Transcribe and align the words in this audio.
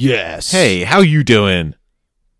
Yes. 0.00 0.50
Hey, 0.50 0.84
how 0.84 1.00
you 1.00 1.22
doing? 1.22 1.74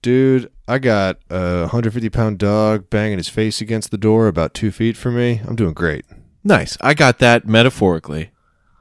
dude, 0.02 0.50
I 0.66 0.78
got 0.78 1.18
a 1.28 1.60
150 1.60 2.08
pound 2.10 2.38
dog 2.38 2.88
banging 2.90 3.18
his 3.18 3.28
face 3.28 3.60
against 3.60 3.90
the 3.90 3.98
door 3.98 4.28
about 4.28 4.54
two 4.54 4.70
feet 4.70 4.96
from 4.96 5.16
me. 5.16 5.42
I'm 5.46 5.56
doing 5.56 5.74
great. 5.74 6.04
Nice. 6.42 6.78
I 6.80 6.94
got 6.94 7.18
that 7.18 7.46
metaphorically. 7.46 8.30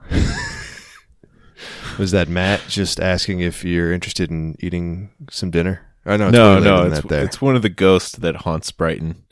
Was 2.00 2.12
that 2.12 2.30
Matt 2.30 2.62
just 2.70 3.00
asking 3.02 3.41
if 3.41 3.66
you're 3.66 3.91
interested 3.91 4.31
in 4.31 4.55
eating 4.59 5.09
some 5.30 5.52
dinner? 5.52 5.82
I 6.05 6.16
know. 6.16 6.27
It's 6.27 6.34
no, 6.34 6.59
no, 6.59 6.86
it's, 6.86 7.02
that 7.02 7.09
there. 7.09 7.25
it's 7.25 7.41
one 7.41 7.57
of 7.57 7.61
the 7.61 7.70
ghosts 7.70 8.13
that 8.13 8.38
haunts 8.38 8.71
Brighton. 8.71 9.26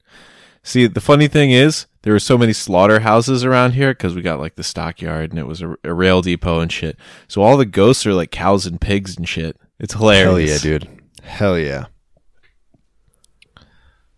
See, 0.63 0.87
the 0.87 0.99
funny 0.99 1.29
thing 1.29 1.51
is, 1.51 1.85
there 2.07 2.13
were 2.13 2.19
so 2.19 2.37
many 2.37 2.53
slaughterhouses 2.53 3.43
around 3.43 3.73
here 3.73 3.91
because 3.91 4.15
we 4.15 4.21
got 4.21 4.39
like 4.39 4.55
the 4.55 4.63
stockyard 4.63 5.29
and 5.29 5.37
it 5.37 5.45
was 5.45 5.61
a, 5.61 5.75
a 5.83 5.93
rail 5.93 6.21
depot 6.21 6.61
and 6.61 6.71
shit. 6.71 6.95
So 7.27 7.41
all 7.41 7.57
the 7.57 7.65
ghosts 7.65 8.05
are 8.05 8.13
like 8.13 8.31
cows 8.31 8.65
and 8.65 8.79
pigs 8.79 9.17
and 9.17 9.27
shit. 9.27 9.57
It's 9.77 9.93
hilarious. 9.93 10.63
Hell 10.63 10.71
yeah, 10.71 10.77
dude. 10.79 11.01
Hell 11.21 11.59
yeah. 11.59 11.85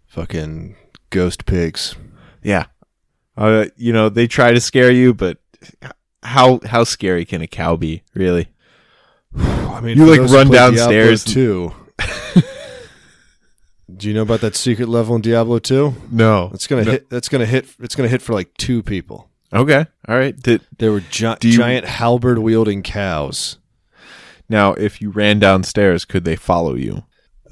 Fucking 0.05 0.75
ghost 1.09 1.47
pigs. 1.47 1.95
Yeah. 2.43 2.67
Uh, 3.35 3.65
you 3.75 3.91
know, 3.91 4.07
they 4.07 4.27
try 4.27 4.51
to 4.51 4.61
scare 4.61 4.91
you, 4.91 5.15
but 5.15 5.39
how 6.21 6.59
how 6.65 6.83
scary 6.83 7.25
can 7.25 7.41
a 7.41 7.47
cow 7.47 7.75
be, 7.75 8.03
really? 8.13 8.49
I 9.35 9.81
mean, 9.81 9.97
You, 9.97 10.05
like, 10.05 10.29
run 10.29 10.51
downstairs 10.51 11.23
too. 11.23 11.69
2. 11.69 11.75
Do 13.99 14.07
you 14.07 14.13
know 14.13 14.21
about 14.21 14.41
that 14.41 14.55
secret 14.55 14.87
level 14.87 15.15
in 15.15 15.21
Diablo 15.21 15.59
2? 15.59 15.93
No. 16.11 16.49
It's 16.53 16.67
gonna 16.67 16.85
No. 16.85 16.91
hit. 16.91 17.09
That's 17.09 17.27
gonna 17.29 17.45
hit. 17.45 17.67
It's 17.79 17.95
gonna 17.95 18.07
hit 18.09 18.21
for 18.21 18.33
like 18.33 18.53
two 18.57 18.81
people. 18.81 19.29
Okay. 19.53 19.85
All 20.07 20.17
right. 20.17 20.35
Did, 20.39 20.61
There 20.77 20.91
were 20.91 21.01
gi- 21.01 21.35
you- 21.41 21.57
giant 21.57 21.85
halberd 21.85 22.39
wielding 22.39 22.81
cows. 22.81 23.57
now, 24.47 24.73
if 24.73 25.01
you 25.01 25.09
ran 25.09 25.37
downstairs, 25.39 26.05
could 26.05 26.23
they 26.23 26.35
follow 26.35 26.75
you? 26.75 27.03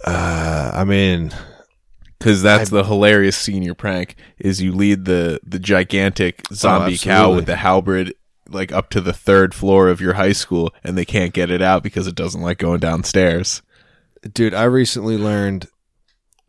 Uh, 0.05 0.71
I 0.73 0.83
mean, 0.83 1.33
Because 2.19 2.41
that's 2.41 2.69
the 2.71 2.83
hilarious 2.83 3.37
senior 3.37 3.73
prank 3.75 4.15
is 4.39 4.61
you 4.61 4.71
lead 4.73 5.05
the 5.05 5.39
the 5.45 5.59
gigantic 5.59 6.41
zombie 6.53 6.97
cow 6.97 7.33
with 7.35 7.45
the 7.45 7.57
halberd 7.57 8.13
like 8.49 8.71
up 8.71 8.89
to 8.91 9.01
the 9.01 9.13
third 9.13 9.53
floor 9.53 9.87
of 9.89 9.99
your 10.01 10.13
high 10.13 10.31
school, 10.31 10.73
and 10.83 10.97
they 10.97 11.05
can't 11.05 11.33
get 11.33 11.51
it 11.51 11.61
out 11.61 11.83
because 11.83 12.07
it 12.07 12.15
doesn't 12.15 12.41
like 12.41 12.57
going 12.57 12.79
downstairs. 12.79 13.61
dude, 14.33 14.53
I 14.53 14.63
recently 14.63 15.15
learned 15.17 15.67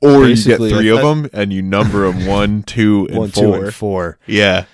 Or 0.01 0.27
you 0.27 0.37
get 0.37 0.59
three 0.59 0.89
of 0.91 1.01
them 1.01 1.29
and 1.33 1.53
you 1.53 1.61
number 1.63 2.11
them 2.11 2.27
one, 2.27 2.63
two, 2.67 3.07
and 3.09 3.19
one, 3.19 3.31
four. 3.31 3.43
two, 3.43 3.65
and 3.65 3.75
four. 3.75 4.19
Yeah. 4.27 4.67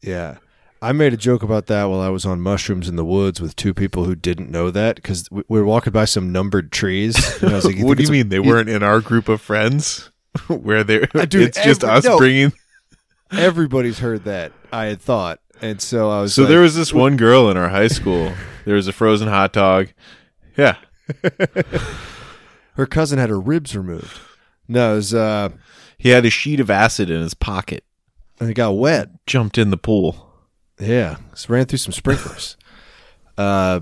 Yeah. 0.00 0.38
I 0.82 0.92
made 0.92 1.12
a 1.12 1.16
joke 1.18 1.42
about 1.42 1.66
that 1.66 1.84
while 1.84 2.00
I 2.00 2.08
was 2.08 2.24
on 2.24 2.40
mushrooms 2.40 2.88
in 2.88 2.96
the 2.96 3.04
woods 3.04 3.38
with 3.38 3.54
two 3.54 3.74
people 3.74 4.06
who 4.06 4.14
didn't 4.14 4.50
know 4.50 4.70
that 4.70 4.96
because 4.96 5.30
we 5.30 5.42
we 5.46 5.58
were 5.60 5.66
walking 5.66 5.92
by 5.92 6.06
some 6.06 6.32
numbered 6.32 6.72
trees. 6.72 7.42
And 7.42 7.52
I 7.52 7.56
was 7.56 7.66
like, 7.66 7.76
what 7.80 7.98
do 7.98 8.02
you 8.02 8.04
it's 8.04 8.08
a- 8.08 8.12
mean 8.12 8.28
they 8.30 8.40
weren't 8.40 8.70
in 8.70 8.82
our 8.82 9.00
group 9.00 9.28
of 9.28 9.42
friends? 9.42 10.10
Where 10.46 10.82
they 10.84 11.00
dude, 11.00 11.34
it's 11.34 11.62
just 11.62 11.84
us 11.84 12.04
no. 12.04 12.16
bringing. 12.16 12.52
Everybody's 13.30 13.98
heard 13.98 14.24
that. 14.24 14.52
I 14.72 14.86
had 14.86 15.00
thought, 15.02 15.40
and 15.60 15.82
so 15.82 16.08
I 16.10 16.22
was. 16.22 16.34
So 16.34 16.42
like, 16.42 16.48
there 16.48 16.60
was 16.60 16.76
this 16.76 16.94
one 16.94 17.16
girl 17.16 17.50
in 17.50 17.56
our 17.56 17.68
high 17.68 17.88
school. 17.88 18.32
There 18.64 18.76
was 18.76 18.88
a 18.88 18.92
frozen 18.92 19.28
hot 19.28 19.52
dog. 19.52 19.88
Yeah, 20.56 20.76
her 22.74 22.86
cousin 22.86 23.18
had 23.18 23.28
her 23.28 23.40
ribs 23.40 23.76
removed. 23.76 24.18
No, 24.70 24.92
it 24.92 24.96
was, 24.96 25.14
uh, 25.14 25.48
he 25.98 26.10
had 26.10 26.24
a 26.24 26.30
sheet 26.30 26.60
of 26.60 26.70
acid 26.70 27.10
in 27.10 27.20
his 27.20 27.34
pocket. 27.34 27.84
and 28.38 28.48
it 28.48 28.54
got 28.54 28.72
wet. 28.78 29.08
Jumped 29.26 29.58
in 29.58 29.70
the 29.70 29.76
pool. 29.76 30.28
Yeah, 30.78 31.16
just 31.30 31.48
ran 31.50 31.66
through 31.66 31.78
some 31.78 31.92
sprinklers. 31.92 32.56
uh, 33.38 33.80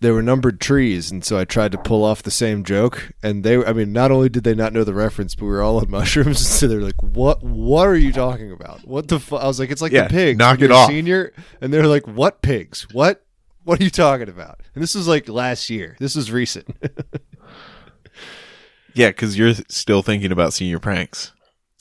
there 0.00 0.14
were 0.14 0.22
numbered 0.22 0.60
trees, 0.60 1.10
and 1.10 1.24
so 1.24 1.36
I 1.38 1.44
tried 1.44 1.72
to 1.72 1.78
pull 1.78 2.04
off 2.04 2.22
the 2.22 2.30
same 2.30 2.62
joke. 2.62 3.10
And 3.22 3.42
they, 3.42 3.62
I 3.64 3.72
mean, 3.72 3.92
not 3.92 4.12
only 4.12 4.28
did 4.28 4.44
they 4.44 4.54
not 4.54 4.72
know 4.72 4.84
the 4.84 4.94
reference, 4.94 5.34
but 5.34 5.44
we 5.46 5.50
were 5.50 5.60
all 5.62 5.78
on 5.78 5.90
mushrooms, 5.90 6.46
so 6.46 6.68
they're 6.68 6.80
like, 6.80 7.02
"What? 7.02 7.42
What 7.42 7.88
are 7.88 7.96
you 7.96 8.12
talking 8.12 8.52
about? 8.52 8.86
What 8.86 9.08
the?" 9.08 9.18
Fu-? 9.18 9.36
I 9.36 9.46
was 9.48 9.58
like, 9.58 9.70
"It's 9.72 9.82
like 9.82 9.90
Yeah, 9.92 10.04
the 10.04 10.10
pigs." 10.10 10.38
knock 10.38 10.58
when 10.58 10.64
it 10.64 10.68
you're 10.68 10.72
a 10.72 10.80
off. 10.82 10.88
Senior, 10.88 11.32
and 11.60 11.74
they're 11.74 11.86
like, 11.88 12.06
"What 12.06 12.40
pigs? 12.42 12.86
What? 12.92 13.24
What 13.64 13.80
are 13.80 13.84
you 13.84 13.90
talking 13.90 14.28
about?" 14.28 14.60
And 14.74 14.82
this 14.82 14.94
was 14.94 15.08
like 15.08 15.28
last 15.28 15.68
year. 15.68 15.96
This 15.98 16.14
was 16.14 16.30
recent. 16.30 16.68
Yeah, 18.98 19.08
because 19.08 19.38
you're 19.38 19.54
still 19.68 20.02
thinking 20.02 20.32
about 20.32 20.52
senior 20.52 20.78
pranks. 20.78 21.32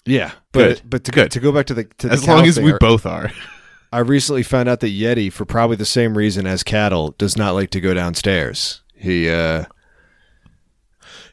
yeah, 0.06 0.32
Good. 0.54 0.82
but 0.84 0.90
but 0.90 1.04
to 1.06 1.12
Good. 1.12 1.32
to 1.32 1.40
go 1.40 1.52
back 1.52 1.66
to 1.68 1.74
the 1.74 1.84
to 1.98 2.08
the 2.08 2.14
As 2.14 2.24
cow 2.24 2.36
long 2.38 2.46
as 2.48 2.56
thing, 2.56 2.66
we 2.66 2.74
I- 2.74 2.78
both 2.80 3.06
are. 3.06 3.32
I 3.92 4.00
recently 4.00 4.44
found 4.44 4.68
out 4.68 4.82
that 4.82 4.90
Yeti, 4.92 5.32
for 5.32 5.46
probably 5.46 5.78
the 5.78 5.86
same 5.86 6.18
reason 6.18 6.46
as 6.46 6.62
cattle, 6.62 7.16
does 7.18 7.38
not 7.38 7.54
like 7.56 7.70
to 7.72 7.80
go 7.82 7.94
downstairs. 7.94 8.82
He 8.94 9.30
uh 9.30 9.66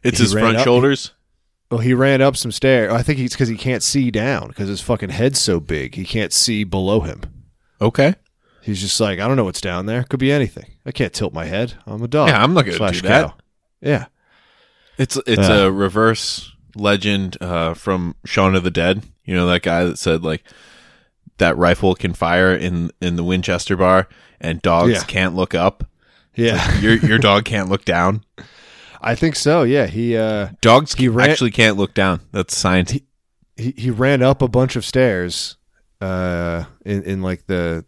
It's 0.03 0.19
He 0.19 0.25
his 0.25 0.35
ran 0.35 0.45
front 0.45 0.57
up- 0.59 0.65
shoulders. 0.65 1.13
well, 1.71 1.81
he 1.81 1.95
ran 1.95 2.21
up 2.23 2.37
some 2.37 2.53
stairs. 2.53 2.93
I 2.93 3.03
think 3.03 3.19
it's 3.19 3.35
because 3.35 3.49
he 3.49 3.57
can't 3.57 3.83
see 3.83 4.11
down 4.11 4.49
because 4.49 4.69
his 4.69 4.81
fucking 4.81 5.11
head's 5.11 5.41
so 5.41 5.61
big 5.61 5.95
he 5.97 6.05
can't 6.05 6.33
see 6.33 6.65
below 6.65 7.01
him. 7.01 7.23
Okay. 7.81 8.15
He's 8.63 8.81
just 8.81 8.99
like, 9.01 9.19
I 9.19 9.27
don't 9.29 9.37
know 9.37 9.45
what's 9.45 9.61
down 9.61 9.87
there. 9.87 10.05
Could 10.05 10.21
be 10.21 10.33
anything. 10.33 10.77
I 10.87 10.93
can't 10.93 11.13
tilt 11.13 11.35
my 11.35 11.45
head. 11.47 11.75
I'm 11.87 12.03
a 12.03 12.09
dog. 12.09 12.29
Yeah, 12.29 12.43
I'm 12.43 12.55
not 12.55 12.65
gonna 12.65 12.77
slash 12.77 13.03
do 13.03 13.09
that. 13.09 13.27
cow. 13.29 13.35
Yeah, 13.83 14.07
It's 14.99 15.17
it's 15.27 15.49
Uh. 15.49 15.67
a 15.67 15.71
reverse 15.73 16.53
legend 16.77 17.37
uh, 17.41 17.75
from 17.75 18.15
Shaun 18.25 18.55
of 18.55 18.63
the 18.65 18.71
Dead. 18.71 19.03
You 19.25 19.35
know 19.35 19.47
that 19.49 19.63
guy 19.63 19.85
that 19.85 19.99
said 19.99 20.23
like 20.23 20.43
that 21.39 21.57
rifle 21.57 21.95
can 21.95 22.13
fire 22.13 22.55
in 22.55 22.91
in 23.01 23.17
the 23.17 23.25
Winchester 23.25 23.77
bar, 23.77 24.09
and 24.41 24.61
dogs 24.63 24.93
Yeah. 24.93 25.03
can't 25.05 25.35
look 25.35 25.55
up. 25.55 25.85
yeah. 26.35 26.79
Your 26.81 26.95
your 26.97 27.19
dog 27.19 27.45
can't 27.45 27.69
look 27.69 27.85
down. 27.85 28.25
I 29.01 29.15
think 29.15 29.37
so. 29.37 29.63
Yeah, 29.65 29.87
he 29.87 30.17
uh 30.17 30.49
Dogs 30.61 30.95
He 30.95 31.09
ran- 31.09 31.31
actually 31.31 31.51
can't 31.51 31.77
look 31.77 31.93
down. 31.95 32.21
That's 32.33 32.57
science. 32.57 32.91
he 32.93 33.05
he 33.77 33.91
ran 33.91 34.23
up 34.23 34.41
a 34.43 34.49
bunch 34.49 34.77
of 34.77 34.85
stairs, 34.85 35.57
uh, 36.01 36.65
in 36.85 37.03
in 37.03 37.23
like 37.23 37.47
the 37.47 37.85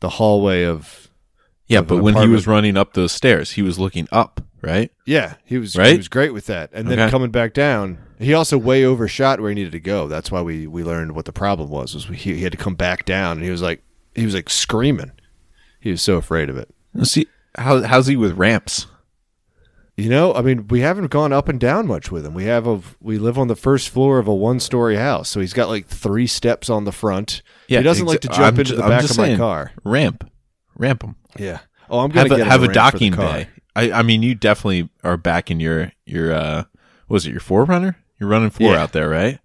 the 0.00 0.08
hallway 0.08 0.64
of 0.64 1.08
yeah, 1.66 1.78
of 1.80 1.86
but 1.88 1.98
when 2.02 2.16
he 2.16 2.26
was 2.28 2.46
running 2.46 2.76
up 2.76 2.94
those 2.94 3.12
stairs, 3.12 3.52
he 3.52 3.62
was 3.62 3.78
looking 3.78 4.06
up, 4.12 4.40
right? 4.64 4.90
Yeah, 5.06 5.34
he 5.44 5.58
was 5.58 5.76
Right? 5.76 5.92
he 5.92 5.96
was 5.96 6.08
great 6.08 6.32
with 6.32 6.46
that. 6.46 6.70
And 6.72 6.88
then 6.88 6.98
Okay. 6.98 7.10
coming 7.10 7.30
back 7.30 7.52
down, 7.54 7.98
he 8.18 8.32
also 8.34 8.56
way 8.58 8.84
overshot 8.84 9.40
where 9.40 9.50
he 9.50 9.54
needed 9.54 9.72
to 9.72 9.80
go. 9.80 10.08
That's 10.08 10.30
why 10.30 10.40
we 10.42 10.66
we 10.66 10.82
learned 10.82 11.12
what 11.14 11.24
the 11.26 11.32
problem 11.32 11.68
was. 11.70 11.94
Was 11.94 12.04
he, 12.06 12.34
he 12.34 12.42
had 12.42 12.52
to 12.52 12.58
come 12.58 12.74
back 12.74 13.04
down, 13.04 13.36
and 13.38 13.44
he 13.44 13.50
was 13.50 13.62
like 13.62 13.82
he 14.14 14.24
was 14.24 14.34
like 14.34 14.48
screaming. 14.50 15.12
He 15.80 15.90
was 15.90 16.00
so 16.02 16.16
afraid 16.16 16.48
of 16.48 16.56
it. 16.56 16.68
Let's 16.94 17.10
see 17.10 17.26
how 17.56 17.82
how's 17.82 18.06
he 18.06 18.16
with 18.16 18.32
ramps? 18.38 18.86
You 19.96 20.08
know, 20.08 20.34
I 20.34 20.42
mean, 20.42 20.66
we 20.66 20.80
haven't 20.80 21.06
gone 21.12 21.32
up 21.32 21.48
and 21.48 21.60
down 21.60 21.86
much 21.86 22.10
with 22.10 22.26
him. 22.26 22.34
We 22.34 22.44
have 22.46 22.66
a 22.66 22.80
we 23.00 23.16
live 23.16 23.38
on 23.38 23.46
the 23.46 23.54
first 23.54 23.88
floor 23.90 24.18
of 24.18 24.26
a 24.26 24.34
one 24.34 24.58
story 24.58 24.96
house, 24.96 25.28
so 25.28 25.38
he's 25.38 25.52
got 25.52 25.68
like 25.68 25.86
three 25.86 26.26
steps 26.26 26.68
on 26.68 26.84
the 26.84 26.90
front. 26.90 27.42
Yeah, 27.68 27.78
he 27.78 27.84
doesn't 27.84 28.04
like 28.06 28.20
to 28.22 28.28
jump 28.28 28.40
I'm 28.40 28.48
into 28.60 28.64
ju- 28.64 28.76
the 28.76 28.82
back 28.82 29.04
of 29.08 29.16
my 29.16 29.36
car. 29.36 29.70
Ramp, 29.84 30.28
ramp 30.76 31.02
him. 31.04 31.14
Yeah. 31.38 31.60
Oh, 31.88 32.00
I'm 32.00 32.10
gonna 32.10 32.28
Have 32.28 32.40
a 32.40 32.44
have 32.44 32.62
a 32.62 32.62
ramp 32.62 32.62
for 32.62 32.66
the 32.68 32.74
docking 32.74 33.12
bay. 33.14 33.48
I 33.76 33.92
I 33.92 34.02
mean, 34.02 34.22
you 34.22 34.34
definitely 34.34 34.88
are 35.02 35.16
back 35.16 35.50
in 35.50 35.60
your 35.60 35.92
your 36.06 36.32
uh, 36.32 36.64
what 37.06 37.14
was 37.14 37.26
it 37.26 37.30
your 37.32 37.40
4Runner? 37.40 37.96
You're 38.20 38.28
running 38.28 38.50
four 38.50 38.72
Yeah. 38.72 38.82
out 38.82 38.92
there, 38.92 39.08
right? 39.08 39.38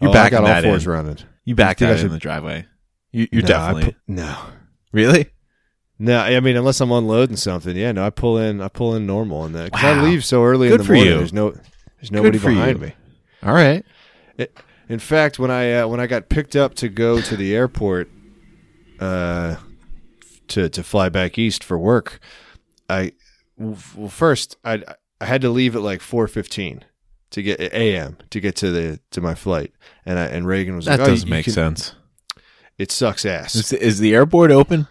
You're 0.00 0.10
oh, 0.10 0.12
backing 0.12 0.38
I 0.38 0.40
got 0.42 0.46
that 0.46 0.64
all 0.64 0.70
fours 0.72 0.86
in. 0.86 0.92
running. 0.92 1.18
You 1.44 1.54
back 1.54 1.80
I 1.82 1.86
that 1.86 2.00
in 2.00 2.10
the 2.10 2.18
driveway. 2.18 2.66
You, 3.12 3.26
you're 3.32 3.42
No, 3.42 3.48
definitely 3.48 3.92
pu- 3.92 3.98
no. 4.06 4.36
really. 4.92 5.30
No, 5.98 6.18
I 6.20 6.38
mean 6.40 6.56
unless 6.56 6.80
I'm 6.80 6.92
unloading 6.92 7.36
something, 7.36 7.76
yeah. 7.76 7.90
No, 7.92 8.04
I 8.06 8.10
pull 8.10 8.38
in, 8.38 8.60
I 8.60 8.68
pull 8.68 8.94
in 8.94 9.06
normal, 9.06 9.44
and 9.44 9.54
because 9.54 9.82
I 9.84 10.00
leave 10.00 10.24
so 10.24 10.44
early 10.44 10.68
Good 10.68 10.74
in 10.74 10.78
the 10.78 10.84
for 10.84 10.92
morning, 10.92 11.12
you. 11.12 11.18
there's 11.18 11.32
no, 11.32 11.50
there's 11.96 12.12
nobody 12.12 12.38
behind 12.38 12.78
you. 12.80 12.86
me. 12.86 12.94
All 13.42 13.52
right. 13.54 13.84
In 14.88 14.98
fact, 15.00 15.38
when 15.38 15.50
I 15.50 15.72
uh, 15.80 15.88
when 15.88 15.98
I 16.00 16.06
got 16.06 16.28
picked 16.28 16.54
up 16.56 16.74
to 16.76 16.88
go 16.88 17.20
to 17.20 17.36
the 17.36 17.54
airport, 17.54 18.08
uh, 19.00 19.56
to 20.48 20.68
to 20.68 20.82
fly 20.82 21.08
back 21.08 21.36
east 21.38 21.62
for 21.64 21.76
work, 21.78 22.20
I 22.88 23.12
well 23.58 24.08
first 24.08 24.56
I 24.64 24.82
I 25.20 25.24
had 25.26 25.42
to 25.42 25.50
leave 25.50 25.74
at 25.76 25.82
like 25.82 26.00
four 26.00 26.28
fifteen 26.28 26.84
to 27.30 27.42
get 27.42 27.60
a.m. 27.60 28.16
to 28.30 28.40
get 28.40 28.56
to 28.56 28.70
the 28.70 29.00
to 29.10 29.20
my 29.20 29.34
flight, 29.34 29.72
and 30.06 30.18
I 30.18 30.24
and 30.26 30.46
Reagan 30.46 30.76
was 30.76 30.86
That 30.86 30.98
like, 31.00 31.08
oh, 31.08 31.10
doesn't 31.10 31.28
you 31.28 31.34
make 31.34 31.44
can- 31.44 31.52
sense. 31.54 31.94
It 32.78 32.92
sucks 32.92 33.26
ass. 33.26 33.56
Is, 33.56 33.72
is 33.72 33.98
the 33.98 34.14
airport 34.14 34.52
open? 34.52 34.86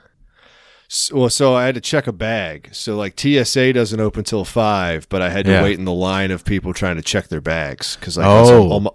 S- 0.91 1.09
Well, 1.13 1.29
so 1.29 1.55
I 1.55 1.65
had 1.65 1.75
to 1.75 1.81
check 1.81 2.05
a 2.05 2.11
bag. 2.11 2.69
So 2.73 2.97
like 2.97 3.17
TSA 3.17 3.71
doesn't 3.73 3.99
open 3.99 4.25
till 4.25 4.43
five, 4.43 5.07
but 5.09 5.21
I 5.21 5.29
had 5.29 5.45
to 5.45 5.51
Yeah. 5.51 5.63
wait 5.63 5.79
in 5.79 5.85
the 5.85 5.93
line 5.93 6.29
of 6.31 6.43
people 6.43 6.73
trying 6.73 6.97
to 6.97 7.01
check 7.01 7.29
their 7.29 7.39
bags 7.41 7.95
because 7.95 8.17
like 8.17 8.27
Oh. 8.27 8.69
all 8.69 8.79
my 8.81 8.91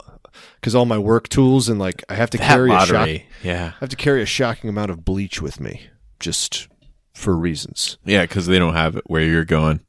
because 0.61 0.75
all 0.75 0.85
my 0.85 0.99
work 0.99 1.29
tools 1.31 1.69
and 1.71 1.79
like 1.81 2.05
I 2.11 2.15
have 2.15 2.29
to 2.31 2.39
That 2.39 2.47
carry 2.49 2.71
a 2.73 2.85
shock. 2.87 3.09
Yeah. 3.43 3.73
I 3.75 3.81
have 3.81 3.89
to 3.89 3.97
carry 3.97 4.23
a 4.23 4.27
shocking 4.27 4.69
amount 4.71 4.91
of 4.91 5.05
bleach 5.05 5.41
with 5.43 5.59
me 5.59 5.89
just 6.21 6.69
for 7.23 7.37
reasons. 7.37 7.99
Yeah, 8.05 8.23
because 8.23 8.47
they 8.47 8.59
don't 8.59 8.75
have 8.75 8.97
it 8.97 9.05
where 9.07 9.23
you're 9.23 9.45
going. 9.45 9.81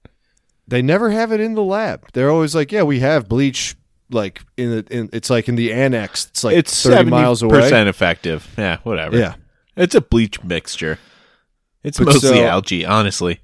They 0.67 0.81
never 0.81 1.09
have 1.11 1.31
it 1.31 1.39
in 1.39 1.55
the 1.55 1.63
lab. 1.63 2.07
They're 2.13 2.29
always 2.29 2.55
like, 2.55 2.71
"Yeah, 2.71 2.83
we 2.83 2.99
have 2.99 3.27
bleach." 3.27 3.75
Like 4.09 4.41
in 4.57 4.69
the 4.69 4.85
in, 4.89 5.09
it's 5.11 5.29
like 5.29 5.49
in 5.49 5.55
the 5.55 5.73
annex. 5.73 6.27
It's 6.27 6.43
like 6.43 6.55
it's 6.55 6.83
thirty 6.83 6.95
seventy 6.95 7.11
miles 7.11 7.41
away. 7.41 7.61
percent 7.61 7.89
effective. 7.89 8.53
Yeah, 8.57 8.77
whatever. 8.83 9.17
Yeah, 9.17 9.35
it's 9.75 9.95
a 9.95 10.01
bleach 10.01 10.43
mixture. 10.43 10.99
It's 11.83 11.97
But 11.97 12.07
mostly 12.07 12.29
so- 12.37 12.45
algae, 12.45 12.85
honestly. 12.85 13.39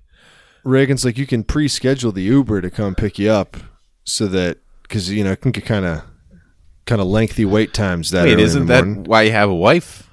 Reagan's 0.63 1.05
like, 1.05 1.17
you 1.17 1.25
can 1.25 1.43
pre-schedule 1.43 2.11
the 2.11 2.21
Uber 2.21 2.59
to 2.61 2.69
come 2.69 2.93
pick 2.93 3.17
you 3.17 3.31
up, 3.31 3.55
so 4.03 4.27
that 4.27 4.57
because 4.83 5.09
you 5.09 5.23
know 5.23 5.31
it 5.31 5.41
can 5.41 5.51
get 5.51 5.65
kind 5.65 5.85
of 5.85 6.03
kind 6.85 6.99
of 7.01 7.07
lengthy 7.07 7.45
wait 7.45 7.73
times. 7.73 8.11
That 8.11 8.25
Wait, 8.25 8.39
isn't 8.39 8.65
that 8.67 8.83
why 9.07 9.23
you 9.23 9.31
have 9.31 9.49
a 9.49 9.55
wife? 9.55 10.08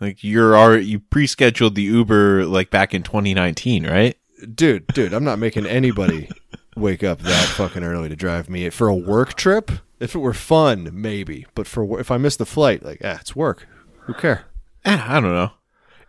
Like 0.00 0.24
you're 0.24 0.56
already 0.56 0.86
you 0.86 0.98
pre-scheduled 1.00 1.74
the 1.74 1.82
Uber 1.82 2.46
like 2.46 2.70
back 2.70 2.94
in 2.94 3.02
2019, 3.02 3.86
right? 3.86 4.16
dude? 4.54 4.86
Dude, 4.88 5.12
I'm 5.12 5.24
not 5.24 5.38
making 5.38 5.66
anybody 5.66 6.30
wake 6.74 7.04
up 7.04 7.18
that 7.20 7.44
fucking 7.48 7.84
early 7.84 8.08
to 8.08 8.16
drive 8.16 8.48
me 8.48 8.70
for 8.70 8.88
a 8.88 8.94
work 8.94 9.34
trip. 9.34 9.70
If 9.98 10.14
it 10.14 10.18
were 10.20 10.32
fun, 10.32 10.88
maybe, 10.94 11.44
but 11.54 11.66
for 11.66 12.00
if 12.00 12.10
I 12.10 12.16
miss 12.16 12.36
the 12.36 12.46
flight, 12.46 12.82
like, 12.82 13.02
ah, 13.04 13.18
it's 13.20 13.36
work. 13.36 13.66
Who 14.04 14.14
care? 14.14 14.46
Eh, 14.86 14.98
I 15.08 15.20
don't 15.20 15.34
know. 15.34 15.50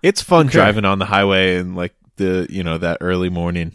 It's 0.02 0.22
fun 0.22 0.46
Okay. 0.46 0.54
driving 0.54 0.86
on 0.86 1.00
the 1.00 1.06
highway 1.08 1.58
and 1.58 1.76
like 1.76 1.94
the 2.16 2.48
you 2.50 2.64
know 2.64 2.78
that 2.78 3.00
early 3.02 3.30
morning. 3.30 3.74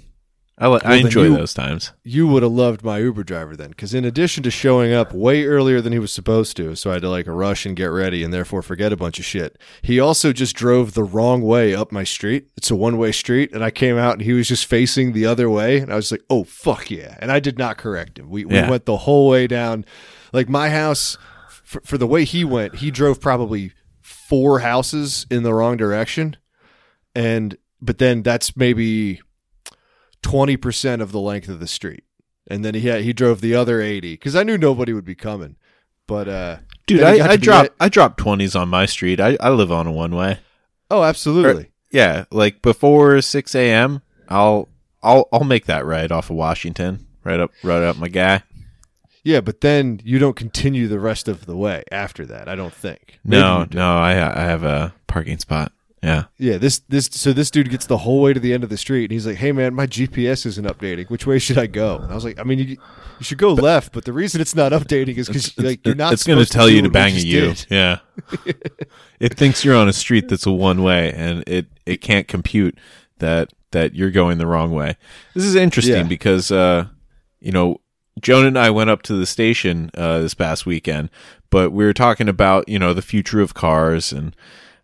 I 0.59 0.69
li- 0.69 0.81
I 0.85 0.95
enjoy 0.97 1.25
you- 1.25 1.37
those 1.37 1.53
times. 1.53 1.93
You 2.03 2.27
would 2.29 2.43
have 2.43 2.51
loved 2.53 2.83
my 2.83 2.99
Uber 2.99 3.25
driver 3.25 3.55
then, 3.55 3.69
because 3.69 3.93
in 3.93 4.07
addition 4.07 4.43
to 4.45 4.51
showing 4.51 4.91
up 4.93 5.13
way 5.13 5.45
earlier 5.45 5.83
than 5.83 5.93
he 5.93 5.99
was 5.99 6.13
supposed 6.13 6.57
to, 6.57 6.75
so 6.75 6.89
I 6.91 6.95
had 6.95 7.03
to 7.03 7.11
like 7.11 7.27
rush 7.27 7.67
and 7.67 7.77
get 7.77 7.87
ready 7.87 8.25
and 8.25 8.33
therefore 8.33 8.63
forget 8.63 8.91
a 8.91 8.97
bunch 8.97 9.19
of 9.19 9.27
shit. 9.27 9.59
He 9.83 10.01
also 10.01 10.33
just 10.33 10.57
drove 10.57 10.95
the 10.95 11.05
wrong 11.05 11.43
way 11.43 11.75
up 11.75 11.93
my 11.93 12.05
street. 12.05 12.49
It's 12.57 12.71
a 12.71 12.77
one 12.77 12.97
way 12.97 13.13
street, 13.13 13.53
and 13.53 13.63
I 13.63 13.71
came 13.71 13.99
out 13.99 14.15
and 14.15 14.23
he 14.23 14.33
was 14.33 14.49
just 14.49 14.65
facing 14.65 15.13
the 15.13 15.27
other 15.27 15.51
way, 15.51 15.79
and 15.79 15.93
I 15.93 15.97
was 15.97 16.11
like, 16.11 16.23
"Oh 16.31 16.45
fuck 16.45 16.91
yeah!" 16.91 17.17
And 17.21 17.31
I 17.31 17.39
did 17.39 17.59
not 17.59 17.77
correct 17.77 18.19
him. 18.19 18.31
We 18.31 18.47
we 18.47 18.55
Yeah. 18.55 18.71
went 18.71 18.87
the 18.87 18.97
whole 18.97 19.29
way 19.29 19.47
down, 19.47 19.85
like 20.33 20.49
my 20.49 20.71
house. 20.71 21.19
For, 21.65 21.83
for 21.85 21.99
the 21.99 22.07
way 22.07 22.25
he 22.25 22.45
went, 22.45 22.77
he 22.77 22.91
drove 22.93 23.21
probably 23.21 23.73
four 24.01 24.61
houses 24.61 25.27
in 25.31 25.43
the 25.43 25.53
wrong 25.53 25.77
direction, 25.77 26.37
and 27.15 27.59
but 27.83 27.99
then 27.99 28.23
that's 28.23 28.57
maybe 28.57 29.21
twenty 30.27 30.57
percent 30.57 31.03
of 31.03 31.13
the 31.13 31.21
length 31.21 31.49
of 31.49 31.61
the 31.61 31.67
street, 31.67 32.05
and 32.49 32.65
then 32.65 32.75
he 32.75 32.89
had, 32.89 33.03
he 33.03 33.13
drove 33.13 33.41
the 33.41 33.55
other 33.55 33.81
eighty 33.81 34.15
because 34.15 34.35
I 34.35 34.43
knew 34.43 34.59
nobody 34.59 34.93
would 34.93 35.05
be 35.05 35.15
coming. 35.15 35.57
But 36.07 36.29
uh, 36.29 36.57
Dude, 36.87 37.01
then 37.01 37.15
he 37.15 37.19
got 37.19 37.31
I, 37.31 37.33
I 37.33 37.37
to 37.37 37.43
drop 37.43 37.67
I 37.81 37.89
drop 37.89 38.19
20s 38.19 38.59
on 38.59 38.69
my 38.69 38.87
street. 38.87 39.21
I, 39.21 39.37
I 39.41 39.51
live 39.51 39.73
on 39.73 39.87
a 39.87 39.93
one 39.93 40.15
way. 40.15 40.39
oh, 40.91 41.03
absolutely. 41.03 41.71
Yeah, 41.91 42.25
like 42.31 42.63
before 42.63 43.21
6 43.21 43.55
a.m. 43.55 44.03
I'll 44.29 44.69
I'll 45.03 45.29
I'll 45.33 45.45
make 45.45 45.67
that 45.67 45.85
ride 45.87 46.13
off 46.13 46.31
of 46.31 46.37
Washington, 46.37 47.07
right 47.25 47.41
up 47.41 47.53
right 47.63 47.83
up 47.83 47.97
my 47.97 48.09
guy. 48.09 48.43
Yeah, 49.23 49.41
but 49.41 49.61
then 49.61 50.01
you 50.05 50.21
don't 50.21 50.37
continue 50.37 50.87
the 50.87 51.01
rest 51.01 51.27
of 51.27 51.47
the 51.47 51.57
way 51.57 51.83
after 51.91 52.25
that. 52.27 52.49
I 52.49 52.55
don't 52.55 52.75
think. 52.75 53.19
Maybe 53.25 53.41
No, 53.41 53.67
no, 53.73 53.97
I 53.97 54.13
I 54.13 54.45
have 54.45 54.63
a 54.63 54.95
parking 55.07 55.39
spot. 55.39 55.73
Yeah. 56.03 56.25
Yeah, 56.39 56.59
this 56.59 56.81
this 56.89 57.09
so 57.11 57.33
this 57.33 57.51
dude 57.51 57.71
gets 57.71 57.87
the 57.87 57.97
whole 57.99 58.21
way 58.21 58.33
to 58.33 58.39
the 58.39 58.53
end 58.53 58.63
of 58.63 58.71
the 58.71 58.77
street, 58.77 59.05
and 59.05 59.13
he's 59.13 59.27
like, 59.27 59.37
"Hey 59.37 59.51
man, 59.51 59.75
my 59.75 59.87
GPS 59.87 60.47
isn't 60.47 60.65
updating. 60.67 61.09
Which 61.11 61.27
way 61.27 61.39
should 61.39 61.59
I 61.59 61.67
go?" 61.67 61.97
And 61.97 62.13
I 62.13 62.15
was 62.15 62.25
like, 62.25 62.39
"I 62.39 62.45
mean, 62.45 62.59
you, 62.59 62.65
you 62.67 62.79
should 63.23 63.39
go 63.39 63.55
left, 63.55 63.93
but 63.93 64.05
the 64.05 64.13
reason 64.13 64.41
it's 64.41 64.55
not 64.55 64.73
updating 64.73 65.17
is 65.17 65.27
because 65.27 65.57
like 65.59 65.85
you're 65.87 65.95
not. 65.97 66.13
it's 66.13 66.23
going 66.25 66.39
to 66.39 66.51
tell 66.51 66.69
you 66.69 66.83
to 66.83 66.91
bang 66.91 67.13
a 67.13 67.15
just 67.15 67.27
U. 67.27 67.41
did. 67.41 67.67
Yeah. 67.71 67.99
it 69.21 69.35
thinks 69.35 69.65
you're 69.65 69.75
on 69.77 69.89
a 69.89 69.93
street 69.93 70.29
that's 70.29 70.47
a 70.47 70.53
one 70.53 70.83
way 70.83 71.13
and 71.13 71.43
it 71.47 71.67
it 71.87 72.01
can't 72.01 72.29
compute 72.29 72.79
that 73.19 73.53
that 73.73 73.95
you're 73.95 74.11
going 74.11 74.39
the 74.39 74.47
wrong 74.47 74.71
way. 74.73 74.97
This 75.35 75.45
is 75.45 75.55
interesting 75.55 75.95
Yeah. 75.97 76.03
because 76.05 76.51
uh 76.53 76.87
you 77.41 77.53
know 77.53 77.81
Joan 78.21 78.47
and 78.47 78.59
I 78.59 78.71
went 78.71 78.91
up 78.91 79.03
to 79.03 79.15
the 79.15 79.27
station 79.27 79.91
uh 79.95 80.21
this 80.21 80.35
past 80.35 80.67
weekend, 80.67 81.11
but 81.51 81.73
we 81.73 81.85
were 81.85 81.93
talking 81.95 82.29
about, 82.29 82.69
you 82.69 82.79
know, 82.79 82.93
the 82.95 83.03
future 83.03 83.41
of 83.41 83.55
cars 83.55 84.13
and 84.13 84.35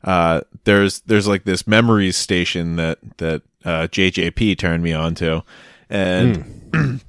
uh 0.05 0.41
there's 0.65 1.01
there's 1.01 1.29
like 1.29 1.45
this 1.45 1.67
memories 1.67 2.17
station 2.17 2.77
that 2.77 2.99
that 3.19 3.43
uh 3.65 3.87
JJP 3.89 4.59
turned 4.59 4.83
me 4.83 4.93
on 4.93 5.15
to 5.17 5.43
and 5.89 7.01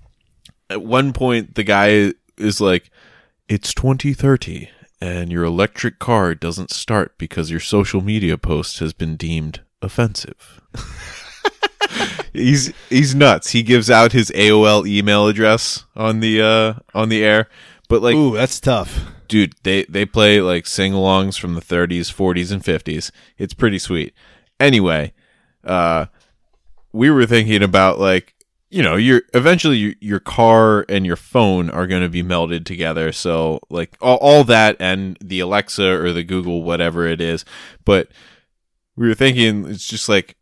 at 0.69 0.81
one 0.81 1.13
point 1.13 1.55
the 1.55 1.63
guy 1.63 2.13
is 2.37 2.61
like 2.61 2.89
it's 3.47 3.73
2030 3.73 4.69
and 5.01 5.31
your 5.31 5.43
electric 5.43 5.99
car 5.99 6.33
doesn't 6.33 6.71
start 6.71 7.17
because 7.17 7.51
your 7.51 7.59
social 7.59 8.01
media 8.01 8.37
post 8.37 8.79
has 8.79 8.93
been 8.93 9.17
deemed 9.17 9.61
offensive. 9.81 10.61
he's 12.33 12.73
he's 12.89 13.13
nuts. 13.13 13.51
He 13.51 13.63
gives 13.63 13.89
out 13.89 14.13
his 14.13 14.31
AOL 14.31 14.87
email 14.87 15.27
address 15.27 15.83
on 15.95 16.21
the 16.21 16.41
uh 16.41 16.73
on 16.93 17.09
the 17.09 17.23
air. 17.23 17.49
But 17.89 18.01
like 18.01 18.15
Ooh, 18.15 18.35
that's 18.35 18.59
tough. 18.59 19.05
Dude, 19.27 19.55
they 19.63 19.83
they 19.85 20.05
play 20.05 20.41
like 20.41 20.65
sing-alongs 20.65 21.39
from 21.39 21.55
the 21.55 21.61
30s, 21.61 22.13
40s 22.13 22.51
and 22.51 22.63
50s. 22.63 23.11
It's 23.37 23.53
pretty 23.53 23.79
sweet. 23.79 24.13
Anyway, 24.59 25.13
uh 25.63 26.07
we 26.91 27.09
were 27.09 27.25
thinking 27.25 27.63
about 27.63 27.99
like 27.99 28.33
you 28.73 28.81
know, 28.81 28.95
your 28.95 29.21
eventually 29.35 29.77
your, 29.77 29.93
your 29.99 30.19
car 30.19 30.83
and 30.89 31.05
your 31.05 31.15
phone 31.15 31.69
are 31.69 31.85
going 31.85 32.01
to 32.01 32.09
be 32.09 32.23
melded 32.23 32.65
together. 32.65 33.11
So 33.11 33.59
like 33.69 33.95
all, 34.01 34.17
all 34.17 34.43
that 34.45 34.77
and 34.79 35.15
the 35.21 35.41
Alexa 35.41 36.01
or 36.01 36.11
the 36.11 36.23
Google 36.23 36.63
whatever 36.63 37.05
it 37.05 37.21
is, 37.21 37.45
but 37.85 38.07
we 38.95 39.07
were 39.07 39.13
thinking 39.13 39.67
it's 39.67 39.87
just 39.87 40.09
like 40.09 40.37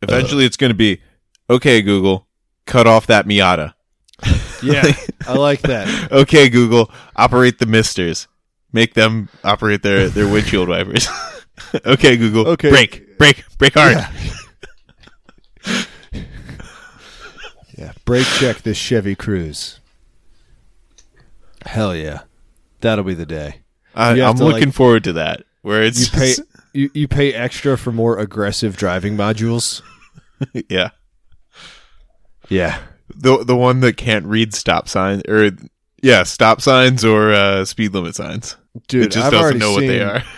eventually 0.00 0.46
it's 0.46 0.56
going 0.56 0.70
to 0.70 0.74
be 0.74 1.02
okay 1.50 1.82
Google, 1.82 2.26
cut 2.64 2.86
off 2.86 3.06
that 3.06 3.26
Miata. 3.26 3.74
Yeah, 4.62 4.92
I 5.26 5.34
like 5.34 5.62
that. 5.62 6.10
okay, 6.12 6.48
Google, 6.48 6.90
operate 7.16 7.58
the 7.58 7.66
misters. 7.66 8.26
Make 8.72 8.94
them 8.94 9.28
operate 9.44 9.82
their, 9.82 10.08
their 10.08 10.28
windshield 10.28 10.68
wipers. 10.68 11.08
okay, 11.86 12.16
Google. 12.16 12.48
Okay. 12.48 12.70
Break, 12.70 13.16
break, 13.18 13.44
break 13.58 13.74
hard. 13.74 13.96
Yeah. 15.66 15.84
yeah, 17.76 17.92
brake 18.04 18.26
check 18.38 18.62
this 18.62 18.76
Chevy 18.76 19.14
Cruze. 19.16 19.78
Hell 21.66 21.94
yeah, 21.94 22.20
that'll 22.80 23.04
be 23.04 23.14
the 23.14 23.26
day. 23.26 23.62
I, 23.94 24.20
I'm 24.20 24.36
to, 24.36 24.44
looking 24.44 24.68
like- 24.68 24.74
forward 24.74 25.04
to 25.04 25.12
that. 25.14 25.44
Where 25.62 25.82
it's 25.82 26.12
You 26.12 26.18
pay 26.18 26.34
you, 26.72 26.90
you 26.94 27.08
pay 27.08 27.32
extra 27.34 27.76
for 27.76 27.90
more 27.92 28.18
aggressive 28.18 28.76
driving 28.76 29.16
modules. 29.16 29.82
yeah, 30.68 30.90
Yeah, 32.48 32.78
the 33.14 33.44
the 33.44 33.56
one 33.56 33.80
that 33.80 33.96
can't 33.96 34.26
read 34.26 34.54
stop 34.54 34.88
signs 34.88 35.22
or 35.28 35.50
yeah, 36.02 36.22
stop 36.22 36.60
signs 36.60 37.04
or 37.04 37.32
uh, 37.32 37.64
speed 37.64 37.94
limit 37.94 38.14
signs. 38.14 38.56
dude, 38.86 39.06
it 39.06 39.12
just 39.12 39.26
I've 39.26 39.32
doesn't 39.32 39.58
know 39.58 39.72
what 39.72 39.80
they 39.80 40.00
are. 40.00 40.22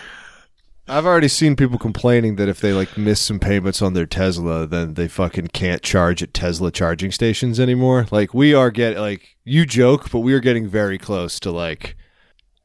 I've 0.87 1.05
already 1.05 1.29
seen 1.29 1.55
people 1.55 1.77
complaining 1.77 2.35
that 2.35 2.49
if 2.49 2.59
they 2.59 2.73
like 2.73 2.97
miss 2.97 3.21
some 3.21 3.39
payments 3.39 3.81
on 3.81 3.93
their 3.93 4.05
Tesla, 4.05 4.67
then 4.67 4.95
they 4.95 5.07
fucking 5.07 5.47
can't 5.47 5.81
charge 5.81 6.21
at 6.21 6.33
Tesla 6.33 6.69
charging 6.71 7.11
stations 7.11 7.59
anymore. 7.59 8.07
Like 8.11 8.33
we 8.33 8.53
are 8.53 8.71
get 8.71 8.97
like 8.97 9.37
you 9.45 9.65
joke, 9.65 10.11
but 10.11 10.19
we 10.19 10.33
are 10.33 10.41
getting 10.41 10.67
very 10.67 10.97
close 10.97 11.39
to 11.41 11.51
like 11.51 11.95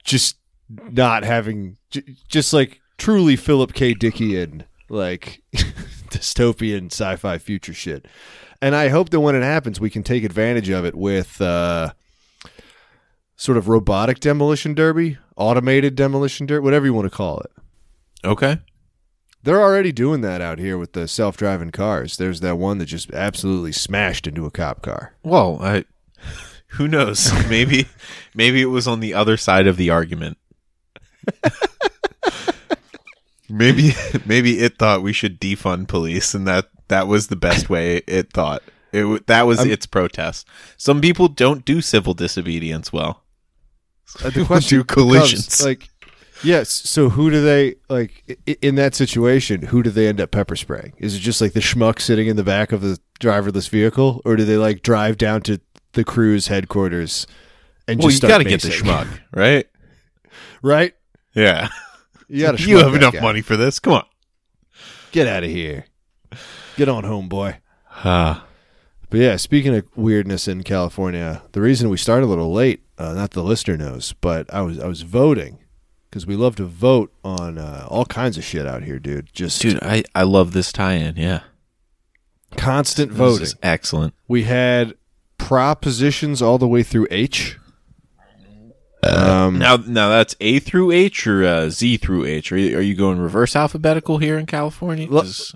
just 0.02 0.38
not 0.69 1.23
having 1.23 1.76
j- 1.90 2.16
just 2.28 2.52
like 2.52 2.81
truly 2.99 3.37
Philip 3.37 3.75
K. 3.75 3.95
Dickian 3.95 4.64
like 4.88 5.42
dystopian 6.11 6.87
sci-fi 6.87 7.38
future 7.38 7.75
shit. 7.75 8.07
And 8.61 8.75
I 8.75 8.89
hope 8.89 9.11
that 9.11 9.21
when 9.21 9.35
it 9.35 9.43
happens, 9.43 9.81
we 9.81 9.91
can 9.91 10.03
take 10.03 10.25
advantage 10.25 10.69
of 10.69 10.85
it 10.85 10.95
with 10.95 11.41
uh, 11.41 11.93
sort 13.37 13.59
of 13.59 13.69
robotic 13.69 14.21
demolition 14.21 14.75
derby, 14.75 15.19
automated 15.37 15.95
demolition 15.95 16.47
derby, 16.47 16.65
whatever 16.65 16.87
you 16.87 16.95
want 16.95 17.11
to 17.11 17.17
call 17.17 17.41
it. 17.41 17.51
Okay. 18.25 18.59
They're 19.43 19.63
already 19.63 19.93
doing 19.93 20.23
that 20.23 20.41
out 20.41 20.59
here 20.59 20.77
with 20.77 20.93
the 20.93 21.07
self-driving 21.07 21.71
cars. 21.71 22.17
There's 22.17 22.41
that 22.41 22.57
one 22.57 22.79
that 22.79 22.87
just 22.87 23.13
absolutely 23.13 23.73
smashed 23.73 24.27
into 24.27 24.47
a 24.47 24.51
cop 24.51 24.83
car. 24.83 25.15
Well, 25.23 25.59
I 25.61 25.85
who 26.69 26.89
knows? 26.89 27.33
maybe 27.49 27.87
maybe 28.35 28.61
it 28.61 28.67
was 28.67 28.89
on 28.89 29.01
the 29.01 29.15
other 29.15 29.37
side 29.37 29.67
of 29.67 29.77
the 29.77 29.91
argument. 29.91 30.39
maybe 33.49 33.93
maybe 34.25 34.61
it 34.61 34.79
thought 34.79 35.03
we 35.03 35.13
should 35.13 35.41
defund 35.41 35.89
police 35.89 36.35
and 36.35 36.47
that 36.47 36.67
that 36.88 37.07
was 37.07 37.28
the 37.28 37.37
best 37.37 37.69
way 37.71 38.02
it 38.07 38.33
thought. 38.33 38.62
It 38.93 39.26
that 39.26 39.47
was 39.47 39.61
I'm- 39.61 39.71
its 39.71 39.87
protest. 39.87 40.47
Some 40.76 41.00
people 41.00 41.28
don't 41.28 41.64
do 41.64 41.81
civil 41.81 42.14
disobedience 42.14 42.93
well. 42.93 43.23
Uh, 44.25 44.31
the 44.31 44.45
question 44.47 44.78
do 44.78 44.85
collisions. 44.85 45.47
becomes, 45.47 45.64
like, 45.64 45.88
yes. 46.43 46.71
So 46.71 47.11
who 47.11 47.31
do 47.31 47.43
they 47.43 47.75
like 47.88 48.38
in 48.62 48.76
that 48.76 48.95
situation? 48.95 49.62
Who 49.62 49.83
do 49.83 49.90
they 49.90 50.07
end 50.07 50.21
up 50.21 50.31
pepper 50.31 50.57
spraying? 50.57 50.95
Is 50.99 51.14
it 51.14 51.19
just 51.19 51.40
like 51.40 51.52
the 51.52 51.61
schmuck 51.61 52.00
sitting 52.00 52.28
in 52.28 52.37
the 52.37 52.45
back 52.45 52.73
of 52.73 52.81
the 52.81 52.99
driverless 53.21 53.69
vehicle, 53.69 54.23
or 54.25 54.37
do 54.37 54.45
they 54.45 54.57
like 54.57 54.83
drive 54.83 55.19
down 55.19 55.43
to 55.43 55.61
the 55.93 56.05
crew's 56.05 56.47
headquarters 56.47 57.26
and 57.88 57.99
well, 57.99 58.09
just 58.09 58.23
you 58.23 58.28
got 58.28 58.38
to 58.38 58.45
get 58.45 58.62
the 58.62 58.69
schmuck, 58.69 59.09
right? 59.35 59.66
right? 60.62 60.95
Yeah. 61.35 61.69
You 62.28 62.43
got 62.43 62.59
to. 62.59 62.69
You 62.69 62.78
have 62.78 62.95
enough 62.95 63.21
money 63.21 63.43
for 63.43 63.57
this. 63.57 63.78
Come 63.78 63.95
on. 63.95 64.07
Get 65.12 65.26
out 65.26 65.45
of 65.45 65.50
here. 65.50 65.87
Get 66.76 66.88
on 66.88 67.04
home, 67.04 67.28
boy. 67.28 67.59
Ah. 68.04 68.45
But 69.09 69.21
yeah, 69.21 69.37
speaking 69.37 69.75
of 69.75 69.85
weirdness 69.97 70.49
in 70.49 70.62
California, 70.62 71.42
the 71.52 71.61
reason 71.61 71.88
we 71.88 71.97
started 71.97 72.26
a 72.26 72.28
little 72.28 72.52
late, 72.52 72.83
uh, 72.99 73.14
not 73.14 73.30
the 73.30 73.42
listener 73.42 73.76
knows, 73.76 74.14
but 74.21 74.52
I 74.52 74.61
was 74.62 74.78
I 74.80 74.87
was 74.87 75.02
voting 75.02 75.59
because 76.11 76.26
we 76.26 76.35
love 76.37 76.56
to 76.56 76.64
vote 76.64 77.12
on 77.25 77.56
uh, 77.59 77.87
all 77.88 78.04
kinds 78.04 78.37
of 78.37 78.45
shit 78.45 78.66
out 78.66 78.83
here, 78.83 78.99
dude. 78.99 79.33
Just 79.33 79.61
Dude, 79.62 79.78
I, 79.83 80.02
I 80.14 80.23
love 80.25 80.52
this 80.52 80.73
tie-in. 80.73 81.16
Yeah. 81.16 81.40
constant 82.56 83.11
This 83.11 83.18
voting. 83.18 83.42
is 83.42 83.56
excellent. 83.62 84.14
We 84.28 84.42
had 84.45 84.95
propositions 85.38 86.42
all 86.42 86.59
the 86.59 86.68
way 86.68 86.83
through 86.83 87.06
H. 87.11 87.59
Um, 89.03 89.59
Now, 89.59 89.76
now 89.76 90.09
that's 90.09 90.35
A 90.41 90.59
through 90.59 90.91
H 90.91 91.26
or 91.26 91.45
uh, 91.45 91.71
Z 91.71 91.99
through 91.99 92.25
H. 92.25 92.50
Are 92.50 92.57
you, 92.59 92.79
are 92.79 92.83
you 92.83 92.95
going 92.95 93.19
reverse 93.19 93.55
alphabetical 93.55 94.19
here 94.19 94.38
in 94.38 94.47
California? 94.47 95.07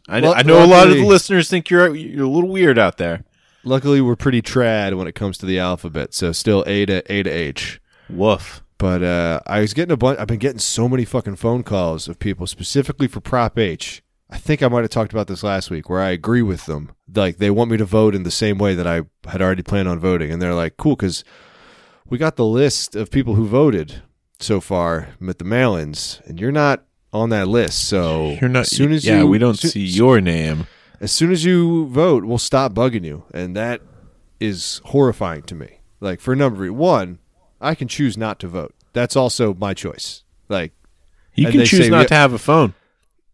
I, 0.08 0.20
lu- 0.20 0.32
I 0.32 0.42
know 0.42 0.64
a 0.64 0.66
lot 0.66 0.88
of 0.88 0.94
the 0.94 1.04
listeners 1.06 1.48
think 1.48 1.70
you're 1.70 1.94
you're 1.94 2.26
a 2.26 2.28
little 2.28 2.50
weird 2.50 2.78
out 2.78 2.98
there. 2.98 3.24
luckily, 3.64 4.00
we're 4.00 4.16
pretty 4.16 4.42
trad 4.42 4.96
when 4.96 5.06
it 5.08 5.14
comes 5.14 5.36
to 5.38 5.46
the 5.46 5.58
alphabet, 5.58 6.14
so 6.14 6.32
still 6.32 6.62
A 6.66 6.86
to 6.86 7.12
A 7.12 7.22
to 7.22 7.30
H. 7.30 7.80
Woof. 8.08 8.62
But 8.78 9.02
uh, 9.02 9.40
I 9.46 9.60
was 9.60 9.74
getting 9.74 9.92
a 9.92 9.96
bunch. 9.96 10.18
I've 10.18 10.28
been 10.28 10.38
getting 10.38 10.58
so 10.58 10.88
many 10.88 11.04
fucking 11.04 11.36
phone 11.36 11.62
calls 11.62 12.08
of 12.08 12.18
people 12.18 12.46
specifically 12.46 13.08
for 13.08 13.20
Prop 13.20 13.58
H. 13.58 14.02
I 14.30 14.38
think 14.38 14.62
I 14.62 14.68
might 14.68 14.82
have 14.82 14.90
talked 14.90 15.12
about 15.12 15.26
this 15.26 15.42
last 15.42 15.70
week, 15.70 15.90
where 15.90 16.00
I 16.00 16.10
agree 16.10 16.42
with 16.42 16.66
them. 16.66 16.92
Like 17.12 17.38
they 17.38 17.50
want 17.50 17.70
me 17.70 17.76
to 17.78 17.84
vote 17.84 18.14
in 18.14 18.22
the 18.22 18.30
same 18.30 18.58
way 18.58 18.74
that 18.74 18.86
I 18.86 19.02
had 19.28 19.42
already 19.42 19.62
planned 19.62 19.88
on 19.88 19.98
voting, 19.98 20.30
and 20.30 20.40
they're 20.40 20.54
like, 20.54 20.76
"Cool," 20.76 20.94
because 20.96 21.24
we 22.10 22.18
got 22.18 22.36
the 22.36 22.44
list 22.44 22.94
of 22.96 23.10
people 23.10 23.34
who 23.34 23.46
voted 23.46 24.02
so 24.38 24.60
far 24.60 25.10
at 25.26 25.38
the 25.38 25.44
mail-ins, 25.44 26.20
and 26.26 26.40
you're 26.40 26.52
not 26.52 26.84
on 27.12 27.30
that 27.30 27.48
list. 27.48 27.86
So 27.88 28.36
You're 28.40 28.50
not. 28.50 28.62
As 28.62 28.76
soon 28.76 28.92
as 28.92 29.04
yeah, 29.06 29.20
you, 29.20 29.26
we 29.26 29.38
don't 29.38 29.58
see 29.58 29.84
your 29.84 30.20
name. 30.20 30.66
As 31.00 31.12
soon 31.12 31.30
as 31.32 31.44
you 31.44 31.86
vote, 31.86 32.24
we'll 32.24 32.38
stop 32.38 32.72
bugging 32.74 33.04
you, 33.04 33.24
and 33.32 33.56
that 33.56 33.80
is 34.38 34.80
horrifying 34.86 35.42
to 35.42 35.54
me. 35.54 35.80
Like 36.00 36.20
for 36.20 36.32
a 36.32 36.36
number 36.36 36.66
of. 36.66 36.74
One, 36.74 37.18
I 37.60 37.74
can 37.74 37.88
choose 37.88 38.16
not 38.18 38.38
to 38.40 38.48
vote. 38.48 38.74
That's 38.92 39.16
also 39.16 39.54
my 39.54 39.72
choice. 39.74 40.24
Like 40.48 40.72
You 41.34 41.46
can 41.50 41.64
choose 41.64 41.84
say 41.84 41.90
not 41.90 42.08
to 42.08 42.14
have 42.14 42.32
a 42.32 42.38
phone. 42.38 42.74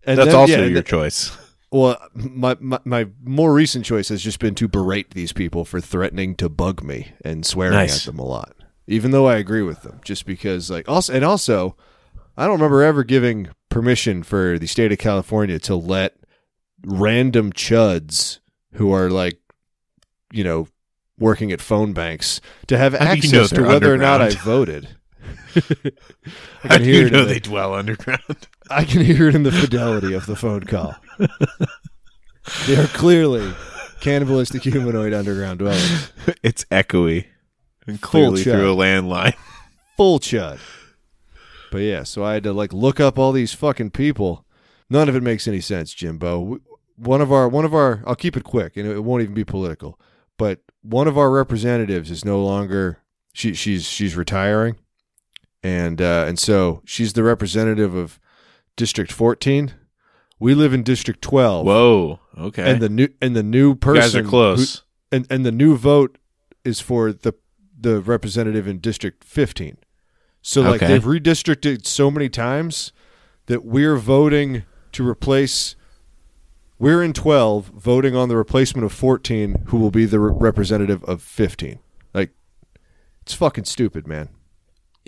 and 0.04 0.18
That's 0.18 0.28
then- 0.28 0.36
also 0.36 0.52
yeah, 0.52 0.64
your 0.64 0.74
then- 0.74 0.84
choice. 0.84 1.36
Well, 1.72 1.98
my, 2.14 2.56
my 2.60 2.78
my 2.84 3.08
more 3.24 3.52
recent 3.52 3.84
choice 3.84 4.08
has 4.08 4.22
just 4.22 4.38
been 4.38 4.54
to 4.54 4.68
berate 4.68 5.10
these 5.10 5.32
people 5.32 5.64
for 5.64 5.80
threatening 5.80 6.36
to 6.36 6.48
bug 6.48 6.82
me 6.84 7.08
and 7.24 7.44
swearing 7.44 7.74
Nice. 7.74 8.06
at 8.06 8.12
them 8.14 8.20
a 8.20 8.24
lot, 8.24 8.54
even 8.86 9.10
though 9.10 9.26
I 9.26 9.36
agree 9.36 9.62
with 9.62 9.82
them. 9.82 10.00
Just 10.04 10.26
because, 10.26 10.70
like, 10.70 10.88
also 10.88 11.12
and 11.12 11.24
also, 11.24 11.76
I 12.36 12.44
don't 12.44 12.54
remember 12.56 12.82
ever 12.82 13.04
giving 13.04 13.48
permission 13.68 14.22
for 14.22 14.58
the 14.58 14.66
state 14.66 14.92
of 14.92 14.98
California 14.98 15.58
to 15.60 15.74
let 15.74 16.16
random 16.84 17.52
chuds 17.52 18.38
who 18.74 18.92
are 18.92 19.10
like, 19.10 19.38
you 20.32 20.44
know, 20.44 20.68
working 21.18 21.50
at 21.52 21.60
phone 21.60 21.92
banks 21.92 22.40
to 22.66 22.76
have 22.76 22.92
How 22.94 23.04
you 23.06 23.10
access 23.12 23.52
know 23.52 23.58
to 23.58 23.68
whether 23.68 23.92
or 23.92 23.96
not 23.96 24.20
I 24.20 24.30
voted. 24.30 24.88
I 25.56 25.60
can 26.76 26.84
hear 26.84 27.04
you 27.04 27.10
know 27.10 27.24
the- 27.24 27.34
they 27.34 27.40
dwell 27.40 27.74
underground? 27.74 28.48
I 28.70 28.84
can 28.84 29.00
hear 29.00 29.28
it 29.28 29.34
in 29.34 29.42
the 29.44 29.52
fidelity 29.52 30.12
of 30.12 30.26
the 30.26 30.36
phone 30.36 30.64
call. 30.64 30.94
they 32.66 32.76
are 32.76 32.86
clearly 32.88 33.54
cannibalistic 34.00 34.62
humanoid 34.62 35.12
underground 35.12 35.60
dwellers. 35.60 36.12
it's 36.42 36.64
echoey 36.66 37.26
and 37.86 38.00
clearly 38.00 38.42
through 38.42 38.72
a 38.72 38.76
landline. 38.76 39.34
Full 39.96 40.18
chud. 40.18 40.58
But 41.72 41.78
yeah, 41.78 42.02
so 42.04 42.24
I 42.24 42.34
had 42.34 42.42
to 42.44 42.52
like 42.52 42.72
look 42.72 43.00
up 43.00 43.18
all 43.18 43.32
these 43.32 43.52
fucking 43.54 43.90
people. 43.90 44.44
None 44.88 45.08
of 45.08 45.16
it 45.16 45.22
makes 45.22 45.48
any 45.48 45.60
sense, 45.60 45.92
Jimbo. 45.94 46.58
One 46.96 47.20
of 47.20 47.32
our 47.32 47.48
one 47.48 47.64
of 47.64 47.74
our 47.74 48.02
I'll 48.06 48.14
keep 48.16 48.36
it 48.36 48.44
quick 48.44 48.76
and 48.76 48.86
it 48.88 49.00
won't 49.04 49.22
even 49.22 49.34
be 49.34 49.44
political. 49.44 49.98
But 50.38 50.60
one 50.82 51.08
of 51.08 51.18
our 51.18 51.30
representatives 51.30 52.10
is 52.10 52.24
no 52.24 52.42
longer 52.42 52.98
she 53.32 53.52
she's 53.54 53.84
she's 53.86 54.16
retiring. 54.16 54.76
And 55.62 56.00
uh 56.00 56.24
and 56.28 56.38
so 56.38 56.82
she's 56.84 57.14
the 57.14 57.22
representative 57.24 57.94
of 57.94 58.20
District 58.76 59.10
14. 59.10 59.74
We 60.38 60.54
live 60.54 60.72
in 60.74 60.82
District 60.82 61.20
12. 61.22 61.66
Whoa. 61.66 62.20
Okay. 62.38 62.70
and 62.70 62.80
the 62.80 62.88
new 62.90 63.08
and 63.20 63.34
the 63.34 63.42
new 63.42 63.70
you 63.70 63.76
person 63.76 64.00
guys 64.02 64.14
are 64.16 64.22
who- 64.22 64.28
close. 64.28 64.82
and 65.10 65.26
and 65.30 65.44
the 65.44 65.52
new 65.52 65.76
vote 65.76 66.18
is 66.64 66.80
for 66.80 67.12
the 67.12 67.32
the 67.78 68.00
representative 68.00 68.66
in 68.66 68.78
district 68.78 69.22
15 69.24 69.76
so 70.42 70.62
like 70.62 70.82
Okay. 70.82 70.86
they've 70.92 71.04
redistricted 71.04 71.86
so 71.86 72.10
many 72.10 72.28
times 72.28 72.92
that 73.46 73.64
we're 73.64 73.96
voting 73.96 74.62
to 74.92 75.06
replace 75.06 75.76
we're 76.78 77.02
in 77.02 77.12
12 77.12 77.66
voting 77.68 78.14
on 78.16 78.28
the 78.28 78.36
replacement 78.36 78.84
of 78.84 78.92
14 78.92 79.64
who 79.66 79.78
will 79.78 79.90
be 79.90 80.04
the 80.04 80.18
re- 80.20 80.32
representative 80.34 81.02
of 81.04 81.22
15 81.22 81.78
like 82.14 82.30
it's 83.22 83.34
fucking 83.34 83.64
stupid 83.64 84.06
man 84.06 84.28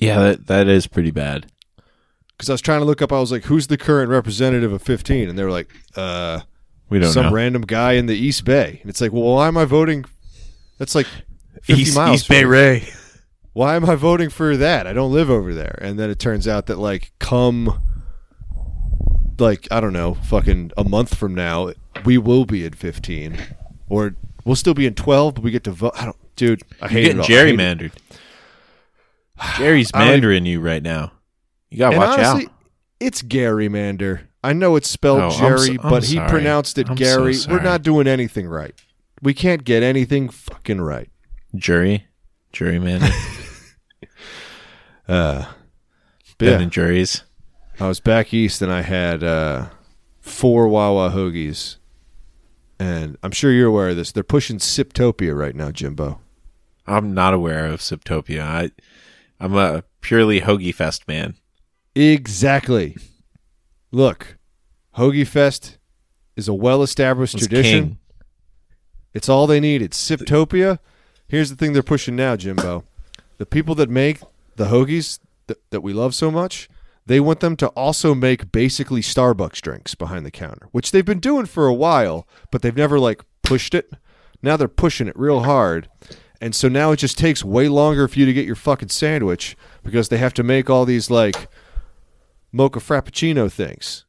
yeah, 0.00 0.20
that 0.20 0.46
that 0.46 0.68
is 0.68 0.87
pretty 0.87 1.10
bad. 1.10 1.50
because 2.28 2.48
i 2.48 2.52
was 2.52 2.60
trying 2.60 2.80
to 2.80 2.84
look 2.84 3.02
up 3.02 3.12
i 3.12 3.18
was 3.18 3.32
like 3.32 3.44
who's 3.44 3.66
the 3.66 3.76
current 3.78 4.10
representative 4.10 4.72
of 4.72 4.82
15 4.82 5.28
and 5.28 5.38
they 5.38 5.42
were 5.44 5.50
like 5.50 5.70
uh 5.96 6.40
We 6.90 6.98
don't 6.98 7.12
some 7.12 7.26
know. 7.26 7.32
random 7.32 7.62
guy 7.62 7.92
in 7.94 8.06
the 8.06 8.16
East 8.16 8.44
Bay. 8.44 8.78
And 8.80 8.88
it's 8.88 9.00
like, 9.02 9.12
well, 9.12 9.34
why 9.34 9.46
am 9.48 9.58
I 9.58 9.66
voting? 9.66 10.06
That's 10.78 10.94
like 10.94 11.06
50 11.68 11.82
East, 11.82 11.96
miles. 11.96 12.14
East 12.16 12.28
Bay 12.28 12.44
Ray. 12.44 12.88
Why 13.52 13.76
am 13.76 13.88
I 13.88 13.94
voting 13.94 14.30
for 14.30 14.56
that? 14.56 14.87
I 14.87 14.92
don't 14.92 15.12
live 15.12 15.30
over 15.30 15.52
there. 15.54 15.78
And 15.82 15.98
then 15.98 16.10
it 16.10 16.18
turns 16.18 16.46
out 16.48 16.66
that, 16.66 16.78
like, 16.78 17.12
come, 17.18 17.80
like, 19.38 19.66
I 19.70 19.80
don't 19.80 19.92
know, 19.92 20.14
fucking 20.14 20.72
a 20.76 20.84
month 20.84 21.16
from 21.16 21.34
now, 21.34 21.72
we 22.04 22.18
will 22.18 22.44
be 22.44 22.64
at 22.64 22.75
15. 22.75 23.38
Or 23.88 24.14
we'll 24.44 24.56
still 24.56 24.75
be 24.75 24.87
in 24.87 24.94
12, 24.94 25.34
but 25.37 25.44
we 25.44 25.50
get 25.50 25.64
to 25.64 25.70
vote. 25.70 25.92
I 25.96 26.04
don't, 26.04 26.16
dude, 26.37 26.62
I 26.80 26.87
You're 26.87 26.90
hate 26.90 27.02
getting 27.02 27.18
it. 27.18 27.20
all. 27.20 27.25
I 27.25 27.26
hate 27.26 27.48
it. 27.48 27.56
gerrymandered. 27.58 27.92
Jerry's 29.56 29.90
I 29.94 30.04
mandering 30.04 30.46
you 30.46 30.60
right 30.60 30.82
now. 30.82 31.12
You 31.70 31.78
gotta 31.78 31.96
And 31.96 32.00
watch 32.00 32.18
honestly, 32.18 32.46
out. 32.46 32.52
it's 33.00 33.22
Gary 33.22 33.68
Mander. 33.68 34.22
I 34.44 34.52
know 34.52 34.76
it's 34.76 34.88
spelled 34.88 35.20
Oh, 35.20 35.28
I'm 35.30 35.38
Jerry, 35.38 35.76
so- 35.76 35.82
I'm 35.82 35.90
but 35.90 36.04
he 36.04 36.14
sorry. 36.14 36.30
pronounced 36.30 36.78
it 36.78 36.88
I'm 36.88 36.96
so 36.96 37.02
Gary. 37.02 37.34
We're 37.48 37.60
not 37.62 37.82
doing 37.82 38.06
anything 38.06 38.46
right. 38.46 38.75
We 39.20 39.34
can't 39.34 39.64
get 39.64 39.82
anything 39.82 40.28
fucking 40.28 40.80
right. 40.80 41.10
Jury, 41.55 42.07
gerrymander, 42.52 43.11
Uh, 45.09 45.47
but 46.37 46.38
Ben 46.38 46.49
yeah, 46.59 46.62
and 46.64 46.73
juries. 46.73 47.23
I 47.81 47.88
was 47.88 47.99
back 48.00 48.35
east 48.35 48.61
and 48.61 48.71
I 48.71 48.83
had 48.83 49.25
uh, 49.25 49.69
four 50.21 50.69
Wawa 50.69 51.11
hoagies, 51.11 51.76
and 52.78 53.17
I'm 53.23 53.31
sure 53.31 53.50
you're 53.50 53.69
aware 53.69 53.88
of 53.90 53.97
this. 53.97 54.12
They're 54.12 54.23
pushing 54.23 54.59
Siptopia 54.59 55.37
right 55.37 55.55
now, 55.55 55.71
Jimbo. 55.71 56.21
I'm 56.87 57.14
not 57.14 57.33
aware 57.35 57.67
of 57.67 57.81
Siptopia. 57.81 58.43
I, 58.43 58.71
I'm 59.40 59.55
a 59.57 59.85
purely 60.02 60.43
Hoagie 60.43 60.75
Fest 60.75 61.09
man. 61.09 61.37
Exactly. 61.95 62.97
Look, 63.90 64.37
Hoagie 64.97 65.26
Fest 65.26 65.78
is 66.37 66.49
a 66.49 66.55
well-established 66.55 67.35
It's 67.35 67.47
tradition. 67.47 67.85
king. 67.85 67.99
It's 69.14 69.28
all 69.31 69.47
they 69.47 69.61
need. 69.61 69.81
It's 69.81 69.99
Siptopia. 69.99 70.78
Here's 71.28 71.50
the 71.50 71.56
thing 71.56 71.75
they're 71.75 71.82
pushing 71.82 72.16
now, 72.16 72.37
Jimbo. 72.37 72.85
The 73.37 73.47
people 73.47 73.75
that 73.76 73.90
make 73.90 74.20
the 74.56 74.66
hoagies 74.66 75.20
that, 75.47 75.58
that 75.70 75.82
we 75.82 75.92
love 75.92 76.14
so 76.14 76.30
much, 76.30 76.68
they 77.06 77.20
want 77.20 77.40
them 77.40 77.54
to 77.56 77.68
also 77.68 78.14
make 78.14 78.50
basically 78.50 79.02
Starbucks 79.02 79.61
drinks 79.61 79.94
behind 79.94 80.25
the 80.26 80.30
counter, 80.30 80.68
which 80.73 80.90
they've 80.90 81.04
been 81.04 81.20
doing 81.20 81.47
for 81.47 81.66
a 81.66 81.75
while, 81.75 82.26
but 82.50 82.62
they've 82.62 82.76
never 82.76 82.99
like 82.99 83.23
pushed 83.42 83.75
it. 83.75 83.92
Now 84.42 84.56
they're 84.56 84.68
pushing 84.68 85.08
it 85.08 85.18
real 85.18 85.40
hard. 85.40 85.88
And 86.40 86.54
so 86.54 86.68
now 86.68 86.92
it 86.92 86.99
just 86.99 87.18
takes 87.18 87.44
way 87.44 87.68
longer 87.68 88.08
for 88.08 88.18
you 88.18 88.26
to 88.26 88.32
get 88.32 88.47
your 88.47 88.54
fucking 88.56 88.90
sandwich 88.90 89.56
because 89.82 90.08
they 90.08 90.18
have 90.18 90.35
to 90.35 90.42
make 90.42 90.70
all 90.70 90.85
these 90.85 91.11
like 91.11 91.49
mocha 92.52 92.78
frappuccino 92.78 93.50
things. 93.50 94.04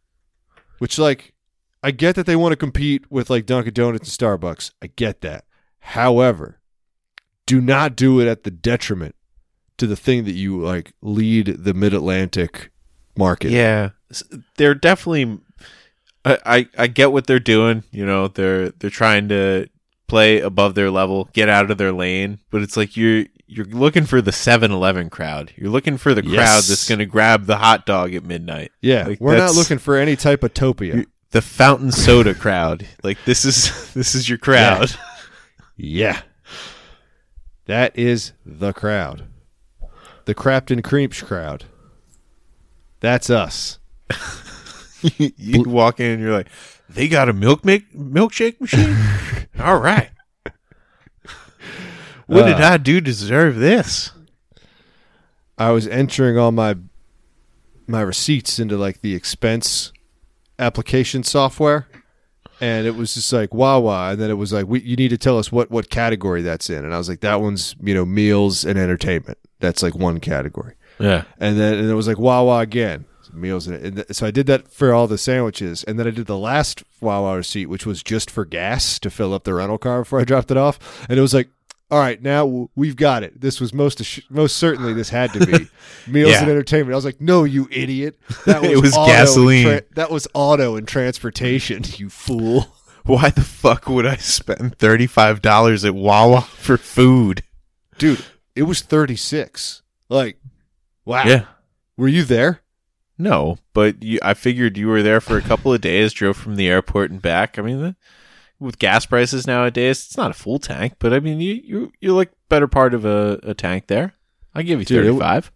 Which 0.78 1.00
like 1.00 1.34
I 1.82 1.92
get 1.92 2.16
that 2.16 2.26
they 2.26 2.36
want 2.36 2.52
to 2.54 2.58
compete 2.58 3.12
with 3.12 3.30
like 3.30 3.46
Dunkin' 3.46 3.74
Donuts 3.74 4.20
and 4.20 4.30
Starbucks. 4.42 4.72
I 4.82 4.88
get 4.88 5.22
that. 5.22 5.46
However, 5.80 6.59
do 7.50 7.60
not 7.60 7.96
do 7.96 8.20
it 8.22 8.28
at 8.28 8.44
the 8.44 8.52
detriment 8.52 9.16
to 9.80 9.88
the 9.88 9.96
thing 9.96 10.24
that 10.26 10.34
you 10.34 10.62
like 10.62 10.94
lead 11.02 11.48
the 11.64 11.74
Mid 11.74 11.96
Atlantic 11.96 12.70
market. 13.18 13.50
Yeah, 13.50 13.90
they're 14.58 14.76
definitely. 14.76 15.40
I, 16.24 16.38
I 16.46 16.68
I 16.78 16.88
get 16.88 17.12
what 17.12 17.26
they're 17.26 17.40
doing. 17.40 17.84
You 17.90 18.06
know, 18.06 18.28
they're 18.28 18.70
they're 18.70 18.92
trying 18.92 19.30
to 19.30 19.68
play 20.06 20.42
above 20.42 20.76
their 20.76 20.92
level, 20.92 21.28
get 21.34 21.50
out 21.50 21.72
of 21.72 21.80
their 21.80 21.92
lane. 21.92 22.38
But 22.52 22.62
it's 22.62 22.78
like 22.78 22.96
you're 22.96 23.26
you're 23.48 23.66
looking 23.66 24.06
for 24.06 24.22
the 24.22 24.30
7-Eleven 24.30 25.10
crowd. 25.10 25.54
You're 25.56 25.72
looking 25.72 25.98
for 25.98 26.14
the 26.14 26.22
crowd 26.22 26.62
that's 26.66 26.88
going 26.88 27.00
to 27.00 27.08
grab 27.08 27.48
the 27.48 27.58
hot 27.58 27.88
dog 27.88 28.14
at 28.14 28.24
midnight. 28.24 28.72
Yeah, 28.80 29.08
Like, 29.08 29.20
we're 29.20 29.38
not 29.38 29.56
looking 29.56 29.80
for 29.80 29.98
any 29.98 30.16
type 30.16 30.44
of 30.44 30.54
topia. 30.54 31.08
The 31.32 31.42
fountain 31.42 31.92
soda 31.92 32.36
crowd. 32.36 32.86
Like 33.02 33.18
this 33.26 33.46
is 33.46 33.92
this 33.96 34.14
is 34.14 34.30
your 34.30 34.38
crowd. 34.38 34.92
Yeah. 35.78 36.22
That 37.70 37.96
is 37.96 38.32
the 38.44 38.74
crowd. 38.74 39.26
The 40.26 40.34
Crapton 40.34 40.84
Creeps 40.84 41.22
crowd. 41.22 41.66
That's 43.00 43.30
us. 43.30 43.78
you, 45.04 45.30
you 45.38 45.62
walk 45.62 46.00
in 46.00 46.14
and 46.14 46.20
you're 46.20 46.34
like, 46.34 46.48
they 46.90 47.08
got 47.08 47.30
a 47.30 47.34
milk 47.34 47.64
make 47.64 47.94
milkshake 47.94 48.60
machine. 48.60 48.98
All 49.60 49.78
right. 49.78 50.10
What 52.26 52.48
did 52.48 52.60
Uh, 52.60 52.70
I 52.70 52.78
do 52.78 52.96
to 52.96 53.02
deserve 53.02 53.58
this? 53.58 54.14
I 55.56 55.70
was 55.70 55.88
entering 55.88 56.40
all 56.40 56.52
my 56.52 56.76
my 57.86 58.02
receipts 58.02 58.58
into 58.58 58.78
like 58.78 59.02
the 59.02 59.14
expense 59.14 59.94
application 60.58 61.22
software 61.22 61.88
and 62.62 62.86
it 62.88 62.96
was 62.96 63.14
just 63.14 63.32
like 63.34 63.54
Wawa, 63.54 64.12
and 64.12 64.22
then 64.22 64.30
it 64.30 64.36
was 64.36 64.52
like, 64.54 64.68
we, 64.68 64.82
you 64.82 64.96
need 64.96 65.10
to 65.10 65.18
tell 65.18 65.38
us 65.38 65.52
what 65.52 65.70
what 65.72 65.90
category 65.90 66.42
that's 66.42 66.70
in, 66.70 66.84
and 66.86 66.94
I 66.94 66.98
was 66.98 67.10
like, 67.10 67.22
that 67.22 67.42
one's 67.42 67.76
you 67.82 67.94
know 67.94 68.06
meals 68.06 68.66
and 68.66 68.78
entertainment. 68.80 69.38
That's 69.60 69.84
like 69.84 69.96
one 69.96 70.20
category, 70.20 70.76
Yeah. 71.00 71.24
and 71.40 71.60
then 71.60 71.76
and 71.76 71.90
it 71.90 71.94
was 71.96 72.08
like 72.08 72.18
Wawa 72.20 72.60
again, 72.60 73.06
meals 73.34 73.68
and, 73.68 73.76
and 73.86 73.96
th- 73.98 74.08
so 74.12 74.26
I 74.26 74.32
did 74.32 74.48
that 74.48 74.72
for 74.72 74.94
all 74.94 75.08
the 75.08 75.18
sandwiches, 75.18 75.84
and 75.84 76.00
then 76.00 76.08
I 76.08 76.12
did 76.12 76.28
the 76.28 76.38
last 76.38 76.84
Wawa 77.02 77.36
receipt, 77.38 77.68
which 77.68 77.86
was 77.86 78.02
just 78.04 78.32
for 78.32 78.46
gas 78.46 79.00
to 79.00 79.10
fill 79.10 79.34
up 79.34 79.44
the 79.44 79.54
rental 79.54 79.78
car 79.78 80.02
before 80.02 80.20
I 80.20 80.24
dropped 80.24 80.52
it 80.52 80.58
off, 80.58 80.80
and 81.10 81.18
it 81.18 81.22
was 81.22 81.34
like. 81.34 81.50
All 81.92 81.98
right, 82.00 82.22
now 82.22 82.70
we've 82.76 82.96
got 82.96 83.24
it. 83.24 83.42
This 83.42 83.60
was 83.60 83.74
most 83.74 84.00
most 84.30 84.58
certainly 84.58 84.94
this 84.94 85.10
had 85.10 85.34
to 85.34 85.46
be 85.46 85.68
meals 86.12 86.32
Yeah. 86.32 86.42
and 86.42 86.50
entertainment. 86.50 86.94
I 86.94 86.96
was 86.96 87.06
like, 87.06 87.20
"No, 87.20 87.44
you 87.46 87.68
idiot! 87.72 88.20
That 88.46 88.62
was, 88.62 88.72
It 88.72 88.82
was 88.82 88.94
gasoline. 88.94 89.66
tra- 89.66 89.82
that 89.96 90.12
was 90.12 90.28
auto 90.36 90.76
and 90.76 90.88
transportation. 90.88 91.84
You 91.98 92.10
fool!" 92.10 92.68
Why 93.06 93.30
the 93.32 93.42
fuck 93.42 93.88
would 93.88 94.06
I 94.06 94.18
spend 94.18 94.78
thirty 94.78 95.08
five 95.08 95.42
dollars 95.42 95.84
at 95.84 95.96
Wawa 95.96 96.42
for 96.42 96.78
food? 96.78 97.44
dude 97.98 98.24
it 98.56 98.64
was 98.64 98.82
36 98.82 99.82
like 100.10 100.38
wow 101.06 101.24
Yeah. 101.26 101.46
were 101.98 102.08
you 102.08 102.24
there 102.24 102.62
No, 103.18 103.58
but 103.74 104.02
you, 104.04 104.20
I 104.24 104.34
figured 104.36 104.78
you 104.78 104.88
were 104.88 105.02
there 105.04 105.20
for 105.22 105.38
a 105.38 105.42
couple 105.42 105.74
of 105.74 105.82
days, 105.82 106.14
drove 106.14 106.38
from 106.38 106.56
the 106.56 106.68
airport 106.70 107.12
and 107.12 107.22
back. 107.22 107.58
I 107.60 107.62
mean, 107.62 107.96
with 108.60 108.78
gas 108.80 109.06
prices 109.06 109.48
nowadays, 109.48 110.06
it's 110.06 110.18
not 110.18 110.32
a 110.32 110.34
full 110.34 110.60
tank, 110.60 110.94
but 111.00 111.14
I 111.14 111.20
mean, 111.20 111.40
you 111.40 111.54
you 111.64 111.92
you're 112.02 112.16
like 112.16 112.32
better 112.50 112.68
part 112.68 112.94
of 112.94 113.06
a, 113.06 113.40
a 113.44 113.54
tank 113.54 113.88
there. 113.88 114.14
I 114.54 114.64
give 114.64 114.80
you 114.80 114.86
thirty 114.86 115.18
five. 115.18 115.52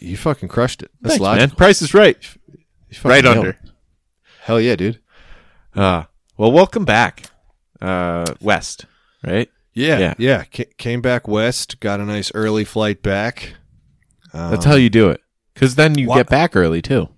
You 0.00 0.16
fucking 0.16 0.48
crushed 0.48 0.82
it 0.82 0.90
that's 1.02 1.18
Thanks, 1.18 1.38
man. 1.38 1.50
Price 1.50 1.82
is 1.82 1.92
right, 1.92 2.16
You 2.88 2.98
right 3.04 3.24
under. 3.26 3.50
it. 3.50 3.56
hell 4.42 4.58
yeah 4.60 4.74
dude 4.74 5.00
Uh, 5.74 6.04
well, 6.38 6.50
welcome 6.50 6.84
back, 6.86 7.24
uh, 7.80 8.24
West. 8.40 8.86
Right? 9.22 9.50
yeah 9.74 9.98
Yeah. 9.98 10.14
yeah, 10.18 10.44
Ca- 10.44 10.72
came 10.78 11.00
back 11.02 11.28
west 11.28 11.78
got 11.80 12.00
a 12.00 12.04
nice 12.04 12.32
early 12.34 12.64
flight 12.64 13.02
back 13.02 13.54
That's 14.32 14.64
how 14.64 14.76
you 14.76 14.88
do 14.88 15.10
it. 15.10 15.20
Because 15.52 15.74
then 15.74 15.98
you 15.98 16.08
wha- 16.08 16.16
get 16.16 16.28
back 16.30 16.56
early 16.56 16.80
too. 16.80 17.08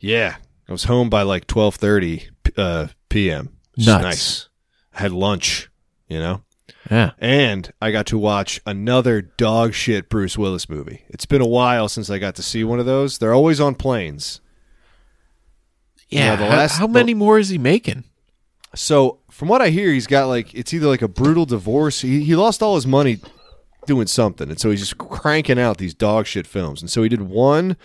yeah 0.00 0.36
i 0.68 0.72
was 0.72 0.84
home 0.84 1.10
by 1.10 1.22
like 1.22 1.46
12.30 1.46 2.28
uh, 2.56 2.86
p.m 3.10 3.50
Nuts. 3.86 4.02
nice 4.04 4.48
I 4.94 5.02
had 5.02 5.12
lunch 5.12 5.68
you 6.08 6.18
know 6.18 6.42
Yeah. 6.90 7.12
and 7.18 7.72
I 7.80 7.90
got 7.92 8.06
to 8.06 8.18
watch 8.18 8.60
another 8.66 9.20
dog 9.22 9.74
shit 9.74 10.08
Bruce 10.08 10.36
Willis 10.38 10.68
movie. 10.68 11.04
It's 11.08 11.26
been 11.26 11.42
a 11.42 11.46
while 11.46 11.88
since 11.88 12.10
I 12.10 12.18
got 12.18 12.34
to 12.36 12.42
see 12.42 12.64
one 12.64 12.80
of 12.80 12.86
those. 12.86 13.18
They're 13.18 13.34
always 13.34 13.60
on 13.60 13.74
planes. 13.74 14.40
Yeah. 16.08 16.30
Yeah, 16.32 16.36
the 16.36 16.44
how, 16.46 16.56
last- 16.56 16.78
how 16.78 16.86
many 16.86 17.14
more 17.14 17.38
is 17.38 17.48
he 17.50 17.58
making? 17.58 18.04
So 18.74 19.18
from 19.30 19.48
what 19.48 19.60
I 19.62 19.70
hear, 19.70 19.92
he's 19.92 20.06
got 20.06 20.26
like 20.26 20.54
it's 20.54 20.72
either 20.72 20.86
like 20.86 21.02
a 21.02 21.08
brutal 21.08 21.44
divorce. 21.46 22.00
He 22.02 22.22
he 22.24 22.36
lost 22.36 22.62
all 22.62 22.74
his 22.76 22.86
money 22.86 23.18
doing 23.86 24.06
something, 24.06 24.48
and 24.48 24.60
so 24.60 24.70
he's 24.70 24.80
just 24.80 24.96
cranking 24.98 25.58
out 25.58 25.78
these 25.78 25.94
dog 25.94 26.26
shit 26.26 26.46
films. 26.46 26.80
And 26.80 26.88
so 26.90 27.02
he 27.02 27.08
did 27.08 27.22
one 27.22 27.76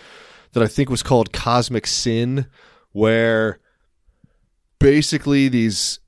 that 0.52 0.62
I 0.62 0.68
think 0.68 0.88
was 0.88 1.02
called 1.02 1.32
Cosmic 1.32 1.86
Sin, 1.88 2.46
where 2.92 3.58
basically 4.78 5.48
these 5.48 5.98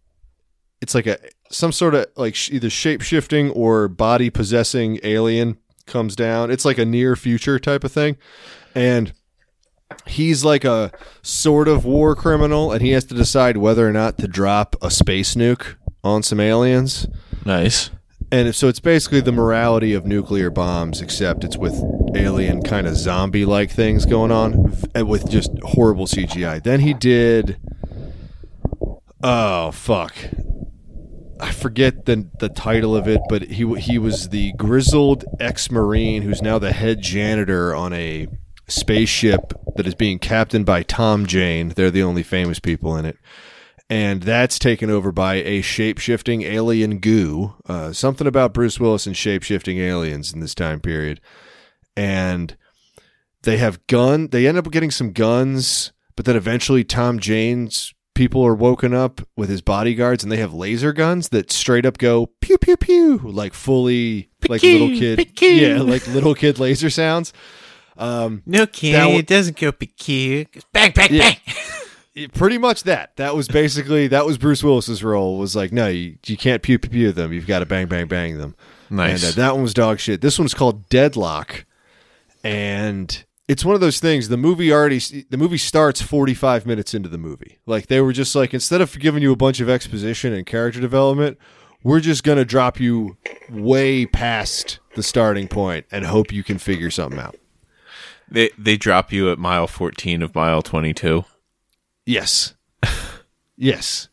it's 0.81 0.95
like 0.95 1.07
a 1.07 1.19
some 1.51 1.73
sort 1.73 1.95
of 1.95 2.07
like 2.17 2.35
sh- 2.35 2.51
either 2.53 2.71
shape 2.71 3.01
shifting 3.03 3.51
or 3.51 3.89
body 3.89 4.31
possessing 4.31 5.01
alien 5.03 5.57
comes 5.87 6.15
down. 6.15 6.51
It's 6.51 6.65
like 6.65 6.79
a 6.79 6.85
near 6.85 7.17
future 7.17 7.59
type 7.59 7.83
of 7.85 7.91
thing, 7.93 8.17
and 8.75 9.13
he's 10.07 10.45
like 10.45 10.65
a 10.65 10.93
sort 11.23 11.67
of 11.67 11.85
war 11.87 12.15
criminal 12.15 12.71
and 12.73 12.83
he 12.83 12.91
has 12.91 13.05
to 13.07 13.15
decide 13.15 13.57
whether 13.57 13.89
or 13.89 13.93
not 13.93 14.19
to 14.19 14.29
drop 14.29 14.77
a 14.83 14.91
space 14.91 15.35
nuke 15.35 15.77
on 16.05 16.23
some 16.23 16.39
aliens 16.39 17.07
Nice. 17.47 17.89
and 18.31 18.55
so 18.55 18.69
it's 18.69 18.81
basically 18.81 19.23
the 19.23 19.33
morality 19.33 19.95
of 19.95 20.05
nuclear 20.05 20.51
bombs 20.51 21.01
except 21.01 21.43
it's 21.43 21.57
with 21.57 21.83
alien 22.15 22.63
kind 22.63 22.87
of 22.87 22.97
zombie 22.97 23.47
like 23.47 23.71
things 23.71 24.05
going 24.05 24.31
on 24.31 24.69
v- 24.71 25.03
with 25.05 25.31
just 25.31 25.51
horrible 25.63 26.05
cgi 26.07 26.63
then 26.63 26.81
he 26.81 26.93
did 26.93 27.57
oh 29.23 29.71
fuck 29.71 30.15
I 31.41 31.53
forget 31.53 32.05
the 32.07 32.29
the 32.41 32.49
title 32.49 32.97
of 32.97 33.07
it, 33.07 33.21
but 33.29 33.43
he 33.43 33.73
he 33.77 33.99
was 33.99 34.31
the 34.31 34.53
grizzled 34.55 35.25
ex-marine 35.39 36.23
who's 36.23 36.43
now 36.43 36.59
the 36.59 36.73
head 36.73 37.01
janitor 37.01 37.75
on 37.75 37.93
a 37.93 38.27
spaceship 38.67 39.53
that 39.77 39.87
is 39.87 39.95
being 39.95 40.19
captained 40.19 40.67
by 40.67 40.83
Tom 40.83 41.27
Jane. 41.27 41.69
They're 41.71 41.91
the 41.91 42.03
only 42.03 42.23
famous 42.23 42.59
people 42.59 42.97
in 42.97 43.05
it, 43.05 43.17
and 43.89 44.23
that's 44.25 44.59
taken 44.59 44.91
over 44.91 45.13
by 45.13 45.37
a 45.37 45.63
shape-shifting 45.63 46.43
alien 46.43 46.99
goo. 46.99 47.55
Uh, 47.67 47.93
something 47.93 48.27
about 48.27 48.53
Bruce 48.53 48.81
Willis 48.81 49.07
and 49.07 49.17
shape-shifting 49.17 49.79
aliens 49.79 50.33
in 50.33 50.41
this 50.41 50.57
time 50.57 50.81
period, 50.81 51.21
and 51.97 52.57
they 53.43 53.59
have 53.59 53.87
gun. 53.87 54.29
They 54.29 54.49
end 54.49 54.59
up 54.59 54.71
getting 54.73 54.91
some 54.91 55.13
guns, 55.13 55.93
but 56.17 56.25
then 56.25 56.37
eventually 56.37 56.83
Tom 56.83 57.21
Jane's 57.21 57.95
people 58.19 58.45
are 58.45 58.55
woken 58.55 58.93
up 58.93 59.21
with 59.37 59.49
his 59.49 59.63
bodyguards 59.63 60.25
and 60.25 60.33
they 60.33 60.37
have 60.39 60.53
laser 60.53 60.93
guns 60.93 61.29
that 61.29 61.53
straight 61.53 61.87
up 61.87 61.97
go 61.99 62.27
pew 62.41 62.59
pew 62.59 62.77
pew 62.77 63.19
like 63.25 63.55
fully 63.55 64.29
like 64.49 64.61
little 64.63 64.89
kid. 64.89 65.31
yeah 65.41 65.81
like 65.81 66.05
little 66.09 66.35
kid 66.35 66.59
laser 66.59 66.91
sounds. 66.91 67.33
Um 67.97 68.43
No, 68.45 68.67
kid, 68.67 68.99
one- 68.99 69.15
it 69.17 69.27
doesn't 69.29 69.57
go 69.57 69.71
pew 69.73 70.45
bang, 70.73 70.91
bang, 70.93 71.09
Yeah. 71.13 71.35
bang. 72.17 72.29
pretty 72.31 72.59
much 72.59 72.83
that. 72.83 73.15
That 73.17 73.37
was 73.37 73.47
basically 73.47 74.09
that 74.09 74.27
was 74.27 74.37
bruce 74.37 74.65
willis's 74.65 75.05
role 75.05 75.39
was 75.39 75.55
like 75.55 75.71
no 75.73 75.87
you, 75.87 76.17
you 76.27 76.37
can't 76.37 76.61
pew 76.61 76.79
pew 76.81 76.91
pew 76.91 77.13
them. 77.13 77.33
You've 77.33 77.47
got 77.47 77.61
to 77.61 77.67
bang 77.67 77.87
bang 77.87 78.09
bang 78.09 78.37
them. 78.37 78.57
Nice. 78.91 79.23
and 79.23 79.33
uh, 79.33 79.37
that 79.43 79.55
one 79.55 79.63
was 79.63 79.75
dog 79.75 80.01
shit. 80.01 80.21
This 80.23 80.39
one's 80.41 80.55
called 80.55 80.89
deadlock. 80.89 81.65
And 82.43 83.25
it's 83.49 83.65
one 83.65 83.75
of 83.75 83.81
those 83.81 83.99
things 83.99 84.29
the 84.29 84.37
movie 84.37 84.71
already 84.73 84.99
the 84.99 85.37
movie 85.37 85.59
starts 85.59 86.01
45 86.03 86.67
minutes 86.67 86.95
into 86.95 87.09
the 87.09 87.19
movie. 87.19 87.59
Like 87.67 87.87
they 87.89 88.01
were 88.01 88.13
just 88.13 88.35
like 88.35 88.55
instead 88.55 88.81
of 88.81 88.99
giving 88.99 89.23
you 89.23 89.33
a 89.33 89.37
bunch 89.37 89.61
of 89.61 89.69
exposition 89.69 90.33
and 90.33 90.47
character 90.47 90.81
development 90.81 91.39
we're 91.83 92.01
just 92.01 92.25
going 92.25 92.39
to 92.39 92.45
drop 92.45 92.81
you 92.81 93.17
way 93.49 94.05
past 94.05 94.81
the 94.97 95.03
starting 95.03 95.49
point 95.49 95.87
and 95.93 96.05
hope 96.05 96.33
you 96.33 96.43
can 96.43 96.59
figure 96.59 96.91
something 96.91 97.21
out. 97.21 97.37
They 98.31 98.51
they 98.59 98.77
drop 98.77 99.13
you 99.13 99.31
at 99.31 99.39
mile 99.39 99.67
14 99.67 100.23
of 100.23 100.35
mile 100.35 100.63
22. 100.63 101.25
yes. 102.07 102.55
Yes. 103.61 104.09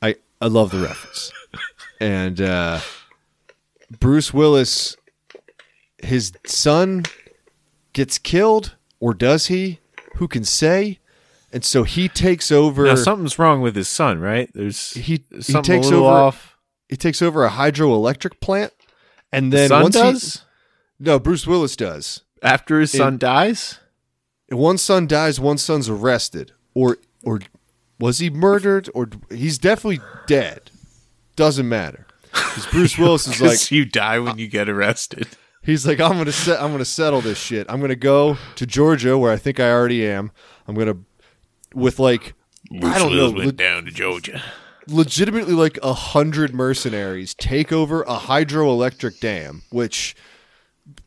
I 0.00 0.14
i 0.40 0.46
love 0.46 0.70
the 0.70 0.78
reference. 0.78 1.32
And 2.00 2.40
uh 2.40 2.80
bruce 3.98 4.32
willis 4.32 4.96
his 5.98 6.32
son 6.46 7.04
gets 7.96 8.18
killed 8.18 8.76
or 9.00 9.14
does 9.14 9.46
he 9.46 9.78
who 10.16 10.28
can 10.28 10.44
say 10.44 10.98
and 11.50 11.64
so 11.64 11.82
he 11.82 12.10
takes 12.10 12.52
over 12.52 12.84
Now 12.84 12.94
something's 12.94 13.38
wrong 13.38 13.62
with 13.62 13.74
his 13.74 13.88
son, 13.88 14.20
right? 14.20 14.50
There's 14.52 14.90
he, 14.90 15.24
he 15.30 15.62
takes 15.62 15.86
over 15.86 16.04
off. 16.04 16.58
he 16.90 16.96
takes 16.96 17.22
over 17.22 17.46
a 17.46 17.48
hydroelectric 17.48 18.38
plant 18.40 18.74
and 19.32 19.50
then 19.50 19.70
son 19.70 19.82
once 19.84 19.94
does 19.94 20.44
he 20.98 21.04
no 21.06 21.18
bruce 21.18 21.46
willis 21.46 21.74
does 21.74 22.20
after 22.42 22.80
his 22.80 22.92
son 22.92 23.16
dies. 23.16 23.78
one 24.50 24.76
son 24.76 25.06
dies 25.06 25.40
one 25.40 25.56
son's 25.56 25.88
arrested 25.88 26.52
or 26.74 26.98
or 27.24 27.40
was 27.98 28.18
he 28.18 28.28
murdered 28.28 28.90
or 28.92 29.08
he's 29.30 29.56
definitely 29.56 30.00
dead 30.26 30.70
doesn't 31.34 31.66
matter 31.66 32.06
because 32.30 32.66
bruce 32.66 32.98
willis 32.98 33.26
is 33.26 33.40
like, 33.40 33.70
you 33.70 33.86
die 33.86 34.18
when 34.18 34.36
you 34.36 34.48
get 34.48 34.68
arrested. 34.68 35.28
He's 35.66 35.86
like 35.86 36.00
i'm 36.00 36.16
gonna 36.16 36.32
set 36.32 36.60
i'm 36.62 36.70
gonna 36.72 36.84
settle 36.84 37.20
this 37.20 37.38
shit 37.38 37.66
i'm 37.68 37.80
gonna 37.80 37.94
go 37.94 38.38
to 38.54 38.64
georgia 38.64 39.18
where 39.18 39.32
i 39.32 39.36
think 39.36 39.60
i 39.60 39.70
already 39.70 40.06
am 40.06 40.30
i'm 40.66 40.74
gonna 40.74 40.96
with 41.74 41.98
like 41.98 42.34
i 42.82 42.98
don't 42.98 43.14
know 43.14 43.26
le- 43.28 43.52
down 43.52 43.84
to 43.84 43.90
Georgia. 43.90 44.42
legitimately 44.88 45.52
like 45.52 45.78
a 45.82 45.92
hundred 45.92 46.54
mercenaries 46.54 47.34
take 47.34 47.72
over 47.72 48.02
a 48.02 48.16
hydroelectric 48.16 49.20
dam 49.20 49.62
which 49.70 50.14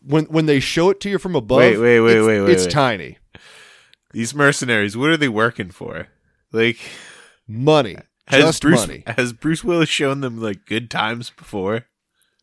when 0.06 0.26
when 0.26 0.46
they 0.46 0.60
show 0.60 0.90
it 0.90 1.00
to 1.00 1.10
you 1.10 1.18
from 1.18 1.36
above 1.36 1.58
Wait, 1.60 1.78
wait, 1.78 2.02
wait, 2.02 2.18
it's, 2.18 2.28
wait, 2.28 2.42
wait, 2.42 2.50
it's 2.52 2.64
wait. 2.66 2.72
tiny 2.72 3.18
These 4.12 4.34
mercenaries, 4.34 4.98
what 4.98 5.10
are 5.12 5.18
they 5.18 5.30
working 5.30 5.70
for? 5.70 6.08
Like 6.52 6.80
money 7.48 7.96
has 8.28 8.44
just 8.44 8.62
Bruce 8.62 8.88
money 8.88 9.04
has 9.08 9.34
Bruce 9.34 9.64
Willis 9.64 9.88
shown 9.90 10.22
them 10.22 10.42
like 10.42 10.66
good 10.66 10.90
times 10.90 11.30
before? 11.30 11.86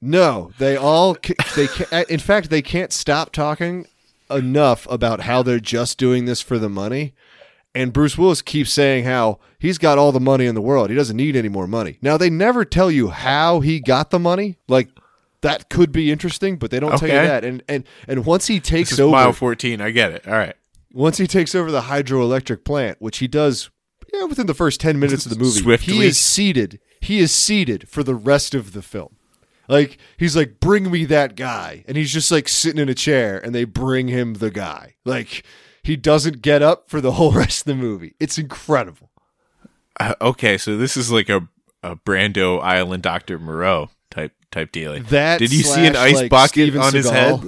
No, 0.01 0.53
they 0.59 0.77
all 0.77 1.15
ca- 1.15 1.35
they 1.55 1.67
ca- 1.67 2.05
in 2.09 2.19
fact 2.21 2.51
they 2.51 2.63
can't 2.63 2.93
stop 2.93 3.33
talking 3.33 3.87
enough 4.31 4.87
about 4.91 5.21
how 5.21 5.43
they're 5.43 5.61
just 5.61 5.99
doing 5.99 6.25
this 6.27 6.41
for 6.41 6.59
the 6.59 6.69
money. 6.69 7.15
And 7.75 7.93
Bruce 7.93 8.17
Willis 8.17 8.41
keeps 8.43 8.73
saying 8.73 9.05
how 9.05 9.39
he's 9.59 9.77
got 9.79 9.99
all 9.99 10.11
the 10.13 10.21
money 10.21 10.47
in 10.47 10.55
the 10.55 10.63
world. 10.63 10.89
He 10.91 10.97
doesn't 10.97 11.17
need 11.17 11.37
any 11.37 11.49
more 11.51 11.67
money. 11.67 11.99
Now 12.01 12.17
they 12.17 12.31
never 12.31 12.65
tell 12.65 12.91
you 12.91 13.09
how 13.09 13.61
he 13.61 13.81
got 13.81 14.11
the 14.11 14.19
money. 14.19 14.57
Like 14.69 14.89
that 15.43 15.69
could 15.69 15.93
be 15.93 16.11
interesting, 16.11 16.57
but 16.57 16.71
they 16.71 16.81
don't 16.81 16.97
tell 16.99 17.09
you 17.09 17.15
that. 17.15 17.45
And 17.45 17.63
and 17.69 17.85
and 18.09 18.25
once 18.25 18.47
he 18.47 18.59
This 18.59 18.69
takes 18.69 18.93
is 18.93 19.01
over 19.01 19.13
mile 19.13 19.33
14. 19.33 19.81
I 19.81 19.91
get 19.91 20.13
it. 20.13 20.27
All 20.27 20.33
right. 20.35 20.55
once 20.93 21.19
he 21.19 21.27
takes 21.27 21.55
over 21.55 21.71
the 21.71 21.83
hydroelectric 21.83 22.65
plant, 22.65 22.97
which 23.01 23.19
he 23.19 23.29
does 23.29 23.71
yeah, 24.13 24.25
within 24.25 24.47
the 24.47 24.55
first 24.55 24.81
10 24.81 24.99
minutes 24.99 25.27
of 25.27 25.31
the 25.33 25.39
movie, 25.39 25.61
Swiftly. 25.61 25.95
he 25.95 26.05
is 26.07 26.17
seated. 26.17 26.81
He 27.01 27.19
is 27.19 27.33
seated 27.33 27.89
for 27.89 28.03
the 28.03 28.15
rest 28.15 28.55
of 28.55 28.73
the 28.73 28.81
film. 28.83 29.17
Like 29.69 29.99
he's 30.17 30.37
like, 30.37 30.61
"Bring 30.61 30.91
me 30.91 31.05
that 31.07 31.37
guy," 31.37 31.85
and 31.87 31.97
he's 31.97 32.13
just 32.13 32.31
like 32.31 32.49
sitting 32.49 32.81
in 32.81 32.89
a 32.89 32.95
chair, 32.95 33.39
and 33.39 33.55
they 33.55 33.65
bring 33.65 34.09
him 34.09 34.35
the 34.35 34.51
guy. 34.51 34.95
Like 35.05 35.45
he 35.83 35.97
doesn't 35.97 36.43
get 36.43 36.63
up 36.63 36.89
for 36.89 37.01
the 37.01 37.13
whole 37.13 37.33
rest 37.43 37.61
of 37.61 37.67
the 37.67 37.75
movie. 37.75 38.15
It's 38.19 38.39
incredible. 38.39 39.11
Uh, 39.99 40.15
okay, 40.21 40.59
so 40.59 40.77
this 40.77 40.97
is 40.97 41.11
like 41.11 41.29
a, 41.29 41.49
a 41.83 41.97
Brando 41.97 42.61
Island 42.63 43.03
Doctor 43.03 43.39
Moreau 43.39 43.91
type 44.11 44.33
type 44.51 44.73
deal. 44.73 45.01
That 45.05 45.39
Did 45.39 45.53
you 45.53 45.63
see 45.63 45.87
an 45.87 45.97
ice 45.97 46.17
like, 46.17 46.31
bucket 46.31 46.51
Steven 46.51 46.81
on 46.81 46.93
his 46.93 47.09
head? 47.09 47.41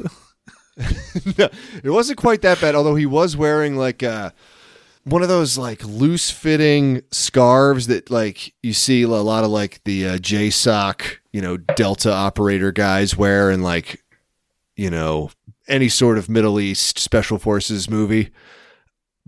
no, 1.39 1.49
it 1.83 1.91
wasn't 1.91 2.19
quite 2.19 2.43
that 2.43 2.61
bad. 2.61 2.75
Although 2.75 2.95
he 2.95 3.07
was 3.07 3.37
wearing 3.37 3.77
like 3.77 4.03
uh, 4.03 4.31
one 5.09 5.23
of 5.23 5.29
those 5.29 5.57
like 5.59 5.85
loose 5.85 6.31
fitting 6.31 7.03
scarves 7.11 7.87
that 7.89 8.11
like 8.11 8.53
you 8.63 8.73
see 8.73 9.03
a 9.03 9.09
lot 9.09 9.45
of 9.45 9.51
like 9.51 9.83
the 9.85 10.07
uh, 10.07 10.17
JSOC, 10.19 11.17
you 11.33 11.41
know, 11.41 11.57
Delta 11.57 12.13
operator 12.13 12.73
guys 12.73 13.17
wear 13.17 13.51
in 13.51 13.63
like 13.63 14.03
you 14.77 14.91
know 14.91 15.31
any 15.67 15.89
sort 15.89 16.19
of 16.19 16.29
Middle 16.29 16.59
East 16.61 16.99
special 16.99 17.39
forces 17.39 17.91
movie, 17.91 18.31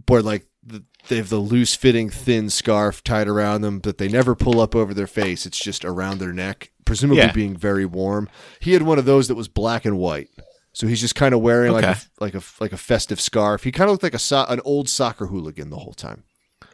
where 0.08 0.22
like 0.22 0.46
the, 0.62 0.84
they 1.08 1.16
have 1.16 1.28
the 1.28 1.38
loose 1.38 1.74
fitting 1.74 2.08
thin 2.10 2.48
scarf 2.50 3.02
tied 3.04 3.28
around 3.28 3.60
them 3.62 3.80
that 3.80 3.98
they 3.98 4.08
never 4.08 4.34
pull 4.34 4.60
up 4.60 4.74
over 4.76 4.94
their 4.94 5.06
face. 5.06 5.46
It's 5.46 5.58
just 5.58 5.84
around 5.84 6.18
their 6.18 6.32
neck, 6.32 6.70
presumably 6.84 7.22
Yeah. 7.22 7.32
being 7.32 7.56
very 7.56 7.84
warm. 7.86 8.28
He 8.60 8.72
had 8.72 8.82
one 8.82 8.98
of 8.98 9.04
those 9.04 9.28
that 9.28 9.34
was 9.34 9.48
black 9.48 9.84
and 9.84 9.98
white. 9.98 10.28
So 10.72 10.86
he's 10.86 11.00
just 11.00 11.14
kind 11.16 11.34
of 11.34 11.40
wearing 11.40 11.72
like 11.72 11.84
a, 11.84 11.96
like 12.20 12.34
a 12.34 12.42
like 12.60 12.72
a 12.72 12.76
festive 12.76 13.20
scarf. 13.20 13.64
He 13.64 13.72
kind 13.72 13.88
of 13.90 13.92
looked 13.94 14.02
like 14.04 14.14
a 14.14 14.18
so- 14.18 14.46
an 14.48 14.60
old 14.64 14.88
soccer 14.88 15.26
hooligan 15.26 15.70
the 15.70 15.78
whole 15.78 15.92
time. 15.94 16.24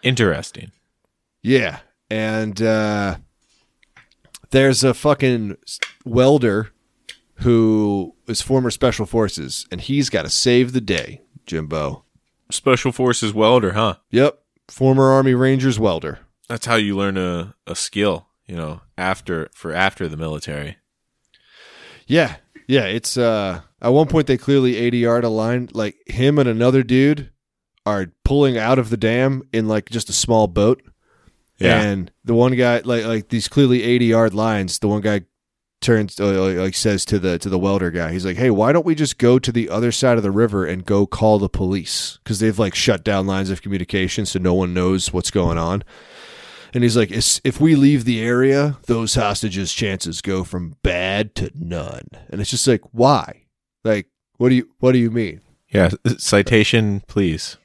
Interesting. 0.03 0.73
Yeah, 1.43 1.79
and 2.11 2.61
uh, 2.61 3.17
there's 4.51 4.85
a 4.85 4.93
fucking 4.95 5.57
welder 6.05 6.73
who 7.41 8.15
is 8.27 8.43
former 8.43 8.71
special 8.71 9.07
forces, 9.07 9.67
and 9.71 9.81
he's 9.81 10.11
got 10.11 10.23
to 10.23 10.31
save 10.31 10.73
the 10.73 10.81
day. 10.81 11.23
Jimbo. 11.47 12.05
Special 12.51 12.93
Forces 12.93 13.33
welder, 13.35 13.73
huh? 13.73 13.97
Yep, 14.11 14.39
former 14.69 15.11
Army 15.11 15.35
Rangers 15.35 15.81
welder. 15.81 16.21
That's 16.49 16.67
how 16.67 16.77
you 16.77 16.97
learn 16.97 17.17
a, 17.17 17.55
a 17.67 17.75
skill, 17.75 18.29
you 18.47 18.55
know, 18.57 18.83
after 18.97 19.49
for 19.53 19.73
after 19.73 20.09
the 20.09 20.17
military. 20.17 20.77
Yeah, 22.07 22.37
yeah. 22.69 22.85
It's 22.85 23.17
uh, 23.17 23.63
at 23.81 23.93
one 23.93 24.09
point 24.09 24.27
they 24.27 24.37
clearly 24.37 24.75
ADR'd 24.75 25.25
a 25.25 25.29
line 25.29 25.69
like 25.73 25.97
him 26.07 26.39
and 26.39 26.49
another 26.49 26.83
dude 26.83 27.31
are 27.85 28.13
pulling 28.25 28.59
out 28.59 28.79
of 28.79 28.91
the 28.91 28.97
dam 28.97 29.43
in 29.53 29.69
like 29.69 29.89
just 29.89 30.11
a 30.11 30.13
small 30.13 30.49
boat. 30.49 30.83
Yeah. 31.59 31.81
And 31.81 32.11
the 32.25 32.35
one 32.35 32.55
guy, 32.55 32.81
like 32.85 33.05
like 33.05 33.29
these 33.29 33.49
clearly 33.49 33.81
ADR'd 33.81 34.35
lines, 34.35 34.79
the 34.81 34.89
one 34.89 35.01
guy 35.01 35.23
turns 35.81 36.19
uh, 36.19 36.43
like, 36.43 36.57
like 36.57 36.75
says 36.75 37.05
to 37.07 37.19
the 37.19 37.39
to 37.39 37.49
the 37.49 37.59
welder 37.59 37.91
guy, 37.91 38.13
he's 38.13 38.27
like, 38.27 38.37
"Hey, 38.37 38.51
why 38.51 38.73
don't 38.73 38.85
we 38.85 38.95
just 38.95 39.17
go 39.17 39.39
to 39.39 39.53
the 39.53 39.71
other 39.71 39.93
side 39.93 40.19
of 40.19 40.23
the 40.23 40.31
river 40.31 40.67
and 40.67 40.85
go 40.85 41.07
call 41.07 41.39
the 41.39 41.49
police? 41.49 42.19
Because 42.23 42.41
they've 42.41 42.59
like 42.59 42.75
shut 42.75 43.05
down 43.05 43.27
lines 43.27 43.49
of 43.49 43.63
communication, 43.63 44.27
so 44.27 44.39
no 44.39 44.53
one 44.53 44.75
knows 44.75 45.13
what's 45.13 45.31
going 45.31 45.57
on." 45.57 45.83
And 46.75 46.83
he's 46.83 46.97
like, 46.97 47.11
"If 47.11 47.59
we 47.59 47.75
leave 47.75 48.05
the 48.05 48.21
area, 48.21 48.77
those 48.87 49.15
hostages' 49.15 49.73
chances 49.73 50.21
go 50.21 50.45
from 50.45 50.77
bad 50.83 51.35
to 51.37 51.51
none." 51.55 52.09
And 52.29 52.41
it's 52.41 52.51
just 52.51 52.67
like, 52.67 52.83
why? 52.93 53.46
Like, 53.87 54.09
what 54.39 54.49
do 54.49 54.57
you 54.57 54.69
what 54.81 54.93
do 54.93 54.99
you 54.99 55.11
mean? 55.11 55.41
Yeah. 55.69 55.91
Citation, 56.19 57.03
please. 57.07 57.57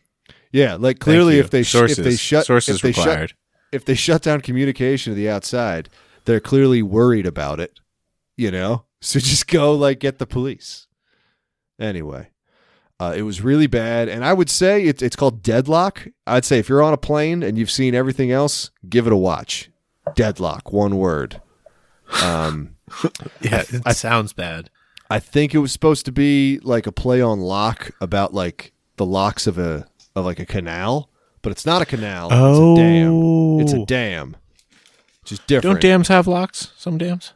Yeah, 0.52 0.76
like 0.76 1.00
clearly 1.00 1.40
if 1.40 1.50
they 1.50 1.64
sh- 1.64 1.72
sources 1.72 2.00
if 2.00 2.06
they 2.06 2.16
shut 2.16 2.46
sources 2.46 2.76
if 2.76 2.82
they 2.82 2.92
shut 2.92 3.06
required. 3.06 3.34
if 3.72 3.86
they 3.86 3.96
shut 3.96 4.22
down 4.22 4.42
communication 4.42 5.12
to 5.12 5.16
the 5.16 5.30
outside, 5.30 5.90
they're 6.26 6.40
clearly 6.42 6.82
worried 6.82 7.26
about 7.26 7.60
it, 7.60 7.80
you 8.38 8.52
know? 8.52 8.86
So 9.02 9.20
just 9.32 9.48
go 9.48 9.74
like 9.74 10.00
get 10.00 10.20
the 10.20 10.28
police. 10.28 10.88
Anyway, 11.80 12.30
uh, 13.00 13.14
it 13.16 13.24
was 13.24 13.42
really 13.42 13.68
bad. 13.68 14.08
And 14.08 14.24
I 14.24 14.34
would 14.34 14.50
say 14.50 14.84
it's, 14.84 15.02
it's 15.02 15.16
called 15.16 15.42
Deadlock. 15.42 16.08
I'd 16.28 16.46
say 16.46 16.60
if 16.60 16.70
you're 16.70 16.84
on 16.84 16.94
a 16.94 16.98
plane 16.98 17.42
and 17.42 17.58
you've 17.58 17.72
seen 17.72 17.96
everything 17.96 18.32
else, 18.32 18.70
give 18.88 19.08
it 19.08 19.14
a 19.14 19.18
watch. 19.18 19.72
Deadlock, 20.16 20.72
one 20.72 20.98
word. 20.98 21.42
Um, 22.22 22.76
yeah, 23.42 23.64
it 23.70 23.96
sounds 23.96 24.34
bad. 24.34 24.70
I 25.12 25.20
think 25.20 25.54
it 25.54 25.60
was 25.60 25.72
supposed 25.72 26.06
to 26.06 26.12
be 26.12 26.60
like 26.64 26.88
a 26.88 26.92
play 26.92 27.22
on 27.22 27.42
lock 27.42 27.92
about 28.00 28.34
like 28.34 28.72
the 28.96 29.06
locks 29.06 29.46
of 29.46 29.58
a 29.58 29.88
of 30.16 30.26
like 30.26 30.40
a 30.40 30.46
canal, 30.46 31.10
but 31.42 31.52
it's 31.52 31.66
not 31.66 31.82
a 31.82 31.86
canal. 31.86 32.30
Oh. 32.32 32.72
It's 32.72 32.80
a 32.80 32.82
dam. 32.82 33.62
It's 33.62 33.74
a 33.74 33.82
oh. 33.82 33.86
dam. 33.86 34.38
Just 35.26 35.46
different. 35.48 35.76
Don't 35.76 35.82
dams 35.82 36.08
have 36.08 36.28
locks? 36.28 36.72
Some 36.78 36.98
dams. 36.98 37.34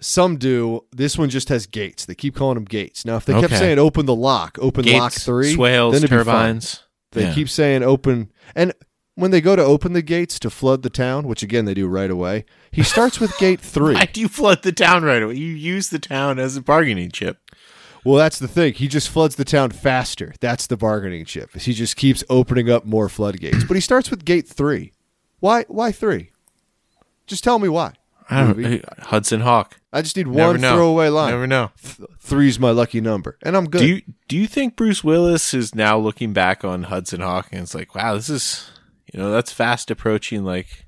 Some 0.00 0.36
do. 0.36 0.84
This 0.92 1.18
one 1.18 1.28
just 1.28 1.48
has 1.48 1.66
gates. 1.66 2.04
They 2.04 2.14
keep 2.14 2.36
calling 2.36 2.54
them 2.54 2.64
gates. 2.64 3.04
Now, 3.04 3.16
if 3.16 3.24
they 3.24 3.32
kept 3.34 3.46
Okay. 3.46 3.56
saying 3.58 3.78
open 3.78 4.06
the 4.06 4.14
lock, 4.14 4.56
open 4.60 4.84
lock 4.86 5.12
three, 5.12 5.52
swales, 5.54 5.94
then 5.94 6.04
it'd 6.04 6.10
be 6.10 6.16
fine. 6.16 6.24
turbines. 6.24 6.82
They 7.12 7.24
Yeah. 7.24 7.34
keep 7.34 7.48
saying 7.48 7.82
open, 7.82 8.30
and 8.54 8.72
when 9.18 9.32
they 9.32 9.40
go 9.40 9.56
to 9.56 9.62
open 9.62 9.92
the 9.94 10.02
gates 10.02 10.38
to 10.38 10.48
flood 10.50 10.82
the 10.82 10.90
town, 10.90 11.26
which 11.26 11.42
again 11.42 11.64
they 11.64 11.74
do 11.74 11.88
right 11.88 12.10
away, 12.10 12.44
he 12.70 12.82
starts 12.82 13.18
with 13.18 13.36
gate 13.38 13.60
three. 13.74 13.94
Why 13.94 14.06
do 14.06 14.20
you 14.20 14.28
flood 14.28 14.62
the 14.62 14.72
town 14.72 15.02
right 15.02 15.22
away? 15.22 15.34
You 15.34 15.46
use 15.52 15.88
the 15.90 15.98
town 15.98 16.38
as 16.38 16.56
a 16.56 16.62
bargaining 16.62 17.10
chip. 17.10 17.38
Well, 18.04 18.16
that's 18.16 18.38
the 18.38 18.46
thing. 18.48 18.74
He 18.74 18.86
just 18.86 19.08
floods 19.08 19.34
the 19.34 19.44
town 19.44 19.70
faster. 19.70 20.32
That's 20.40 20.68
the 20.68 20.76
bargaining 20.76 21.24
chip. 21.24 21.54
He 21.56 21.72
just 21.74 21.96
keeps 21.96 22.22
opening 22.30 22.70
up 22.70 22.84
more 22.84 23.08
floodgates. 23.08 23.64
But 23.64 23.74
he 23.74 23.80
starts 23.80 24.10
with 24.10 24.24
gate 24.24 24.46
three. 24.46 24.92
Why? 25.40 25.64
Why 25.68 25.90
three? 25.92 26.30
Just 27.26 27.42
tell 27.42 27.58
me 27.58 27.68
why. 27.68 27.94
I 28.30 28.82
Hudson 29.00 29.40
Hawk. 29.40 29.80
I 29.92 30.02
just 30.02 30.16
need 30.16 30.26
Never 30.28 30.52
one 30.52 30.60
know. 30.60 30.74
throwaway 30.74 31.08
line. 31.08 31.30
Never 31.30 31.46
know. 31.46 31.70
Th- 31.82 32.08
three's 32.20 32.58
my 32.58 32.70
lucky 32.70 33.00
number, 33.00 33.38
and 33.42 33.56
I'm 33.56 33.68
good. 33.68 33.80
Do 33.80 33.86
you 33.86 34.02
do 34.28 34.36
you 34.36 34.46
think 34.46 34.76
Bruce 34.76 35.02
Willis 35.02 35.54
is 35.54 35.74
now 35.74 35.98
looking 35.98 36.32
back 36.32 36.62
on 36.64 36.84
Hudson 36.84 37.20
Hawk 37.20 37.48
and 37.52 37.62
it's 37.62 37.74
like, 37.74 37.94
wow, 37.94 38.14
this 38.14 38.28
is 38.28 38.70
you 39.12 39.18
know 39.20 39.30
that's 39.30 39.52
fast 39.52 39.90
approaching 39.90 40.44
like 40.44 40.86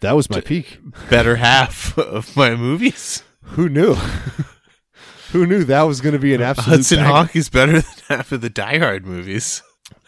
that 0.00 0.16
was 0.16 0.30
my 0.30 0.40
peak. 0.40 0.78
better 1.08 1.36
half 1.36 1.96
of 1.98 2.36
my 2.36 2.54
movies. 2.54 3.22
Who 3.42 3.68
knew? 3.68 3.94
Who 5.32 5.46
knew 5.46 5.62
that 5.64 5.82
was 5.82 6.00
going 6.00 6.14
to 6.14 6.18
be 6.18 6.34
an 6.34 6.40
absolute 6.40 6.76
Hudson 6.78 6.98
banger? 6.98 7.08
Hawk 7.10 7.36
is 7.36 7.48
better 7.50 7.72
than 7.72 7.84
half 8.08 8.32
of 8.32 8.40
the 8.40 8.48
Die 8.50 8.78
Hard 8.78 9.06
movies. 9.06 9.62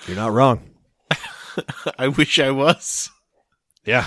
You're 0.07 0.16
not 0.16 0.33
wrong. 0.33 0.71
I 1.99 2.09
wish 2.09 2.38
I 2.38 2.51
was. 2.51 3.11
Yeah. 3.85 4.07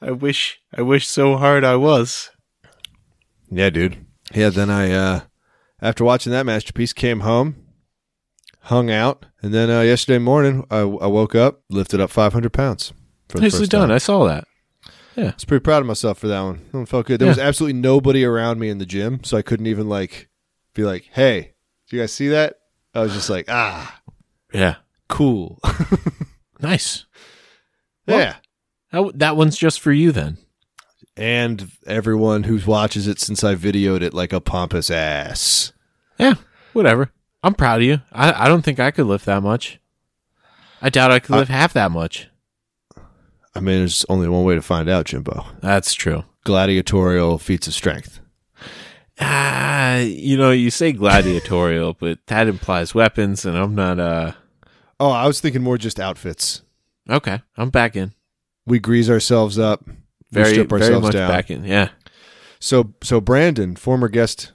I 0.00 0.12
wish 0.12 0.60
I 0.76 0.82
wish 0.82 1.08
so 1.08 1.36
hard 1.36 1.64
I 1.64 1.76
was. 1.76 2.30
Yeah, 3.50 3.70
dude. 3.70 4.04
Yeah, 4.32 4.50
then 4.50 4.70
I 4.70 4.90
uh 4.92 5.20
after 5.80 6.04
watching 6.04 6.32
that 6.32 6.46
masterpiece 6.46 6.92
came 6.92 7.20
home, 7.20 7.56
hung 8.62 8.90
out, 8.90 9.26
and 9.44 9.52
then 9.54 9.70
uh, 9.70 9.82
yesterday 9.82 10.18
morning 10.18 10.66
I, 10.70 10.78
I 10.78 11.06
woke 11.06 11.34
up, 11.34 11.62
lifted 11.70 12.00
up 12.00 12.10
500 12.10 12.52
pounds. 12.52 12.92
Nicely 13.34 13.66
done. 13.66 13.88
time. 13.88 13.94
I 13.94 13.98
saw 13.98 14.24
that. 14.26 14.44
Yeah, 15.16 15.30
I 15.30 15.34
was 15.34 15.44
pretty 15.44 15.62
proud 15.62 15.80
of 15.80 15.86
myself 15.86 16.18
for 16.18 16.28
that 16.28 16.40
one. 16.40 16.60
It 16.72 16.88
felt 16.88 17.06
good. 17.06 17.20
There 17.20 17.28
was 17.28 17.38
absolutely 17.38 17.78
nobody 17.80 18.24
around 18.24 18.58
me 18.58 18.68
in 18.68 18.78
the 18.78 18.86
gym, 18.86 19.22
so 19.22 19.36
I 19.36 19.42
couldn't 19.42 19.66
even 19.66 19.88
like 19.88 20.28
be 20.74 20.82
like, 20.82 21.08
"Hey, 21.12 21.52
do 21.88 21.96
you 21.96 22.02
guys 22.02 22.12
see 22.12 22.28
that?" 22.28 22.56
I 22.94 23.00
was 23.00 23.12
just 23.12 23.30
like, 23.30 23.44
"Ah, 23.48 24.00
Yeah. 24.52 24.76
cool." 25.08 25.60
Nice. 26.60 27.04
Well- 28.06 28.18
yeah. 28.18 28.36
That, 28.92 29.18
that 29.18 29.36
one's 29.36 29.56
just 29.58 29.80
for 29.80 29.92
you 29.92 30.12
then. 30.12 30.38
And 31.16 31.70
everyone 31.86 32.44
who 32.44 32.58
watches 32.64 33.06
it 33.06 33.20
since 33.20 33.44
I 33.44 33.54
videoed 33.54 34.02
it 34.02 34.14
like 34.14 34.32
a 34.32 34.40
pompous 34.40 34.90
ass. 34.90 35.72
Yeah. 36.18 36.34
Whatever. 36.72 37.10
I'm 37.44 37.54
proud 37.54 37.80
of 37.82 37.86
you. 37.86 38.00
I, 38.10 38.46
I 38.46 38.48
don't 38.48 38.62
think 38.62 38.80
I 38.80 38.90
could 38.90 39.06
lift 39.06 39.26
that 39.26 39.42
much. 39.42 39.78
I 40.82 40.88
doubt 40.88 41.10
I 41.12 41.18
could 41.20 41.36
lift 41.36 41.50
half 41.50 41.72
that 41.74 41.90
much. 41.92 42.28
I 43.54 43.60
mean, 43.60 43.78
there's 43.78 44.04
only 44.08 44.28
one 44.28 44.44
way 44.44 44.54
to 44.54 44.62
find 44.62 44.88
out, 44.88 45.06
Jimbo. 45.06 45.44
That's 45.60 45.94
true. 45.94 46.24
Gladiatorial 46.44 47.38
feats 47.38 47.66
of 47.68 47.74
strength. 47.74 48.18
Ah, 49.20 49.98
you 49.98 50.36
know, 50.36 50.50
you 50.50 50.70
say 50.70 50.92
gladiatorial, 50.92 51.94
but 51.94 52.18
that 52.26 52.48
implies 52.48 52.94
weapons, 52.94 53.44
and 53.44 53.56
I'm 53.56 53.74
not. 53.74 54.00
Uh, 54.00 54.32
Oh, 55.00 55.10
I 55.10 55.26
was 55.26 55.40
thinking 55.40 55.62
more 55.62 55.76
just 55.76 55.98
outfits. 56.00 56.62
okay, 57.10 57.42
I'm 57.56 57.70
back 57.70 57.96
in. 57.96 58.14
We 58.64 58.78
grease 58.78 59.10
ourselves 59.10 59.58
up, 59.58 59.86
we 59.86 59.94
Very, 60.30 60.52
strip 60.52 60.68
very 60.70 60.82
ourselves 60.82 61.04
much 61.06 61.12
down. 61.14 61.28
back 61.28 61.50
in. 61.50 61.64
Yeah. 61.64 61.90
So, 62.60 62.94
so 63.02 63.20
Brandon, 63.20 63.74
former 63.76 64.08
guest, 64.08 64.52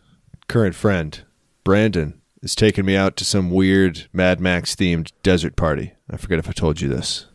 current 0.47 0.75
friend, 0.75 1.21
Brandon 1.63 2.18
is 2.41 2.56
taking 2.56 2.86
me 2.86 2.95
out 2.95 3.15
to 3.17 3.25
some 3.25 3.49
weird 3.52 4.08
Mad 4.13 4.39
Max 4.39 4.75
themed 4.75 5.12
desert 5.23 5.56
party. 5.56 5.93
I 6.10 6.17
forget 6.17 6.39
if 6.39 6.47
I 6.49 6.54
told 6.54 6.82
you 6.82 6.88
this. 6.89 7.25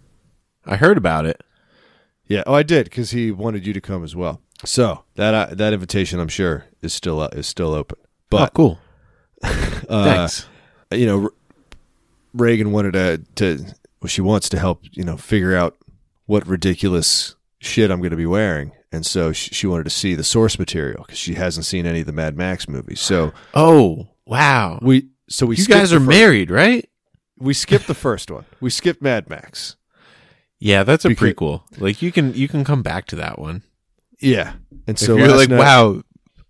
I 0.67 0.77
heard 0.77 0.97
about 0.97 1.27
it. 1.27 1.43
Yeah, 2.27 2.43
oh, 2.47 2.55
I 2.55 2.63
did 2.63 2.85
because 2.85 3.11
he 3.11 3.31
wanted 3.31 3.67
you 3.67 3.73
to 3.75 3.81
come 3.81 4.03
as 4.03 4.17
well. 4.17 4.41
So 4.65 5.05
that 5.17 5.35
uh, 5.35 5.55
that 5.55 5.73
invitation, 5.75 6.21
I'm 6.21 6.29
sure, 6.29 6.65
is 6.81 6.95
still 6.95 7.21
uh, 7.21 7.29
is 7.33 7.47
still 7.47 7.75
open. 7.75 7.99
oh, 8.03 8.07
But 8.31 8.55
cool. 8.55 8.79
uh, 9.43 9.49
Thanks. 9.89 10.47
you 10.91 11.05
know, 11.07 11.23
R- 11.25 11.31
Reagan 12.33 12.73
wanted 12.73 12.93
to 12.95 13.23
to 13.35 13.65
well, 14.01 14.09
she 14.09 14.23
wants 14.23 14.49
to 14.51 14.59
help 14.59 14.81
you 14.93 15.05
know 15.05 15.19
figure 15.19 15.55
out 15.55 15.77
what 16.27 16.47
ridiculous 16.47 17.35
shit 17.59 17.91
I'm 17.91 17.99
going 17.99 18.11
to 18.13 18.17
be 18.17 18.25
wearing, 18.27 18.73
and 18.91 19.05
so 19.05 19.33
she, 19.33 19.51
she 19.55 19.67
wanted 19.67 19.85
to 19.85 19.91
see 19.91 20.15
the 20.15 20.25
source 20.25 20.59
material 20.59 21.03
because 21.05 21.19
she 21.19 21.35
hasn't 21.35 21.67
seen 21.67 21.85
any 21.85 22.01
of 22.01 22.07
the 22.07 22.13
Mad 22.13 22.37
Max 22.39 22.67
movies. 22.67 23.01
So 23.03 23.33
Oh, 23.53 24.09
wow. 24.27 24.79
we 24.83 25.09
so 25.29 25.47
we 25.47 25.57
you 25.57 25.67
guys 25.67 25.93
are 25.93 26.01
married, 26.01 26.51
right? 26.51 26.89
We 27.39 27.55
skipped 27.55 27.87
the 27.87 27.95
first 27.95 28.31
one. 28.31 28.45
We 28.61 28.71
skipped 28.71 29.03
Mad 29.03 29.29
Max. 29.29 29.77
Yeah, 30.61 30.83
that's 30.85 31.05
a 31.05 31.09
Because- 31.09 31.33
prequel. 31.35 31.63
Like 31.81 32.01
you 32.03 32.13
can 32.13 32.35
you 32.35 32.49
can 32.49 32.65
come 32.65 32.83
back 32.83 33.07
to 33.07 33.17
that 33.17 33.39
one. 33.39 33.63
Yeah, 34.21 34.55
and 34.87 34.99
So 34.99 35.07
so 35.07 35.13
if 35.15 35.19
you're 35.21 35.37
like, 35.37 35.49
night- 35.51 35.59
wow, 35.59 36.03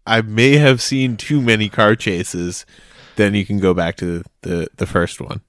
I 0.06 0.20
may 0.22 0.56
have 0.58 0.82
seen 0.82 1.16
too 1.16 1.40
many 1.40 1.68
car 1.68 1.96
chases, 1.96 2.66
then 3.16 3.34
you 3.34 3.44
can 3.46 3.58
go 3.58 3.74
back 3.74 3.96
to 3.96 4.22
the 4.42 4.68
the 4.76 4.86
first 4.86 5.20
one. 5.20 5.40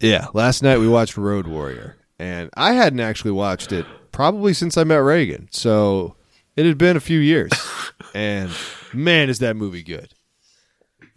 Yeah, 0.00 0.28
last 0.32 0.62
night 0.62 0.78
we 0.78 0.86
watched 0.88 1.16
Road 1.16 1.46
Warrior, 1.48 1.96
and 2.18 2.50
I 2.56 2.74
hadn't 2.74 3.00
actually 3.00 3.32
watched 3.32 3.72
it 3.72 3.84
probably 4.12 4.54
since 4.54 4.76
I 4.78 4.84
met 4.84 4.98
Reagan. 4.98 5.48
So 5.50 6.14
it 6.56 6.64
had 6.64 6.78
been 6.78 6.96
a 6.96 7.00
few 7.00 7.18
years, 7.18 7.50
and 8.14 8.50
man, 8.94 9.28
is 9.28 9.40
that 9.40 9.56
movie 9.56 9.82
good! 9.82 10.14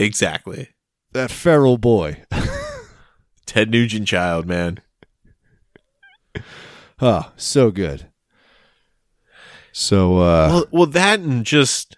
Exactly. 0.02 0.70
That 1.12 1.30
feral 1.30 1.78
boy, 1.78 2.24
Ted 3.46 3.70
Nugent 3.70 4.08
child, 4.08 4.48
man. 4.48 4.80
oh, 7.00 7.32
so 7.36 7.70
good. 7.70 8.08
So 9.72 10.18
uh, 10.18 10.48
well, 10.50 10.66
well, 10.72 10.86
that 10.88 11.20
and 11.20 11.46
just 11.46 11.98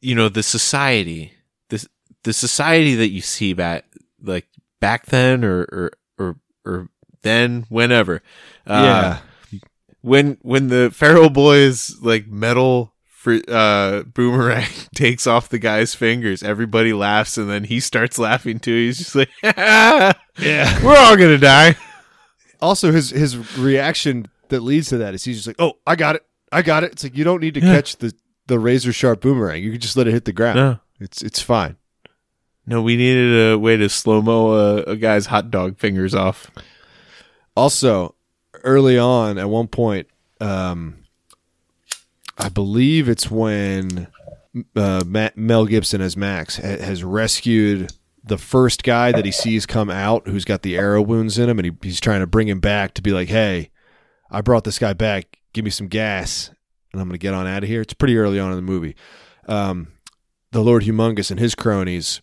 you 0.00 0.14
know 0.16 0.28
the 0.28 0.42
society, 0.42 1.32
this 1.70 1.86
the 2.24 2.32
society 2.32 2.96
that 2.96 3.10
you 3.10 3.20
see 3.20 3.52
back 3.52 3.84
like 4.20 4.48
back 4.80 5.06
then 5.06 5.44
or 5.44 5.60
or 5.70 5.90
or, 6.18 6.36
or 6.64 6.88
then 7.22 7.66
whenever. 7.68 8.20
Uh, 8.66 9.20
yeah, 9.52 9.60
when 10.00 10.38
when 10.42 10.68
the 10.68 10.90
feral 10.90 11.30
boy's 11.30 11.96
like 12.02 12.26
metal 12.26 12.93
fr- 13.24 13.38
uh 13.48 14.02
boomerang 14.02 14.68
takes 14.94 15.26
off 15.26 15.48
the 15.48 15.58
guy's 15.58 15.94
fingers 15.94 16.42
everybody 16.42 16.92
laughs 16.92 17.38
and 17.38 17.48
then 17.48 17.64
he 17.64 17.80
starts 17.80 18.18
laughing 18.18 18.58
too 18.58 18.74
he's 18.74 18.98
just 18.98 19.14
like 19.14 19.30
yeah. 19.42 20.12
we're 20.84 20.96
all 20.96 21.16
gonna 21.16 21.38
die 21.38 21.74
Also, 22.60 22.92
his 22.92 23.10
his 23.10 23.36
reaction 23.58 24.26
that 24.48 24.60
leads 24.60 24.88
to 24.88 24.98
that 24.98 25.12
is 25.14 25.24
he's 25.24 25.36
just 25.36 25.46
like, 25.46 25.56
"Oh, 25.58 25.74
I 25.86 25.96
got 25.96 26.16
it, 26.16 26.22
I 26.50 26.62
got 26.62 26.82
it." 26.84 26.92
It's 26.92 27.02
like 27.04 27.16
you 27.16 27.24
don't 27.24 27.40
need 27.42 27.54
to 27.54 27.60
Yeah. 27.60 27.74
catch 27.74 27.96
the 27.96 28.12
the 28.46 28.58
razor 28.58 28.92
sharp 28.92 29.20
boomerang. 29.20 29.62
You 29.62 29.72
can 29.72 29.80
just 29.80 29.96
let 29.98 30.06
it 30.06 30.12
hit 30.12 30.24
the 30.24 30.32
ground. 30.32 30.56
no 30.56 30.78
It's 31.00 31.20
it's 31.20 31.40
fine. 31.42 31.76
no 32.66 32.80
we 32.80 32.96
needed 32.96 33.52
a 33.52 33.58
way 33.58 33.76
to 33.76 33.88
slow 33.90 34.22
mo 34.22 34.52
a, 34.54 34.76
a 34.92 34.96
guy's 34.96 35.26
hot 35.26 35.50
dog 35.50 35.78
fingers 35.78 36.14
off 36.14 36.50
Also, 37.56 38.14
early 38.62 38.98
on, 38.98 39.36
at 39.38 39.48
one 39.50 39.68
point, 39.68 40.08
um, 40.40 41.03
I 42.44 42.50
believe 42.50 43.08
it's 43.08 43.30
when 43.30 44.06
uh, 44.76 45.02
Matt, 45.06 45.38
Mel 45.38 45.64
Gibson 45.64 46.02
as 46.02 46.14
Max 46.14 46.58
ha- 46.58 46.62
has 46.62 47.02
rescued 47.02 47.90
the 48.22 48.36
first 48.36 48.82
guy 48.82 49.12
that 49.12 49.24
he 49.24 49.32
sees 49.32 49.64
come 49.64 49.88
out 49.88 50.28
who's 50.28 50.44
got 50.44 50.60
the 50.60 50.76
arrow 50.76 51.00
wounds 51.00 51.38
in 51.38 51.48
him, 51.48 51.58
and 51.58 51.64
he, 51.64 51.72
he's 51.80 52.00
trying 52.00 52.20
to 52.20 52.26
bring 52.26 52.46
him 52.46 52.60
back 52.60 52.92
to 52.94 53.02
be 53.02 53.12
like, 53.12 53.28
"Hey, 53.28 53.70
I 54.30 54.42
brought 54.42 54.64
this 54.64 54.78
guy 54.78 54.92
back. 54.92 55.38
Give 55.54 55.64
me 55.64 55.70
some 55.70 55.88
gas, 55.88 56.50
and 56.92 57.00
I'm 57.00 57.08
going 57.08 57.18
to 57.18 57.22
get 57.22 57.32
on 57.32 57.46
out 57.46 57.62
of 57.62 57.68
here." 57.70 57.80
It's 57.80 57.94
pretty 57.94 58.18
early 58.18 58.38
on 58.38 58.50
in 58.50 58.56
the 58.56 58.62
movie. 58.62 58.94
Um, 59.48 59.88
the 60.52 60.62
Lord 60.62 60.82
Humungus 60.82 61.30
and 61.30 61.40
his 61.40 61.54
cronies 61.54 62.20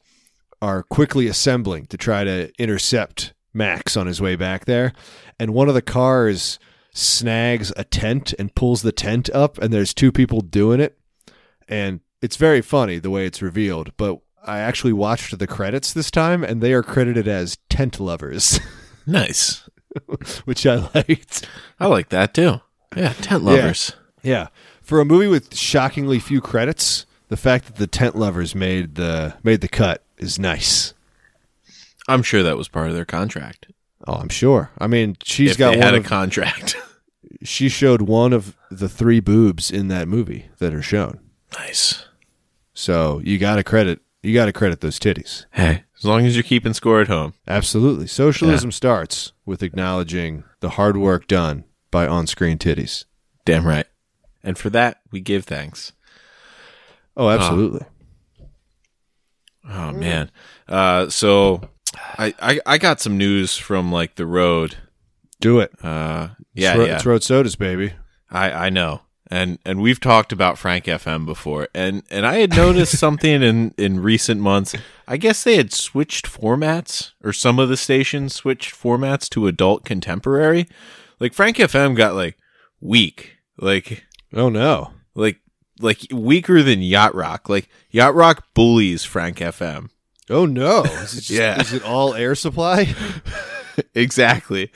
are 0.61 0.83
quickly 0.83 1.25
assembling 1.25 1.87
to 1.87 1.97
try 1.97 2.23
to 2.23 2.51
intercept 2.59 3.33
Max 3.55 3.97
on 3.97 4.05
his 4.05 4.21
way 4.21 4.35
back 4.35 4.65
there. 4.65 4.93
And 5.39 5.55
one 5.55 5.67
of 5.67 5.73
the 5.73 5.81
cars 5.81 6.59
snags 6.93 7.71
a 7.77 7.83
tent 7.83 8.33
and 8.39 8.53
pulls 8.55 8.81
the 8.81 8.91
tent 8.91 9.29
up, 9.31 9.57
and 9.57 9.73
there's 9.73 9.93
two 9.93 10.11
people 10.11 10.41
doing 10.41 10.79
it. 10.79 10.97
And 11.67 12.01
it's 12.21 12.35
very 12.37 12.61
funny 12.61 12.99
the 12.99 13.09
way 13.09 13.25
it's 13.25 13.41
revealed. 13.41 13.91
But 13.97 14.19
I 14.45 14.59
actually 14.59 14.93
watched 14.93 15.37
the 15.37 15.47
credits 15.47 15.93
this 15.93 16.11
time, 16.11 16.43
and 16.43 16.61
they 16.61 16.73
are 16.73 16.83
credited 16.83 17.27
as 17.27 17.57
tent 17.69 17.99
lovers, 17.99 18.59
nice 19.07 19.67
which 20.45 20.65
I 20.65 20.87
liked. 20.95 21.47
i 21.79 21.85
like 21.87 22.09
that 22.09 22.33
too 22.33 22.61
yeah 22.95 23.13
tent 23.13 23.43
lovers 23.43 23.93
Yeah. 24.23 24.47
For 24.81 24.99
a 24.99 25.05
movie 25.05 25.27
with 25.27 25.55
shockingly 25.55 26.19
few 26.19 26.41
credits, 26.41 27.05
the 27.29 27.37
fact 27.37 27.65
that 27.65 27.75
the 27.77 27.87
tent 27.87 28.15
lovers 28.15 28.53
made 28.55 28.95
the 28.95 29.35
made 29.43 29.61
the 29.61 29.67
cut 29.67 30.03
is 30.17 30.37
nice. 30.39 30.93
i'm 32.07 32.23
sure 32.23 32.43
that 32.43 32.57
was 32.57 32.67
part 32.67 32.89
of 32.89 32.93
their 32.95 33.05
contract 33.05 33.67
Oh, 34.07 34.13
I'm 34.15 34.29
sure. 34.29 34.71
I 34.77 34.87
mean, 34.87 35.17
she's 35.23 35.51
if 35.51 35.57
got 35.57 35.71
they 35.71 35.77
one 35.77 35.85
had 35.85 35.93
a 35.95 35.97
of, 35.97 36.05
contract 36.05 36.75
she 37.43 37.69
showed 37.69 38.01
one 38.01 38.33
of 38.33 38.55
the 38.69 38.89
three 38.89 39.19
boobs 39.19 39.71
in 39.71 39.87
that 39.89 40.07
movie 40.07 40.47
that 40.59 40.73
are 40.73 40.81
shown. 40.81 41.19
nice 41.57 42.05
So 42.73 43.19
you 43.23 43.37
got 43.37 43.55
to 43.55 43.63
credit 43.63 43.99
you 44.23 44.33
got 44.33 44.45
to 44.45 44.53
credit 44.53 44.81
those 44.81 44.99
titties. 44.99 45.45
hey 45.51 45.83
as 45.97 46.05
long 46.05 46.25
as 46.25 46.35
you're 46.35 46.43
keeping 46.43 46.73
score 46.73 47.01
at 47.01 47.07
home 47.07 47.33
Absolutely. 47.47 48.07
Socialism 48.07 48.71
starts 48.71 49.33
with 49.45 49.61
acknowledging 49.63 50.43
the 50.59 50.69
hard 50.71 50.97
work 50.97 51.27
done 51.27 51.63
by 51.91 52.07
on-screen 52.07 52.57
titties. 52.57 53.05
damn 53.45 53.65
right 53.67 53.85
and 54.43 54.57
for 54.57 54.69
that 54.69 55.01
we 55.11 55.19
give 55.21 55.45
thanks 55.45 55.93
Oh, 57.17 57.29
absolutely. 57.29 57.85
Oh 59.69 59.91
man. 59.91 60.31
Uh 60.67 61.09
so 61.09 61.61
I, 62.17 62.33
I 62.41 62.59
I 62.65 62.77
got 62.77 62.99
some 63.01 63.17
news 63.17 63.57
from 63.57 63.91
like 63.91 64.15
the 64.15 64.25
road. 64.25 64.77
Do 65.39 65.59
it. 65.59 65.71
Uh 65.83 66.29
yeah, 66.53 66.71
it's, 66.71 66.79
ro- 66.79 66.85
yeah. 66.85 66.95
it's 66.95 67.05
road 67.05 67.23
sodas, 67.23 67.55
baby. 67.55 67.93
I 68.29 68.51
I 68.67 68.69
know. 68.69 69.01
And 69.29 69.59
and 69.65 69.81
we've 69.81 69.99
talked 69.99 70.31
about 70.33 70.57
Frank 70.57 70.85
FM 70.85 71.25
before. 71.25 71.67
And 71.73 72.03
and 72.11 72.25
I 72.25 72.35
had 72.35 72.55
noticed 72.55 72.97
something 72.97 73.41
in 73.41 73.73
in 73.77 74.01
recent 74.01 74.41
months. 74.41 74.75
I 75.07 75.17
guess 75.17 75.43
they 75.43 75.55
had 75.55 75.71
switched 75.73 76.25
formats 76.31 77.11
or 77.23 77.31
some 77.33 77.57
of 77.59 77.69
the 77.69 77.77
stations 77.77 78.33
switched 78.35 78.73
formats 78.75 79.29
to 79.29 79.47
adult 79.47 79.85
contemporary. 79.85 80.67
Like 81.19 81.33
Frank 81.33 81.57
FM 81.57 81.95
got 81.95 82.13
like 82.15 82.37
weak. 82.81 83.37
Like 83.57 84.05
Oh 84.33 84.49
no. 84.49 84.91
like 85.15 85.39
like 85.79 86.05
weaker 86.11 86.61
than 86.61 86.81
Yacht 86.81 87.15
Rock. 87.15 87.47
Like 87.49 87.69
Yacht 87.89 88.13
Rock 88.15 88.45
bullies 88.53 89.03
Frank 89.05 89.37
FM. 89.37 89.89
Oh 90.31 90.45
no. 90.45 90.83
Is 90.85 91.13
it, 91.13 91.15
just, 91.17 91.29
Yeah. 91.29 91.59
is 91.59 91.73
it 91.73 91.83
all 91.83 92.13
air 92.13 92.35
supply? 92.35 92.95
exactly. 93.93 94.71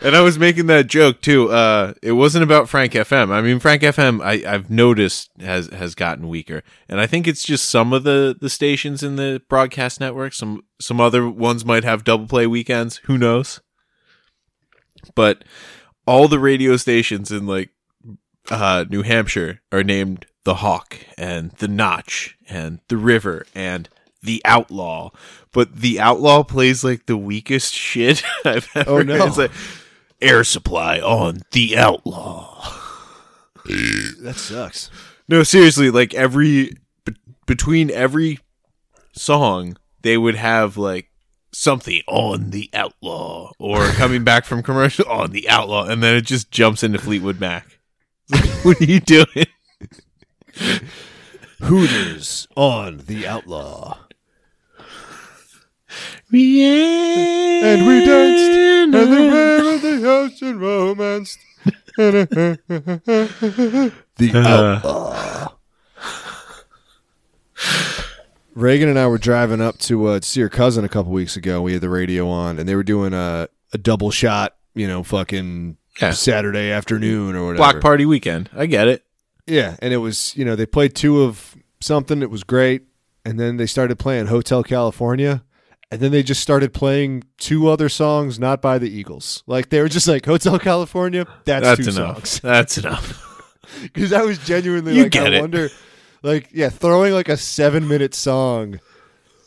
And 0.00 0.14
I 0.16 0.20
was 0.20 0.38
making 0.38 0.66
that 0.66 0.86
joke 0.86 1.20
too. 1.20 1.50
Uh, 1.50 1.94
it 2.02 2.12
wasn't 2.12 2.44
about 2.44 2.68
Frank 2.68 2.92
FM. 2.92 3.30
I 3.30 3.40
mean, 3.40 3.58
Frank 3.58 3.82
FM, 3.82 4.22
I, 4.22 4.50
I've 4.50 4.68
noticed 4.70 5.30
has 5.40 5.68
has 5.68 5.94
gotten 5.94 6.28
weaker, 6.28 6.62
and 6.88 7.00
I 7.00 7.06
think 7.06 7.26
it's 7.26 7.44
just 7.44 7.68
some 7.70 7.92
of 7.92 8.02
the 8.02 8.36
the 8.38 8.50
stations 8.50 9.02
in 9.02 9.16
the 9.16 9.40
broadcast 9.48 10.00
network. 10.00 10.34
Some 10.34 10.62
some 10.80 11.00
other 11.00 11.28
ones 11.28 11.64
might 11.64 11.84
have 11.84 12.04
double 12.04 12.26
play 12.26 12.46
weekends. 12.46 12.96
Who 13.04 13.16
knows? 13.16 13.60
But 15.14 15.44
all 16.06 16.28
the 16.28 16.38
radio 16.38 16.76
stations 16.76 17.30
in 17.30 17.46
like 17.46 17.70
uh, 18.50 18.84
New 18.90 19.02
Hampshire 19.02 19.60
are 19.72 19.84
named 19.84 20.26
the 20.44 20.56
Hawk 20.56 20.98
and 21.16 21.50
the 21.52 21.68
Notch 21.68 22.36
and 22.48 22.80
the 22.88 22.96
River 22.98 23.46
and 23.54 23.88
the 24.24 24.42
Outlaw. 24.44 25.10
But 25.52 25.76
the 25.76 26.00
Outlaw 26.00 26.42
plays 26.42 26.82
like 26.82 27.06
the 27.06 27.16
weakest 27.16 27.72
shit 27.74 28.22
I've 28.44 28.68
ever. 28.74 28.90
Oh, 28.90 29.02
no. 29.02 29.26
It's 29.26 29.38
like 29.38 29.52
air 30.20 30.44
supply 30.44 30.98
on 31.00 31.42
the 31.52 31.76
Outlaw. 31.78 32.62
that 33.64 34.34
sucks. 34.36 34.90
No, 35.28 35.42
seriously, 35.42 35.90
like 35.90 36.12
every 36.14 36.72
be- 37.04 37.14
between 37.46 37.90
every 37.90 38.38
song, 39.12 39.76
they 40.02 40.18
would 40.18 40.34
have 40.34 40.76
like 40.76 41.08
something 41.52 42.02
on 42.08 42.50
the 42.50 42.68
Outlaw 42.74 43.52
or 43.58 43.86
coming 43.92 44.24
back 44.24 44.44
from 44.44 44.62
commercial 44.62 45.08
on 45.08 45.30
the 45.30 45.48
Outlaw, 45.48 45.84
and 45.86 46.02
then 46.02 46.16
it 46.16 46.26
just 46.26 46.50
jumps 46.50 46.82
into 46.82 46.98
Fleetwood 46.98 47.40
Mac. 47.40 47.66
Like, 48.30 48.64
what 48.64 48.80
are 48.80 48.84
you 48.84 49.00
doing? 49.00 49.46
Hooters 51.60 52.48
on 52.56 53.02
the 53.06 53.26
outlaw. 53.26 53.98
And 56.34 57.64
And 57.64 57.86
we 57.86 58.04
danced, 58.04 58.52
and 58.52 58.94
the 58.94 59.06
wave 59.06 59.74
of 59.74 59.82
the 59.82 60.08
ocean 60.08 60.58
romanced. 60.58 61.38
the 61.96 62.60
outlaw. 64.34 65.52
Reagan 68.54 68.88
and 68.88 68.98
I 68.98 69.06
were 69.08 69.18
driving 69.18 69.60
up 69.60 69.78
to, 69.80 70.06
uh, 70.06 70.20
to 70.20 70.26
see 70.28 70.40
her 70.40 70.48
cousin 70.48 70.84
a 70.84 70.88
couple 70.88 71.10
weeks 71.12 71.36
ago. 71.36 71.60
We 71.62 71.72
had 71.72 71.80
the 71.82 71.88
radio 71.88 72.28
on, 72.28 72.58
and 72.58 72.68
they 72.68 72.76
were 72.76 72.84
doing 72.84 73.12
a, 73.12 73.48
a 73.72 73.78
double 73.78 74.10
shot, 74.12 74.54
you 74.74 74.86
know, 74.86 75.02
fucking 75.02 75.76
Yeah. 76.00 76.12
Saturday 76.12 76.70
afternoon 76.70 77.34
or 77.34 77.46
whatever. 77.46 77.56
block 77.72 77.80
party 77.80 78.06
weekend. 78.06 78.50
I 78.54 78.66
get 78.66 78.86
it. 78.88 79.02
Yeah, 79.46 79.76
and 79.80 79.92
it 79.92 79.98
was 79.98 80.34
you 80.36 80.44
know 80.44 80.56
they 80.56 80.64
played 80.66 80.94
two 80.94 81.22
of 81.22 81.54
something. 81.80 82.22
It 82.22 82.30
was 82.30 82.44
great, 82.44 82.82
and 83.26 83.38
then 83.38 83.56
they 83.58 83.66
started 83.66 83.98
playing 83.98 84.26
Hotel 84.26 84.62
California, 84.62 85.42
and 85.94 86.02
then 86.02 86.10
they 86.10 86.22
just 86.24 86.40
started 86.42 86.74
playing 86.74 87.22
two 87.38 87.68
other 87.68 87.88
songs 87.88 88.38
not 88.40 88.60
by 88.60 88.78
the 88.78 88.90
Eagles. 88.90 89.42
Like 89.46 89.68
they 89.68 89.80
were 89.80 89.88
just 89.88 90.08
like 90.08 90.26
Hotel 90.26 90.58
California. 90.58 91.24
That's, 91.44 91.64
That's 91.64 91.84
two 91.94 92.00
enough. 92.00 92.16
songs. 92.16 92.40
That's 92.42 92.78
enough. 92.78 93.30
Because 93.82 94.12
I 94.12 94.22
was 94.22 94.38
genuinely 94.38 94.94
You 94.94 95.04
like, 95.04 95.16
I 95.16 95.28
it. 95.28 95.40
wonder, 95.40 95.68
like, 96.22 96.48
yeah, 96.52 96.68
throwing 96.68 97.12
like 97.12 97.28
a 97.28 97.36
seven 97.36 97.88
minute 97.88 98.14
song 98.14 98.78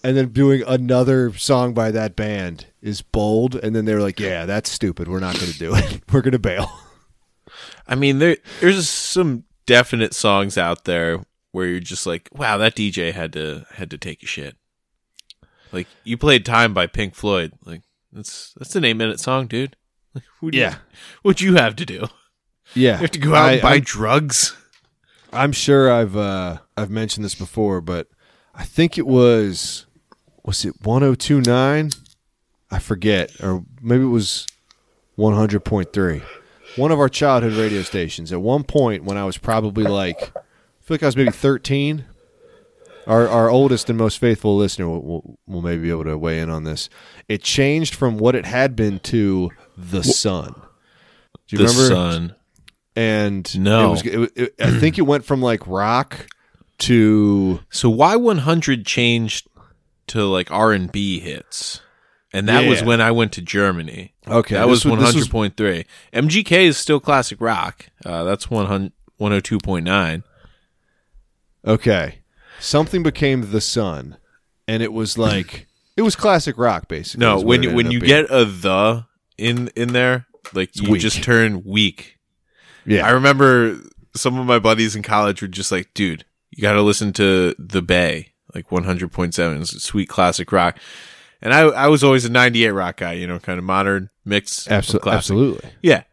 and 0.03 0.17
then 0.17 0.29
doing 0.29 0.63
another 0.67 1.31
song 1.33 1.73
by 1.73 1.91
that 1.91 2.15
band 2.15 2.65
is 2.81 3.01
bold. 3.01 3.55
And 3.55 3.75
then 3.75 3.85
they 3.85 3.93
were 3.93 4.01
like, 4.01 4.19
yeah, 4.19 4.45
that's 4.45 4.69
stupid. 4.71 5.07
We're 5.07 5.19
not 5.19 5.35
going 5.39 5.51
to 5.51 5.59
do 5.59 5.75
it. 5.75 6.01
We're 6.11 6.21
going 6.21 6.31
to 6.33 6.39
bail. 6.39 6.69
I 7.87 7.95
mean, 7.95 8.19
there 8.19 8.37
there's 8.59 8.89
some 8.89 9.43
definite 9.65 10.13
songs 10.13 10.57
out 10.57 10.85
there 10.85 11.23
where 11.51 11.67
you're 11.67 11.79
just 11.79 12.05
like, 12.07 12.27
wow, 12.33 12.57
that 12.57 12.75
DJ 12.75 13.13
had 13.13 13.31
to 13.33 13.65
had 13.75 13.91
to 13.91 13.97
take 13.97 14.23
a 14.23 14.27
shit. 14.27 14.57
Like 15.71 15.87
you 16.03 16.17
played 16.17 16.45
"Time" 16.45 16.73
by 16.73 16.87
Pink 16.87 17.15
Floyd. 17.15 17.53
Like 17.65 17.81
that's 18.11 18.53
that's 18.57 18.75
an 18.75 18.85
eight 18.85 18.93
minute 18.93 19.19
song, 19.19 19.47
dude. 19.47 19.75
Like, 20.13 20.23
what 20.39 20.51
do 20.51 20.57
you- 20.57 20.63
Yeah. 20.63 20.75
what'd 21.21 21.41
you 21.41 21.55
have 21.55 21.75
to 21.77 21.85
do? 21.85 22.07
Yeah. 22.73 22.93
You 22.93 23.01
have 23.01 23.11
to 23.11 23.19
go 23.19 23.35
out 23.35 23.49
I- 23.49 23.51
and 23.53 23.61
buy 23.61 23.71
I'm- 23.73 23.81
drugs. 23.81 24.55
I'm 25.33 25.51
sure 25.51 25.91
I've 25.91 26.15
uh, 26.15 26.59
I've 26.77 26.89
mentioned 26.89 27.25
this 27.25 27.35
before, 27.35 27.81
but 27.81 28.07
I 28.55 28.63
think 28.63 28.97
it 28.97 29.05
was 29.05 29.85
was 30.45 30.63
it 30.63 30.81
1029? 30.81 31.91
I 32.71 32.79
forget, 32.79 33.31
or 33.43 33.63
maybe 33.81 34.03
it 34.03 34.07
was 34.07 34.45
100.3. 35.17 36.21
One 36.75 36.91
of 36.91 36.99
our 36.99 37.09
childhood 37.09 37.53
radio 37.53 37.81
stations. 37.81 38.31
At 38.31 38.41
one 38.41 38.63
point, 38.63 39.03
when 39.03 39.17
I 39.17 39.25
was 39.25 39.37
probably 39.37 39.83
like, 39.83 40.17
I 40.35 40.41
feel 40.81 40.95
like 40.95 41.03
I 41.03 41.07
was 41.07 41.17
maybe 41.17 41.31
13. 41.31 42.05
Our 43.07 43.27
our 43.27 43.49
oldest 43.49 43.89
and 43.89 43.97
most 43.97 44.19
faithful 44.19 44.57
listener 44.57 44.87
will, 44.87 45.01
will, 45.01 45.39
will 45.47 45.61
maybe 45.61 45.83
be 45.83 45.89
able 45.89 46.03
to 46.03 46.17
weigh 46.17 46.39
in 46.39 46.49
on 46.49 46.65
this. 46.65 46.89
It 47.29 47.41
changed 47.41 47.95
from 47.95 48.17
what 48.17 48.35
it 48.35 48.45
had 48.45 48.75
been 48.75 48.99
to 48.99 49.49
the 49.77 50.03
Sun. 50.03 50.53
Do 51.47 51.55
you 51.55 51.65
the 51.65 51.71
remember? 51.73 51.95
sun. 51.95 52.35
and 52.97 53.59
No. 53.59 53.87
it 53.87 53.89
was, 53.91 54.05
it, 54.05 54.31
it, 54.35 54.55
I 54.59 54.71
think 54.79 54.97
it 54.97 55.03
went 55.03 55.23
from 55.23 55.41
like 55.41 55.65
rock 55.65 56.27
to 56.79 57.61
So 57.69 57.89
Y 57.89 58.15
one 58.17 58.39
hundred 58.39 58.85
changed 58.85 59.47
to 60.07 60.25
like 60.25 60.51
R 60.51 60.73
and 60.73 60.91
B 60.91 61.19
hits, 61.21 61.79
and 62.33 62.49
that 62.49 62.67
was 62.67 62.83
when 62.83 62.99
I 62.99 63.11
went 63.11 63.31
to 63.33 63.41
Germany. 63.41 64.13
okay. 64.27 64.55
that 64.55 64.67
was 64.67 64.83
hundred 64.83 65.29
point 65.29 65.55
three. 65.55 65.85
MGK 66.11 66.51
is 66.67 66.77
still 66.77 66.99
classic 66.99 67.39
rock. 67.39 67.85
Uh, 68.05 68.25
that's 68.25 68.49
one 68.49 68.65
hundred 68.65 68.91
one 69.15 69.31
hundred 69.31 69.45
two 69.45 69.59
point 69.59 69.85
nine. 69.85 70.23
okay. 71.65 72.19
Something 72.59 73.03
became 73.03 73.51
the 73.51 73.61
sun, 73.61 74.17
and 74.67 74.81
it 74.83 74.91
was 74.93 75.17
like 75.17 75.67
it 75.95 76.01
was 76.01 76.15
classic 76.15 76.57
rock 76.57 76.87
basically. 76.87 77.25
No, 77.25 77.39
when 77.39 77.63
you 77.63 77.73
when 77.73 77.91
you 77.91 77.99
being. 77.99 78.07
get 78.09 78.31
a 78.31 78.45
the 78.45 79.05
in 79.37 79.69
in 79.75 79.93
there, 79.93 80.25
like 80.53 80.75
you 80.79 80.91
weak. 80.91 81.01
just 81.01 81.23
turn 81.23 81.63
weak. 81.63 82.17
yeah, 82.85 83.05
I 83.05 83.11
remember 83.11 83.79
some 84.15 84.37
of 84.39 84.45
my 84.45 84.59
buddies 84.59 84.95
in 84.95 85.03
college 85.03 85.41
were 85.41 85.47
just 85.47 85.71
like, 85.71 85.93
"Dude, 85.93 86.25
you 86.51 86.61
got 86.61 86.73
to 86.73 86.81
listen 86.81 87.13
to 87.13 87.53
the 87.59 87.81
Bay, 87.81 88.33
like 88.55 88.71
one 88.71 88.83
hundred 88.85 89.11
point 89.11 89.33
seven, 89.35 89.63
sweet 89.65 90.09
classic 90.09 90.51
rock." 90.51 90.77
And 91.41 91.53
I 91.53 91.59
I 91.61 91.87
was 91.87 92.03
always 92.03 92.25
a 92.25 92.31
ninety 92.31 92.65
eight 92.65 92.71
rock 92.71 92.97
guy, 92.97 93.13
you 93.13 93.27
know, 93.27 93.37
kind 93.37 93.59
of 93.59 93.63
modern 93.65 94.09
mix. 94.25 94.65
of 94.65 94.73
Absol- 94.83 94.99
classic. 95.01 95.17
absolutely. 95.17 95.69
Yeah. 95.83 96.03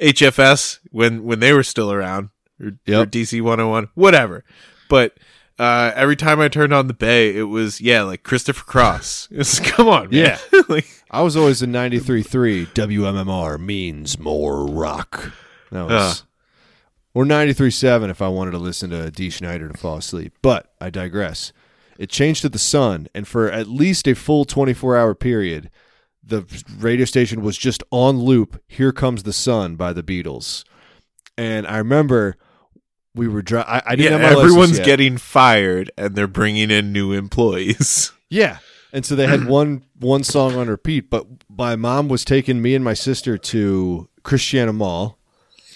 HFS 0.00 0.78
when 0.90 1.24
when 1.24 1.40
they 1.40 1.52
were 1.52 1.62
still 1.62 1.92
around 1.92 2.30
or, 2.58 2.68
or 2.68 2.72
Yep. 2.86 3.10
DC 3.10 3.40
101, 3.42 3.88
whatever. 3.94 4.44
But 4.88 5.16
uh, 5.58 5.92
every 5.94 6.16
time 6.16 6.40
I 6.40 6.48
turned 6.48 6.72
on 6.72 6.86
the 6.86 6.94
Bay, 6.94 7.36
it 7.36 7.44
was 7.44 7.80
yeah, 7.80 8.02
like 8.02 8.22
Christopher 8.22 8.64
Cross. 8.64 9.28
Was, 9.36 9.60
come 9.60 9.88
on, 9.88 10.10
man. 10.10 10.38
like 10.68 10.86
I 11.10 11.22
was 11.22 11.36
always 11.36 11.62
a 11.62 11.66
93.3 11.66 12.66
WMMR 12.68 13.60
means 13.60 14.18
more 14.18 14.66
rock. 14.66 15.32
That 15.70 15.86
was, 15.86 16.20
Uh. 16.22 16.24
or 17.14 17.24
93.7 17.24 18.10
if 18.10 18.20
I 18.22 18.28
wanted 18.28 18.52
to 18.52 18.58
listen 18.58 18.90
to 18.90 19.10
Dee 19.10 19.30
Snider 19.30 19.68
to 19.68 19.76
fall 19.76 19.98
asleep. 19.98 20.34
But 20.42 20.72
I 20.80 20.90
digress. 20.90 21.52
It 21.98 22.08
changed 22.10 22.42
to 22.42 22.48
the 22.48 22.58
sun, 22.58 23.08
and 23.14 23.28
for 23.28 23.50
at 23.50 23.68
least 23.68 24.08
a 24.08 24.14
full 24.14 24.44
24 24.44 24.96
hour 24.96 25.14
period, 25.14 25.70
the 26.24 26.44
radio 26.78 27.04
station 27.04 27.42
was 27.42 27.56
just 27.58 27.82
on 27.90 28.18
loop. 28.18 28.60
Here 28.66 28.92
comes 28.92 29.22
the 29.22 29.32
sun 29.32 29.76
by 29.76 29.92
the 29.92 30.02
Beatles, 30.02 30.64
and 31.36 31.66
I 31.66 31.76
remember 31.78 32.36
we 33.14 33.28
were 33.28 33.42
dri- 33.42 33.60
I, 33.60 33.78
I 33.78 33.82
yeah, 33.90 33.96
didn't 33.96 34.20
have 34.20 34.32
my 34.34 34.40
everyone's 34.40 34.80
getting 34.80 35.16
fired 35.18 35.90
and 35.96 36.14
they're 36.14 36.26
bringing 36.26 36.70
in 36.70 36.92
new 36.92 37.12
employees. 37.12 38.12
Yeah. 38.32 38.60
And 38.94 39.04
so 39.04 39.14
they 39.14 39.26
had 39.26 39.44
one 39.46 39.84
one 40.00 40.24
song 40.24 40.54
on 40.56 40.68
repeat, 40.68 41.10
but 41.10 41.26
my 41.50 41.76
mom 41.76 42.08
was 42.08 42.24
taking 42.24 42.62
me 42.62 42.74
and 42.74 42.82
my 42.82 42.94
sister 42.94 43.36
to 43.36 44.08
Christiana 44.22 44.72
Mall. 44.72 45.18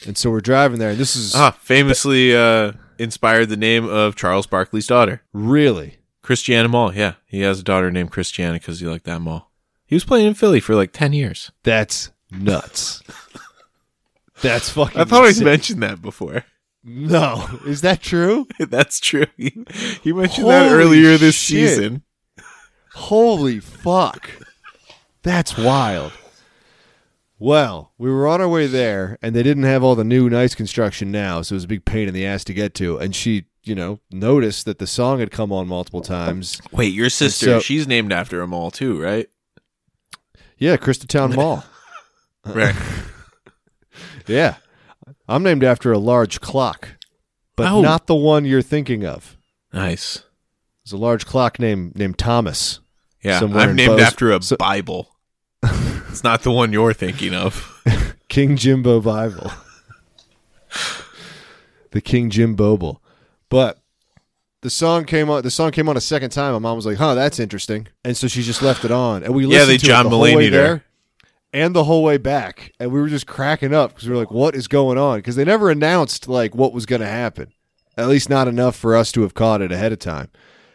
And 0.07 0.17
so 0.17 0.31
we're 0.31 0.41
driving 0.41 0.79
there, 0.79 0.91
and 0.91 0.99
this 0.99 1.17
is 1.17 1.35
ah, 1.35 1.51
famously 1.51 2.35
uh, 2.35 2.73
inspired 2.99 3.51
the 3.51 3.59
name 3.59 3.87
of 3.87 4.17
Charles 4.17 4.47
Barkley's 4.47 4.87
daughter, 4.87 5.23
really 5.35 5.99
Christiana 6.23 6.69
Mall. 6.69 6.95
Yeah, 6.95 7.15
he 7.27 7.43
has 7.43 7.61
a 7.61 7.63
daughter 7.63 7.91
named 7.91 8.11
Christiana 8.11 8.55
because 8.55 8.81
he 8.81 8.87
liked 8.87 9.05
that 9.05 9.21
mall. 9.21 9.53
He 9.85 9.95
was 9.95 10.05
playing 10.05 10.27
in 10.27 10.35
Philly 10.35 10.61
for 10.61 10.75
like 10.75 10.93
ten 10.93 11.13
years. 11.13 11.51
that's 11.63 12.11
nuts. 12.31 13.03
that's 14.41 14.71
fucking 14.71 14.99
I 14.99 15.05
thought 15.05 15.25
I 15.25 15.45
mentioned 15.45 15.83
that 15.83 16.01
before. 16.01 16.45
No. 16.89 17.47
Is 17.67 17.81
that 17.81 18.01
true? 18.01 18.47
That's 18.61 19.01
true. 19.01 19.27
He, 19.37 19.65
he 20.03 20.13
mentioned 20.13 20.47
that 20.49 20.69
Holy 20.69 20.81
earlier 20.81 21.19
this 21.19 21.35
shit. 21.35 21.69
season. 21.71 22.03
Holy 22.95 23.59
fuck. 23.59 24.31
That's 25.23 25.59
wild. 25.59 26.13
Well, 27.39 27.93
we 27.99 28.09
were 28.09 28.29
on 28.29 28.41
our 28.41 28.49
way 28.49 28.67
there, 28.69 29.19
and 29.21 29.35
they 29.35 29.43
didn't 29.43 29.65
have 29.65 29.83
all 29.83 29.97
the 29.97 30.05
new 30.05 30.31
nice 30.31 30.55
construction 30.55 31.11
now, 31.11 31.43
so 31.43 31.53
it 31.55 31.57
was 31.57 31.65
a 31.65 31.69
big 31.69 31.85
pain 31.85 32.07
in 32.09 32.15
the 32.15 32.25
ass 32.25 32.45
to 32.45 32.55
get 32.55 32.73
to. 32.77 32.97
And 32.99 33.15
she, 33.15 33.47
you 33.65 33.75
know, 33.75 33.99
noticed 34.11 34.65
that 34.65 34.79
the 34.79 34.87
song 34.87 35.19
had 35.19 35.31
come 35.33 35.53
on 35.53 35.67
multiple 35.67 36.01
times. 36.01 36.63
Wait, 36.71 36.95
your 36.95 37.11
sister, 37.11 37.47
so- 37.47 37.61
she's 37.61 37.87
named 37.89 38.13
after 38.13 38.41
a 38.41 38.47
mall 38.47 38.71
too, 38.71 39.03
right? 39.03 39.29
Yeah, 40.57 40.77
Town 40.77 41.35
Mall. 41.35 41.65
Right. 42.45 42.75
Yeah. 44.29 44.57
I'm 45.29 45.43
named 45.43 45.65
after 45.65 45.93
a 45.93 45.99
large 45.99 46.41
clock, 46.41 46.91
but 47.57 47.67
Oh. 47.71 47.83
not 47.83 48.07
the 48.07 48.15
one 48.15 48.45
you're 48.45 48.63
thinking 48.63 49.05
of. 49.05 49.37
nice. 49.73 50.23
There's 50.85 50.93
a 50.93 50.97
large 50.99 51.27
clock 51.27 51.59
named 51.59 51.97
named 51.97 52.17
Thomas. 52.17 52.79
Yeah, 53.23 53.41
I'm 53.41 53.75
named 53.75 53.89
Bose- 53.97 54.03
after 54.03 54.31
a 54.31 54.41
so- 54.41 54.57
Bible. 54.57 55.17
it's 55.65 56.23
not 56.23 56.45
the 56.45 56.53
one 56.53 56.73
you're 56.73 56.93
thinking 56.93 57.35
of. 57.35 57.83
King 58.29 58.57
Jimbo 58.57 59.01
Bible. 59.01 59.51
the 61.91 62.01
King 62.01 62.31
Jim 62.31 62.57
Boble. 62.57 62.99
But 63.49 63.79
the 64.63 64.71
song 64.71 65.05
came 65.05 65.31
on 65.31 65.43
the 65.43 65.51
song 65.51 65.71
came 65.73 65.89
on 65.89 65.97
a 65.97 66.01
second 66.01 66.31
time. 66.31 66.53
My 66.53 66.59
mom 66.59 66.77
was 66.77 66.87
like, 66.87 66.99
huh, 66.99 67.15
that's 67.15 67.39
interesting. 67.39 67.89
And 68.05 68.17
so 68.17 68.29
she 68.29 68.43
just 68.43 68.63
left 68.63 68.85
it 68.85 68.91
on. 68.91 69.23
And 69.23 69.35
we 69.35 69.45
Yeah, 69.45 69.61
listened 69.61 69.71
they 69.71 69.79
to 69.79 69.87
John 69.87 70.07
it 70.07 70.11
the 70.11 70.17
whole 70.17 70.23
way 70.25 70.35
Mulaney'd 70.35 70.53
her. 70.53 70.63
there 70.63 70.85
and 71.57 71.75
the 71.75 71.85
whole 71.85 72.05
way 72.05 72.19
back. 72.19 72.73
And 72.79 72.93
we 72.93 73.01
were 73.01 73.09
just 73.09 73.27
cracking 73.27 73.75
up 73.75 73.91
because 73.95 74.07
we 74.09 74.15
were 74.15 74.21
like, 74.21 74.31
what 74.31 74.55
is 74.55 74.69
going 74.69 74.99
on? 74.99 75.19
Because 75.19 75.37
they 75.37 75.45
never 75.45 75.71
announced 75.71 76.29
like 76.29 76.55
what 76.55 76.73
was 76.73 76.87
gonna 76.87 77.07
happen. 77.07 77.53
At 77.97 78.09
least 78.09 78.29
not 78.29 78.47
enough 78.47 78.77
for 78.77 78.95
us 78.95 79.11
to 79.13 79.23
have 79.23 79.33
caught 79.35 79.63
it 79.63 79.73
ahead 79.73 79.91
of 79.93 79.99
time. 79.99 80.29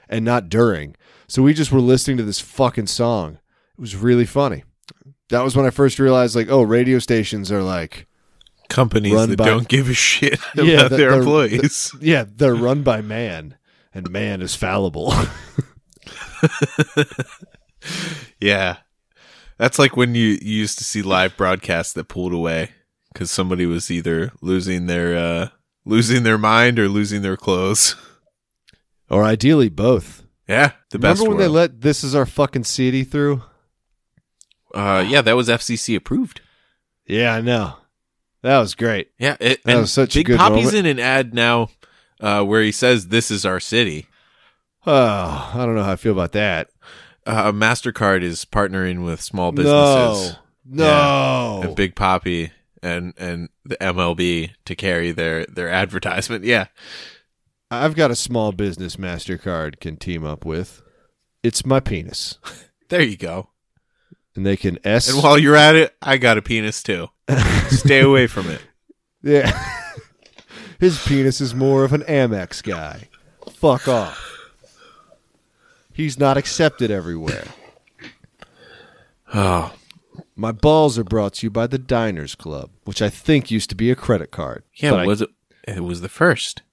And 0.10 0.26
not 0.26 0.50
during. 0.50 0.96
So 1.28 1.42
we 1.44 1.54
just 1.54 1.72
were 1.72 1.80
listening 1.80 2.18
to 2.18 2.24
this 2.24 2.40
fucking 2.42 2.88
song. 2.88 3.34
It 3.78 3.80
was 3.82 3.96
really 3.96 4.26
funny. 4.26 4.64
That 5.30 5.44
was 5.44 5.56
when 5.56 5.66
I 5.66 5.70
first 5.70 6.00
realized 6.00 6.36
like, 6.36 6.50
oh, 6.50 6.62
radio 6.64 7.00
stations 7.00 7.52
are 7.52 7.62
like 7.64 8.08
Companies 8.68 9.28
that 9.28 9.38
by- 9.38 9.46
don't 9.46 9.68
give 9.68 9.88
a 9.90 9.94
shit 9.94 10.40
about 10.54 10.66
Yeah, 10.66 10.88
the- 10.88 10.98
their 10.98 11.12
the- 11.12 11.18
employees. 11.20 11.96
Yeah, 12.02 12.26
they're 12.28 12.56
run 12.56 12.84
by 12.84 13.02
man, 13.02 13.56
and 13.94 14.10
man 14.10 14.42
is 14.42 14.56
fallible. 14.56 15.14
yeah. 18.40 18.78
That's 19.62 19.78
like 19.78 19.96
when 19.96 20.16
you, 20.16 20.40
you 20.42 20.58
used 20.58 20.80
to 20.80 20.84
see 20.84 21.04
live 21.04 21.38
broadcasts 21.38 21.94
that 21.94 22.08
pulled 22.08 22.34
away 22.34 22.72
because 23.14 23.30
somebody 23.30 23.68
was 23.68 23.92
either 23.92 24.32
losing 24.42 24.88
their 24.88 25.16
uh, 25.16 25.50
losing 25.86 26.24
their 26.24 26.40
mind 26.40 26.80
or 26.80 26.90
losing 26.90 27.22
their 27.22 27.38
clothes. 27.38 27.96
or 29.12 29.24
ideally 29.24 29.70
both. 29.70 30.24
Yeah, 30.48 30.72
the 30.90 30.98
best. 30.98 31.20
Remember 31.20 31.38
when 31.38 31.46
they 31.46 31.48
let 31.48 31.82
"This 31.82 32.04
Is 32.04 32.16
Our 32.16 32.26
Fucking 32.26 32.64
City" 32.64 33.04
through? 33.04 33.44
uh, 34.74 35.06
yeah, 35.08 35.22
that 35.22 35.36
was 35.36 35.48
FCC 35.48 35.96
approved. 35.96 36.42
Yeah, 37.06 37.36
I 37.36 37.42
know. 37.42 37.76
That 38.42 38.58
was 38.58 38.74
great. 38.74 39.12
Yeah, 39.20 39.38
it, 39.40 39.64
That 39.66 39.78
was 39.78 39.94
such 39.94 40.16
a 40.16 40.20
Big 40.22 40.26
good 40.26 40.40
Papi's 40.40 40.74
moment. 40.74 40.76
in 40.76 40.86
an 40.88 41.00
ad 41.00 41.36
now 41.36 41.70
uh, 42.20 42.44
where 42.44 42.64
he 42.64 42.72
says, 42.72 43.10
"This 43.10 43.30
is 43.30 43.46
our 43.46 43.60
city." 43.60 44.08
Oh, 44.88 45.52
I 45.54 45.64
don't 45.68 45.76
know 45.76 45.84
how 45.84 45.92
I 45.92 45.98
feel 45.98 46.14
about 46.14 46.32
that. 46.32 46.72
Uh, 47.26 47.52
Mastercard 47.52 48.24
is 48.24 48.46
partnering 48.46 49.04
with 49.06 49.22
small 49.22 49.52
businesses 49.52 50.38
No, 50.66 51.60
no. 51.60 51.62
and 51.68 51.76
Big 51.76 51.96
Papi 51.96 52.52
and 52.82 53.14
and 53.18 53.50
the 53.64 53.78
MLB 53.78 54.52
to 54.66 54.76
carry 54.76 55.12
their 55.12 55.46
their 55.46 55.70
advertisement. 55.70 56.44
Yeah, 56.46 56.66
I've 57.70 57.96
got 57.96 58.10
a 58.12 58.16
small 58.16 58.52
business 58.52 58.96
Mastercard 58.96 59.80
can 59.80 59.98
team 59.98 60.26
up 60.26 60.46
with. 60.46 60.82
It's 61.44 61.66
my 61.66 61.80
penis. 61.80 62.38
There 62.90 63.02
you 63.02 63.16
go. 63.16 63.48
and 64.36 64.46
they 64.46 64.58
can 64.58 64.78
S. 64.84 65.08
And 65.14 65.24
while 65.24 65.38
you're 65.38 65.56
at 65.56 65.76
it, 65.78 65.96
I 66.02 66.18
got 66.18 66.38
a 66.38 66.42
penis 66.42 66.84
too. 66.84 67.08
Stay 67.70 68.02
away 68.02 68.28
from 68.28 68.50
it. 68.50 68.62
yeah, 69.24 69.50
his 70.80 71.02
penis 71.06 71.40
is 71.40 71.56
more 71.56 71.86
of 71.86 71.94
an 71.94 72.02
Amex 72.02 72.62
guy. 72.62 73.08
Fuck 73.54 73.88
off. 73.88 74.41
He's 75.94 76.18
not 76.20 76.38
accepted 76.38 76.90
everywhere. 76.92 77.46
Oh, 79.34 79.74
My 80.36 80.52
balls 80.52 80.98
are 80.98 81.04
brought 81.04 81.36
to 81.36 81.46
you 81.46 81.50
by 81.50 81.68
the 81.68 81.78
Diners 81.78 82.36
Club, 82.36 82.70
which 82.84 83.02
I 83.02 83.10
think 83.10 83.50
used 83.52 83.70
to 83.70 83.76
be 83.76 83.92
a 83.92 83.96
credit 83.96 84.32
card. 84.32 84.64
yeah. 84.76 84.92
But 84.92 85.00
I- 85.02 85.06
was 85.06 85.22
it? 85.22 85.30
It 85.68 85.84
was 85.84 86.02
the 86.02 86.10
first. 86.10 86.64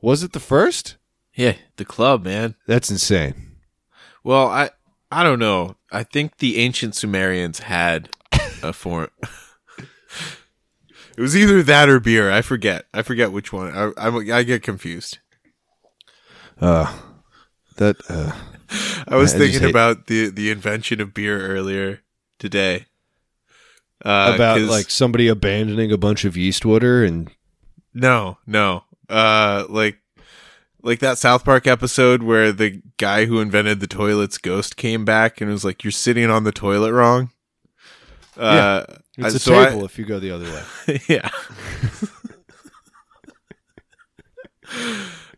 was 0.00 0.22
it 0.22 0.32
the 0.32 0.40
first? 0.40 0.96
Yeah, 1.34 1.56
the 1.76 1.84
club, 1.84 2.24
man. 2.24 2.54
That's 2.66 2.90
insane. 2.90 3.56
Well, 4.22 4.46
I 4.46 4.70
I 5.10 5.22
don't 5.24 5.38
know. 5.40 5.76
I 5.90 6.04
think 6.04 6.38
the 6.38 6.58
ancient 6.58 6.94
Sumerians 6.94 7.60
had 7.60 8.08
a 8.62 8.72
form. 8.72 9.08
it 9.78 11.20
was 11.20 11.36
either 11.36 11.62
that 11.64 11.88
or 11.88 11.98
beer. 12.00 12.30
I 12.30 12.40
forget. 12.42 12.84
I 12.94 13.02
forget 13.02 13.32
which 13.32 13.52
one. 13.52 13.72
I 13.76 13.90
I, 13.96 14.38
I 14.38 14.42
get 14.44 14.62
confused. 14.62 15.18
Uh, 16.60 16.96
that 17.80 17.96
uh, 18.08 18.32
I 19.08 19.16
was 19.16 19.34
I 19.34 19.38
thinking 19.38 19.68
about 19.68 20.06
the 20.06 20.28
the 20.30 20.50
invention 20.50 21.00
of 21.00 21.12
beer 21.12 21.40
earlier 21.48 22.00
today. 22.38 22.86
Uh, 24.04 24.32
about 24.34 24.60
like 24.62 24.88
somebody 24.88 25.28
abandoning 25.28 25.90
a 25.92 25.98
bunch 25.98 26.24
of 26.24 26.36
yeast 26.36 26.64
water 26.64 27.04
and 27.04 27.30
no, 27.92 28.38
no, 28.46 28.84
uh, 29.08 29.64
like 29.68 29.98
like 30.82 31.00
that 31.00 31.18
South 31.18 31.44
Park 31.44 31.66
episode 31.66 32.22
where 32.22 32.52
the 32.52 32.80
guy 32.96 33.24
who 33.26 33.40
invented 33.40 33.80
the 33.80 33.86
toilet's 33.86 34.38
ghost 34.38 34.76
came 34.76 35.04
back 35.04 35.40
and 35.40 35.50
was 35.50 35.64
like, 35.64 35.82
"You're 35.84 35.90
sitting 35.90 36.30
on 36.30 36.44
the 36.44 36.52
toilet 36.52 36.92
wrong." 36.92 37.30
Uh, 38.38 38.84
it's 39.18 39.34
I- 39.34 39.36
a 39.36 39.40
so 39.40 39.60
I- 39.60 39.66
table 39.70 39.84
if 39.84 39.98
you 39.98 40.04
go 40.06 40.18
the 40.18 40.30
other 40.30 40.44
way. 40.46 41.00
yeah. 41.08 41.28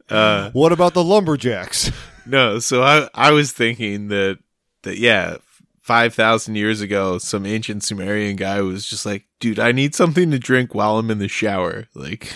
uh, 0.10 0.50
What 0.52 0.72
about 0.72 0.94
the 0.94 1.02
lumberjacks? 1.04 1.90
No, 2.26 2.58
so 2.58 2.82
I 2.82 3.08
I 3.14 3.32
was 3.32 3.52
thinking 3.52 4.08
that 4.08 4.38
that 4.82 4.98
yeah, 4.98 5.36
five 5.80 6.14
thousand 6.14 6.56
years 6.56 6.80
ago, 6.80 7.18
some 7.18 7.46
ancient 7.46 7.84
Sumerian 7.84 8.36
guy 8.36 8.60
was 8.60 8.86
just 8.86 9.04
like, 9.06 9.24
dude, 9.40 9.58
I 9.58 9.72
need 9.72 9.94
something 9.94 10.30
to 10.30 10.38
drink 10.38 10.74
while 10.74 10.98
I'm 10.98 11.10
in 11.10 11.18
the 11.18 11.28
shower, 11.28 11.88
like, 11.94 12.32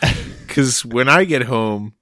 because 0.46 0.84
when 0.84 1.08
I 1.08 1.24
get 1.24 1.42
home, 1.42 1.94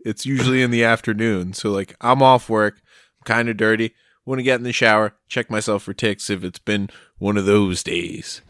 it's 0.00 0.24
usually 0.24 0.62
in 0.62 0.70
the 0.70 0.84
afternoon. 0.84 1.52
So 1.52 1.70
like, 1.70 1.96
I'm 2.00 2.22
off 2.22 2.48
work, 2.48 2.80
I'm 3.20 3.24
kind 3.24 3.48
of 3.48 3.56
dirty. 3.56 3.94
Want 4.24 4.40
to 4.40 4.44
get 4.44 4.56
in 4.56 4.64
the 4.64 4.72
shower, 4.72 5.14
check 5.28 5.50
myself 5.50 5.84
for 5.84 5.94
ticks 5.94 6.30
if 6.30 6.42
it's 6.42 6.58
been 6.58 6.90
one 7.18 7.36
of 7.36 7.46
those 7.46 7.84
days. 7.84 8.42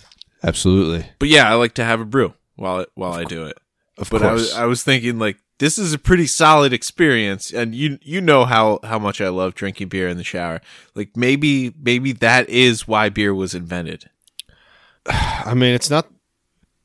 Absolutely. 0.42 1.06
But 1.18 1.28
yeah, 1.28 1.50
I 1.50 1.54
like 1.54 1.74
to 1.74 1.84
have 1.84 2.00
a 2.00 2.06
brew 2.06 2.32
while 2.54 2.80
it, 2.80 2.90
while 2.94 3.12
I 3.12 3.24
do 3.24 3.44
it. 3.44 3.58
Of 3.98 4.10
but 4.10 4.22
I 4.22 4.32
was 4.32 4.54
I 4.54 4.66
was 4.66 4.82
thinking 4.82 5.18
like 5.18 5.38
this 5.58 5.78
is 5.78 5.92
a 5.92 5.98
pretty 5.98 6.26
solid 6.26 6.72
experience, 6.72 7.52
and 7.52 7.74
you 7.74 7.98
you 8.02 8.20
know 8.20 8.44
how 8.44 8.78
how 8.84 8.98
much 8.98 9.20
I 9.20 9.28
love 9.28 9.54
drinking 9.54 9.88
beer 9.88 10.08
in 10.08 10.16
the 10.16 10.24
shower. 10.24 10.60
Like 10.94 11.16
maybe 11.16 11.72
maybe 11.80 12.12
that 12.12 12.48
is 12.48 12.86
why 12.86 13.08
beer 13.08 13.34
was 13.34 13.54
invented. 13.54 14.10
I 15.06 15.54
mean, 15.54 15.74
it's 15.74 15.90
not. 15.90 16.08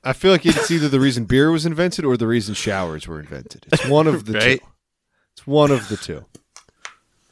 I 0.03 0.13
feel 0.13 0.31
like 0.31 0.45
it's 0.45 0.71
either 0.71 0.89
the 0.89 0.99
reason 0.99 1.25
beer 1.25 1.51
was 1.51 1.65
invented 1.65 2.05
or 2.05 2.17
the 2.17 2.27
reason 2.27 2.55
showers 2.55 3.07
were 3.07 3.19
invented. 3.19 3.65
It's 3.71 3.87
one 3.87 4.07
of 4.07 4.25
the 4.25 4.33
Right? 4.39 4.59
two. 4.59 4.67
It's 5.33 5.45
one 5.47 5.71
of 5.71 5.87
the 5.89 5.97
two. 5.97 6.25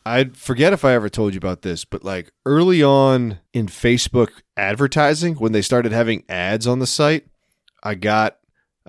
I 0.06 0.26
forget 0.26 0.74
if 0.74 0.86
I 0.86 0.94
ever 0.94 1.10
told 1.10 1.34
you 1.34 1.38
about 1.38 1.62
this, 1.62 1.84
but 1.86 2.04
like 2.04 2.32
early 2.46 2.82
on 2.82 3.40
in 3.54 3.68
Facebook 3.68 4.30
advertising, 4.56 5.36
when 5.36 5.52
they 5.52 5.62
started 5.62 5.92
having 5.92 6.24
ads 6.30 6.66
on 6.68 6.80
the 6.80 6.88
site, 6.88 7.28
I 7.84 7.96
got 7.96 8.39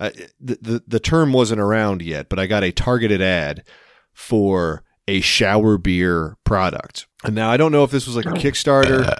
uh, 0.01 0.09
the, 0.39 0.57
the 0.59 0.83
the 0.87 0.99
term 0.99 1.31
wasn't 1.31 1.61
around 1.61 2.01
yet, 2.01 2.27
but 2.27 2.39
I 2.39 2.47
got 2.47 2.63
a 2.63 2.71
targeted 2.71 3.21
ad 3.21 3.63
for 4.11 4.83
a 5.07 5.21
shower 5.21 5.77
beer 5.77 6.37
product. 6.43 7.05
And 7.23 7.35
now 7.35 7.51
I 7.51 7.57
don't 7.57 7.71
know 7.71 7.83
if 7.83 7.91
this 7.91 8.07
was 8.07 8.15
like 8.15 8.25
a 8.25 8.29
Kickstarter, 8.29 9.15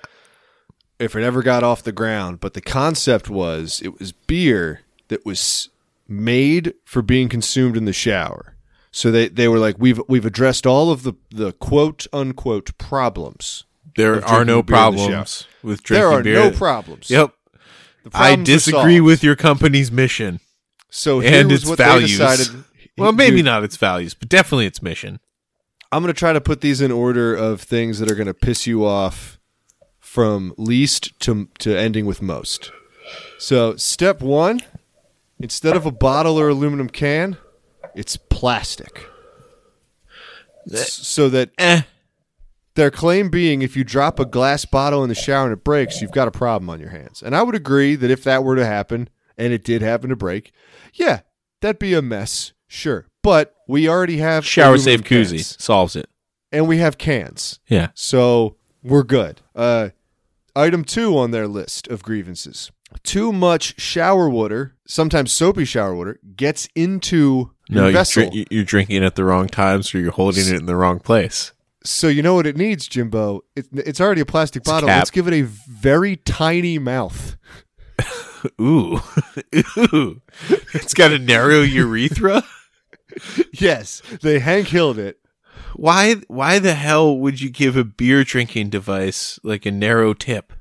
if 0.98 1.16
it 1.16 1.24
ever 1.24 1.44
got 1.44 1.64
off 1.64 1.84
the 1.84 1.92
ground, 1.92 2.40
but 2.40 2.56
the 2.56 2.62
concept 2.62 3.30
was 3.30 3.80
it 3.86 4.00
was 4.00 4.12
beer 4.12 4.82
that 5.10 5.24
was 5.24 5.70
made 6.08 6.74
for 6.84 7.04
being 7.04 7.30
consumed 7.30 7.78
in 7.78 7.86
the 7.86 7.94
shower. 7.94 8.56
So 8.90 9.12
they, 9.12 9.28
they 9.28 9.48
were 9.48 9.60
like, 9.60 9.76
we've 9.78 10.02
we've 10.10 10.26
addressed 10.26 10.66
all 10.66 10.90
of 10.90 11.04
the, 11.04 11.14
the 11.30 11.52
quote 11.54 12.08
unquote 12.12 12.76
problems. 12.80 13.66
There 13.96 14.26
are 14.26 14.44
no 14.44 14.62
in 14.62 14.66
the 14.66 14.72
problems 14.72 15.46
with 15.62 15.84
drinking 15.84 16.24
beer. 16.24 16.34
there 16.34 16.40
are 16.40 16.48
beer. 16.48 16.52
no 16.52 16.58
problems. 16.58 17.12
Yep. 17.12 17.36
I 18.16 18.36
disagree 18.36 19.00
with 19.00 19.24
your 19.24 19.36
company's 19.36 19.92
mission 19.92 20.40
so 20.92 21.20
and 21.22 21.52
its 21.52 21.66
what 21.66 21.78
values. 21.80 22.16
They 22.18 22.24
decided, 22.28 22.64
well, 22.98 23.12
maybe 23.14 23.38
Dude, 23.38 23.46
not 23.46 23.64
its 23.64 23.78
values, 23.78 24.14
but 24.14 24.30
definitely 24.30 24.68
its 24.68 24.82
mission. 24.84 25.20
I'm 25.92 26.04
going 26.04 26.14
to 26.14 26.18
try 26.20 26.32
to 26.34 26.40
put 26.42 26.62
these 26.62 26.80
in 26.82 26.92
order 26.92 27.34
of 27.36 27.62
things 27.62 27.98
that 28.00 28.12
are 28.12 28.16
going 28.16 28.28
to 28.28 28.34
piss 28.34 28.68
you 28.68 28.86
off 28.86 29.40
from 30.00 30.54
least 30.58 31.20
to 31.22 31.48
to 31.60 31.76
ending 31.76 32.06
with 32.06 32.22
most. 32.22 32.72
So, 33.40 33.76
step 33.76 34.22
1, 34.22 34.62
instead 35.40 35.76
of 35.76 35.86
a 35.86 35.92
bottle 35.92 36.40
or 36.40 36.50
aluminum 36.50 36.90
can, 36.90 37.38
it's 37.96 38.16
plastic. 38.18 39.06
S- 40.72 40.94
So 40.94 41.28
that 41.30 41.50
Eh. 41.58 41.82
their 42.76 42.92
claim 42.92 43.30
being 43.30 43.62
if 43.62 43.76
you 43.76 43.84
drop 43.84 44.20
a 44.20 44.26
glass 44.26 44.64
bottle 44.66 45.04
in 45.04 45.10
the 45.10 45.16
shower 45.16 45.46
and 45.46 45.54
it 45.54 45.64
breaks, 45.64 46.02
you've 46.02 46.12
got 46.12 46.28
a 46.28 46.32
problem 46.32 46.70
on 46.70 46.80
your 46.80 46.90
hands. 46.90 47.22
And 47.22 47.36
I 47.36 47.42
would 47.44 47.56
agree 47.56 47.96
that 47.96 48.12
if 48.12 48.24
that 48.24 48.44
were 48.44 48.56
to 48.56 48.66
happen 48.66 49.10
and 49.42 49.52
it 49.54 49.64
did 49.64 49.82
happen 49.82 50.10
to 50.10 50.16
break, 50.16 50.52
yeah, 50.94 51.22
that'd 51.62 51.80
be 51.80 51.94
a 51.94 52.02
mess. 52.02 52.54
Sure. 52.68 53.08
But 53.24 53.54
we 53.68 53.90
already 53.90 54.18
have 54.18 54.46
Shower 54.46 54.78
safe 54.78 55.02
koozie 55.04 55.32
cans, 55.38 55.64
solves 55.64 55.96
it. 55.96 56.08
and 56.52 56.68
we 56.68 56.78
have 56.78 56.98
cans. 56.98 57.60
Yeah. 57.68 57.90
So 57.94 58.56
we're 58.84 59.04
good. 59.04 59.42
Uh, 59.56 59.90
item 60.56 60.84
two 60.84 61.18
on 61.18 61.32
their 61.32 61.48
list 61.48 61.88
of 61.88 62.02
grievances: 62.04 62.72
too 63.04 63.32
much 63.34 63.80
shower 63.80 64.30
water, 64.30 64.76
sometimes 64.88 65.34
soapy 65.34 65.66
shower 65.66 65.94
water, 65.96 66.20
gets 66.36 66.68
into 66.76 67.52
No, 67.70 67.82
your 67.82 67.84
you're, 67.86 67.92
vessel. 67.92 68.30
you're 68.34 68.64
drinking 68.64 69.04
at 69.04 69.16
the 69.16 69.24
wrong 69.26 69.48
times, 69.48 69.94
or 69.94 70.00
you're 70.00 70.12
holding 70.14 70.48
it 70.48 70.54
in 70.56 70.66
the 70.66 70.76
wrong 70.76 71.00
place. 71.00 71.52
so 71.84 72.08
you 72.08 72.22
know 72.22 72.34
what 72.36 72.48
it 72.48 72.56
needs, 72.58 72.88
Jimbo? 72.88 73.42
It, 73.56 73.68
it's 73.74 74.00
already 74.02 74.22
a 74.22 74.26
plastic 74.26 74.64
a 74.64 74.70
bottle. 74.70 74.88
cap. 74.88 75.00
Let's 75.00 75.12
give 75.12 75.28
it 75.28 75.34
a 75.34 75.42
very 75.44 76.16
tiny 76.16 76.80
mouth. 76.80 77.36
Ooh, 78.62 79.00
ooh! 79.78 80.22
It's 80.74 80.94
got 80.94 81.12
a 81.12 81.20
narrow 81.20 81.62
urethra. 81.62 82.44
Yes, 83.52 84.02
they 84.22 84.40
Hank 84.40 84.70
Hilled 84.70 84.98
it. 84.98 85.20
Why? 85.76 86.16
Why 86.30 86.60
the 86.60 86.76
hell 86.76 87.18
would 87.18 87.42
you 87.42 87.50
give 87.50 87.76
a 87.76 87.84
beer 87.84 88.24
drinking 88.24 88.70
device 88.70 89.38
like 89.44 89.66
a 89.66 89.72
narrow 89.72 90.14
tip? 90.14 90.54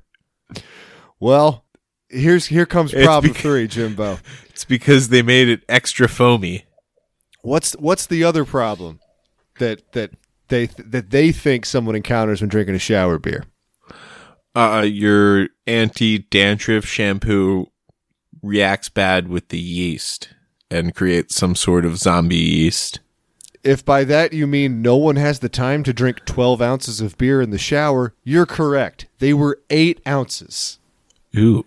Well, 1.20 1.64
here's 2.08 2.46
here 2.46 2.66
comes 2.66 2.92
problem 2.92 3.32
bec- 3.32 3.40
three, 3.40 3.68
Jimbo. 3.68 4.18
It's 4.48 4.64
because 4.64 5.10
they 5.10 5.22
made 5.22 5.48
it 5.48 5.62
extra 5.68 6.08
foamy. 6.08 6.64
What's 7.42 7.74
what's 7.74 8.06
the 8.06 8.24
other 8.24 8.44
problem 8.44 8.98
that 9.60 9.92
that 9.92 10.10
they 10.48 10.66
that 10.66 11.10
they 11.10 11.30
think 11.30 11.64
someone 11.64 11.94
encounters 11.94 12.40
when 12.40 12.50
drinking 12.50 12.74
a 12.74 12.80
shower 12.80 13.18
beer? 13.18 13.44
Uh, 14.54 14.84
your 14.86 15.48
anti 15.66 16.18
dandruff 16.18 16.84
shampoo 16.84 17.66
reacts 18.42 18.88
bad 18.88 19.28
with 19.28 19.48
the 19.48 19.58
yeast 19.58 20.30
and 20.70 20.94
creates 20.94 21.36
some 21.36 21.54
sort 21.54 21.84
of 21.84 21.96
zombie 21.98 22.36
yeast. 22.36 23.00
If 23.62 23.84
by 23.84 24.04
that 24.04 24.32
you 24.32 24.46
mean 24.46 24.80
no 24.82 24.96
one 24.96 25.16
has 25.16 25.40
the 25.40 25.48
time 25.50 25.82
to 25.84 25.92
drink 25.92 26.24
12 26.24 26.62
ounces 26.62 27.00
of 27.00 27.18
beer 27.18 27.42
in 27.42 27.50
the 27.50 27.58
shower, 27.58 28.14
you're 28.24 28.46
correct. 28.46 29.06
They 29.18 29.34
were 29.34 29.60
eight 29.68 30.00
ounces. 30.08 30.78
Ooh. 31.36 31.64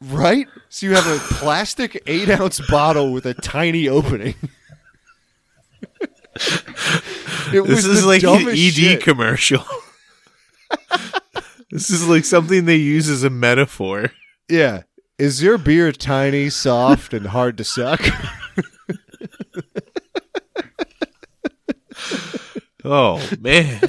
Right? 0.00 0.46
So 0.68 0.86
you 0.86 0.94
have 0.94 1.06
a 1.06 1.18
plastic 1.34 2.02
eight 2.06 2.28
ounce 2.30 2.60
bottle 2.70 3.12
with 3.12 3.26
a 3.26 3.34
tiny 3.34 3.88
opening. 3.88 4.34
it 6.34 7.64
This 7.66 7.68
was 7.68 7.86
is 7.86 8.06
like 8.06 8.22
an 8.22 8.48
ED 8.48 8.56
shit. 8.56 9.02
commercial. 9.02 9.64
this 11.72 11.90
is 11.90 12.06
like 12.06 12.24
something 12.24 12.66
they 12.66 12.76
use 12.76 13.08
as 13.08 13.24
a 13.24 13.30
metaphor. 13.30 14.12
Yeah. 14.48 14.82
Is 15.18 15.42
your 15.42 15.58
beer 15.58 15.90
tiny, 15.92 16.50
soft, 16.50 17.12
and 17.14 17.26
hard 17.26 17.58
to 17.58 17.64
suck? 17.64 18.00
Oh 22.84 23.24
man. 23.40 23.80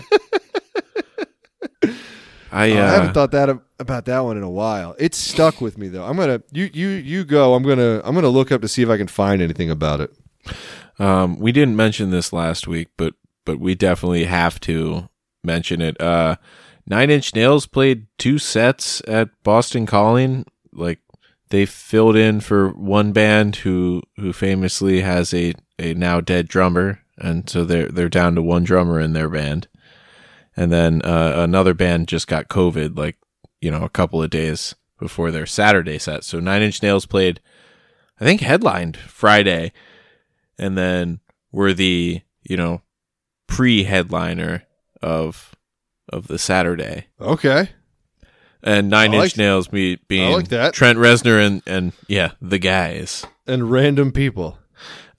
I, 2.51 2.71
uh, 2.71 2.75
I 2.75 2.91
haven't 2.91 3.13
thought 3.13 3.31
that 3.31 3.49
ab- 3.49 3.63
about 3.79 4.05
that 4.05 4.19
one 4.19 4.37
in 4.37 4.43
a 4.43 4.49
while. 4.49 4.95
It's 4.99 5.17
stuck 5.17 5.59
with 5.59 5.77
me 5.77 5.87
though. 5.87 6.03
I'm 6.05 6.15
gonna 6.15 6.43
you 6.51 6.69
you 6.71 6.89
you 6.89 7.23
go. 7.25 7.55
I'm 7.55 7.63
gonna 7.63 8.01
I'm 8.03 8.13
gonna 8.13 8.29
look 8.29 8.51
up 8.51 8.61
to 8.61 8.67
see 8.67 8.83
if 8.83 8.89
I 8.89 8.97
can 8.97 9.07
find 9.07 9.41
anything 9.41 9.71
about 9.71 10.01
it. 10.01 10.11
Um, 10.99 11.39
we 11.39 11.51
didn't 11.51 11.75
mention 11.75 12.11
this 12.11 12.31
last 12.31 12.67
week, 12.67 12.89
but 12.95 13.15
but 13.45 13.59
we 13.59 13.73
definitely 13.73 14.25
have 14.25 14.59
to 14.61 15.09
mention 15.43 15.81
it. 15.81 15.99
Uh, 15.99 16.35
Nine 16.85 17.09
Inch 17.09 17.33
Nails 17.33 17.65
played 17.65 18.07
two 18.17 18.37
sets 18.37 19.01
at 19.07 19.29
Boston 19.43 19.85
Calling. 19.85 20.45
Like 20.71 20.99
they 21.49 21.65
filled 21.65 22.15
in 22.15 22.41
for 22.41 22.69
one 22.69 23.11
band 23.11 23.57
who 23.57 24.01
who 24.17 24.33
famously 24.33 25.01
has 25.01 25.33
a 25.33 25.53
a 25.79 25.93
now 25.93 26.19
dead 26.21 26.47
drummer, 26.47 26.99
and 27.17 27.49
so 27.49 27.63
they're 27.63 27.87
they're 27.89 28.09
down 28.09 28.35
to 28.35 28.41
one 28.41 28.63
drummer 28.63 28.99
in 28.99 29.13
their 29.13 29.29
band. 29.29 29.67
And 30.55 30.71
then 30.71 31.01
uh, 31.03 31.33
another 31.37 31.73
band 31.73 32.07
just 32.07 32.27
got 32.27 32.47
COVID, 32.47 32.97
like 32.97 33.17
you 33.61 33.71
know, 33.71 33.83
a 33.83 33.89
couple 33.89 34.21
of 34.21 34.29
days 34.29 34.75
before 34.99 35.31
their 35.31 35.45
Saturday 35.45 35.97
set. 35.97 36.23
So 36.23 36.39
Nine 36.39 36.61
Inch 36.61 36.83
Nails 36.83 37.05
played, 37.05 37.39
I 38.19 38.25
think, 38.25 38.41
headlined 38.41 38.97
Friday, 38.97 39.71
and 40.57 40.77
then 40.77 41.21
were 41.51 41.73
the 41.73 42.21
you 42.43 42.57
know 42.57 42.81
pre-headliner 43.47 44.63
of 45.01 45.52
of 46.13 46.27
the 46.27 46.37
Saturday. 46.39 47.07
Okay. 47.19 47.69
And 48.61 48.89
Nine 48.89 49.11
I 49.11 49.15
Inch 49.15 49.33
like- 49.33 49.37
Nails 49.37 49.71
me 49.71 49.97
being 50.07 50.31
like 50.31 50.47
that. 50.49 50.73
Trent 50.73 50.97
Reznor 50.97 51.45
and 51.45 51.61
and 51.65 51.91
yeah, 52.07 52.31
the 52.41 52.59
guys. 52.59 53.25
And 53.45 53.69
random 53.69 54.11
people. 54.11 54.57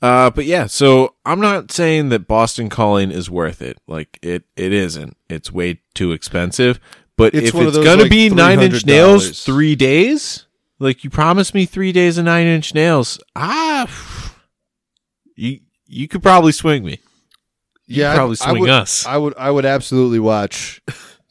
Uh, 0.01 0.31
but 0.31 0.45
yeah, 0.45 0.67
so 0.67 1.15
I'm 1.25 1.41
not 1.41 1.71
saying 1.71 2.11
that 2.11 2.27
Boston 2.27 2.69
Calling 2.69 3.11
is 3.11 3.31
worth 3.31 3.63
it. 3.63 3.79
Like 3.87 4.19
it, 4.23 4.45
it 4.57 4.73
isn't. 4.73 5.17
It's 5.31 5.51
way 5.53 5.81
too 5.95 6.13
expensive. 6.13 6.79
But 7.17 7.35
It's 7.35 7.49
if 7.49 7.55
it's 7.55 7.77
those, 7.77 7.85
gonna 7.85 8.03
like, 8.03 8.11
be 8.11 8.29
Nine 8.29 8.61
Inch 8.61 8.85
Nails 8.85 9.45
three 9.45 9.77
days, 9.77 10.47
like 10.79 11.05
you 11.05 11.11
promised 11.11 11.55
me 11.55 11.65
three 11.65 11.93
days 11.93 12.19
of 12.19 12.25
Nine 12.25 12.47
Inch 12.47 12.75
Nails, 12.75 13.21
ah, 13.37 13.87
you 15.37 15.61
you 15.87 16.09
could 16.09 16.23
probably 16.23 16.53
swing 16.53 16.85
me. 16.85 16.99
Yeah, 17.87 18.15
probably 18.15 18.37
I, 18.41 18.45
I 18.45 18.51
swing 18.51 18.61
would, 18.63 18.71
us. 18.71 19.07
I 19.07 19.17
would. 19.17 19.35
I 19.37 19.51
would 19.51 19.65
absolutely 19.65 20.19
watch 20.19 20.81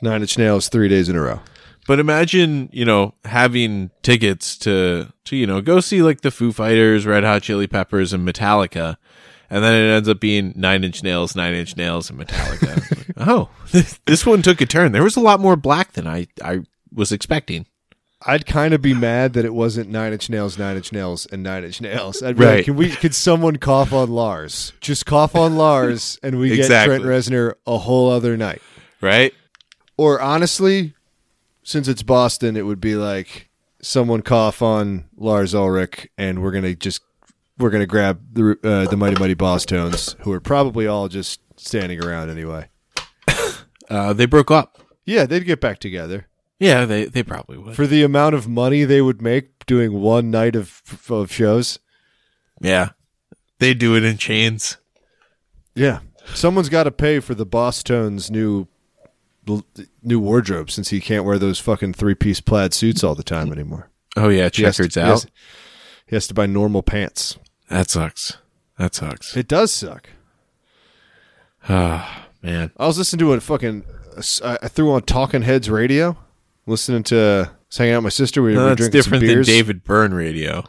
Nine 0.01 0.22
Inch 0.22 0.38
Nails 0.38 0.70
three 0.70 0.88
days 0.88 1.10
in 1.10 1.16
a 1.16 1.22
row. 1.22 1.39
But 1.88 1.99
imagine, 1.99 2.70
you 2.72 2.86
know, 2.86 3.14
having 3.26 3.91
tickets 4.04 4.58
to 4.60 5.12
to 5.26 5.36
you 5.36 5.47
know 5.47 5.62
go 5.62 5.80
see 5.80 6.01
like 6.01 6.22
the 6.22 6.32
Foo 6.32 6.51
Fighters, 6.51 7.06
Red 7.06 7.24
Hot 7.24 7.41
Chili 7.41 7.68
Peppers, 7.68 8.14
and 8.14 8.28
Metallica, 8.28 8.97
and 9.49 9.64
then 9.64 9.74
it 9.74 9.93
ends 9.93 10.08
up 10.08 10.20
being 10.20 10.54
Nine 10.56 10.84
Inch 10.84 11.04
Nails, 11.04 11.36
Nine 11.36 11.54
Inch 11.54 11.76
Nails, 11.76 12.10
and 12.10 12.20
Metallica. 12.20 12.99
Oh, 13.16 13.49
this 14.06 14.26
one 14.26 14.41
took 14.41 14.60
a 14.60 14.66
turn. 14.66 14.91
There 14.91 15.04
was 15.04 15.16
a 15.16 15.22
lot 15.22 15.39
more 15.39 15.56
black 15.56 15.93
than 15.93 16.08
I 16.08 16.28
I 16.43 16.62
was 16.91 17.12
expecting. 17.12 17.68
I'd 18.26 18.45
kind 18.45 18.74
of 18.74 18.82
be 18.82 18.93
mad 18.93 19.34
that 19.34 19.45
it 19.45 19.53
wasn't 19.53 19.89
Nine 19.89 20.13
Inch 20.13 20.30
Nails, 20.30 20.57
Nine 20.57 20.76
Inch 20.78 20.91
Nails, 20.91 21.26
and 21.32 21.43
Nine 21.43 21.63
Inch 21.63 21.82
Nails. 21.82 22.21
I'd 22.24 22.38
be 22.38 22.45
Right. 22.45 22.55
like, 22.57 22.65
can 22.65 22.76
we? 22.76 22.89
Could 22.89 23.13
someone 23.15 23.57
cough 23.57 23.91
on 23.93 24.09
Lars? 24.09 24.74
Just 24.82 25.05
cough 25.05 25.36
on 25.36 25.55
Lars, 25.55 26.19
and 26.24 26.39
we 26.39 26.53
Exactly. 26.53 26.97
get 26.97 27.03
Trent 27.03 27.26
Reznor 27.26 27.53
a 27.67 27.78
whole 27.80 28.09
other 28.11 28.38
night. 28.38 28.61
Right? 29.01 29.34
Or 29.97 30.21
honestly, 30.21 30.93
since 31.63 31.88
it's 31.88 32.03
Boston, 32.03 32.55
it 32.57 32.65
would 32.65 32.80
be 32.82 32.95
like 32.95 33.49
someone 33.82 34.21
cough 34.21 34.61
on 34.61 35.05
Lars 35.17 35.53
Ulrich, 35.53 36.07
and 36.17 36.41
we're 36.41 36.51
gonna 36.51 36.74
just 36.76 37.01
we're 37.59 37.69
gonna 37.69 37.86
grab 37.86 38.21
the 38.34 38.57
uh, 38.63 38.89
the 38.89 38.97
Mighty 38.97 39.19
Mighty 39.19 39.36
Bosstones, 39.36 40.15
who 40.21 40.32
are 40.32 40.39
probably 40.39 40.88
all 40.88 41.07
just 41.09 41.39
standing 41.57 42.03
around 42.03 42.30
anyway. 42.30 42.69
Uh, 43.89 44.13
they 44.13 44.26
broke 44.26 44.49
up. 44.49 44.80
Yeah, 45.05 45.26
they'd 45.26 45.45
get 45.45 45.59
back 45.59 45.78
together 45.78 46.28
Yeah, 46.60 46.86
they 46.86 47.06
they 47.06 47.24
probably 47.24 47.58
would. 47.58 47.76
for 47.76 47.86
the 47.88 48.04
amount 48.04 48.36
of 48.36 48.47
money 48.47 48.84
they 48.86 49.01
would 49.01 49.22
make 49.22 49.66
doing 49.66 49.93
one 50.01 50.32
night 50.32 50.56
of 50.56 50.82
of 51.10 51.32
shows. 51.32 51.80
yeah, 52.62 52.89
they 53.60 53.74
do 53.74 53.95
it 53.95 54.04
in 54.04 54.18
chains. 54.18 54.78
Yeah, 55.76 55.99
someone's 56.34 56.70
got 56.70 56.84
to 56.84 56.91
pay 56.91 57.20
for 57.20 57.34
the 57.36 57.45
Bosstones 57.45 58.30
new 58.32 58.68
new 60.01 60.20
wardrobe 60.20 60.72
since 60.72 60.89
he 60.89 61.01
can't 61.01 61.26
wear 61.26 61.38
those 61.38 61.60
fucking 61.60 61.93
three 61.93 62.16
piece 62.16 62.39
plaid 62.39 62.74
suits 62.74 63.04
all 63.04 63.16
the 63.16 63.24
time 63.24 63.51
anymore. 63.51 63.89
Oh 64.16 64.30
yeah, 64.30 64.45
He 64.45 64.49
to- 64.51 64.62
checkers 64.62 64.95
he 64.95 65.01
out. 65.01 65.08
has- 65.08 65.28
he 66.06 66.16
has 66.16 66.28
to 66.28 66.34
buy 66.34 66.45
normal 66.45 66.84
pants. 66.84 67.38
that 67.70 67.89
sucks. 67.89 68.38
That 68.78 68.93
sucks. 68.93 69.36
It 69.36 69.47
does 69.47 69.72
suck. 69.72 70.10
Ah, 71.68 72.28
man. 72.41 72.72
I 72.78 72.88
was 72.88 72.97
listening 72.97 73.20
to 73.20 73.34
a 73.34 73.39
fucking. 73.41 73.84
I 74.43 74.68
threw 74.68 74.91
on 74.91 75.01
Talking 75.04 75.41
Heads 75.41 75.70
radio, 75.70 76.18
listening 76.66 77.03
to. 77.03 77.51
Hanging 77.76 77.93
out 77.95 77.97
with 77.99 78.03
my 78.03 78.09
sister. 78.09 78.43
We 78.43 78.51
were 78.51 78.55
No, 78.57 78.66
that's 78.68 78.78
drinking 78.78 78.99
different 78.99 79.22
some 79.24 79.36
than. 79.36 79.43
David 79.45 79.84
Byrne 79.84 80.14
radio. 80.14 80.64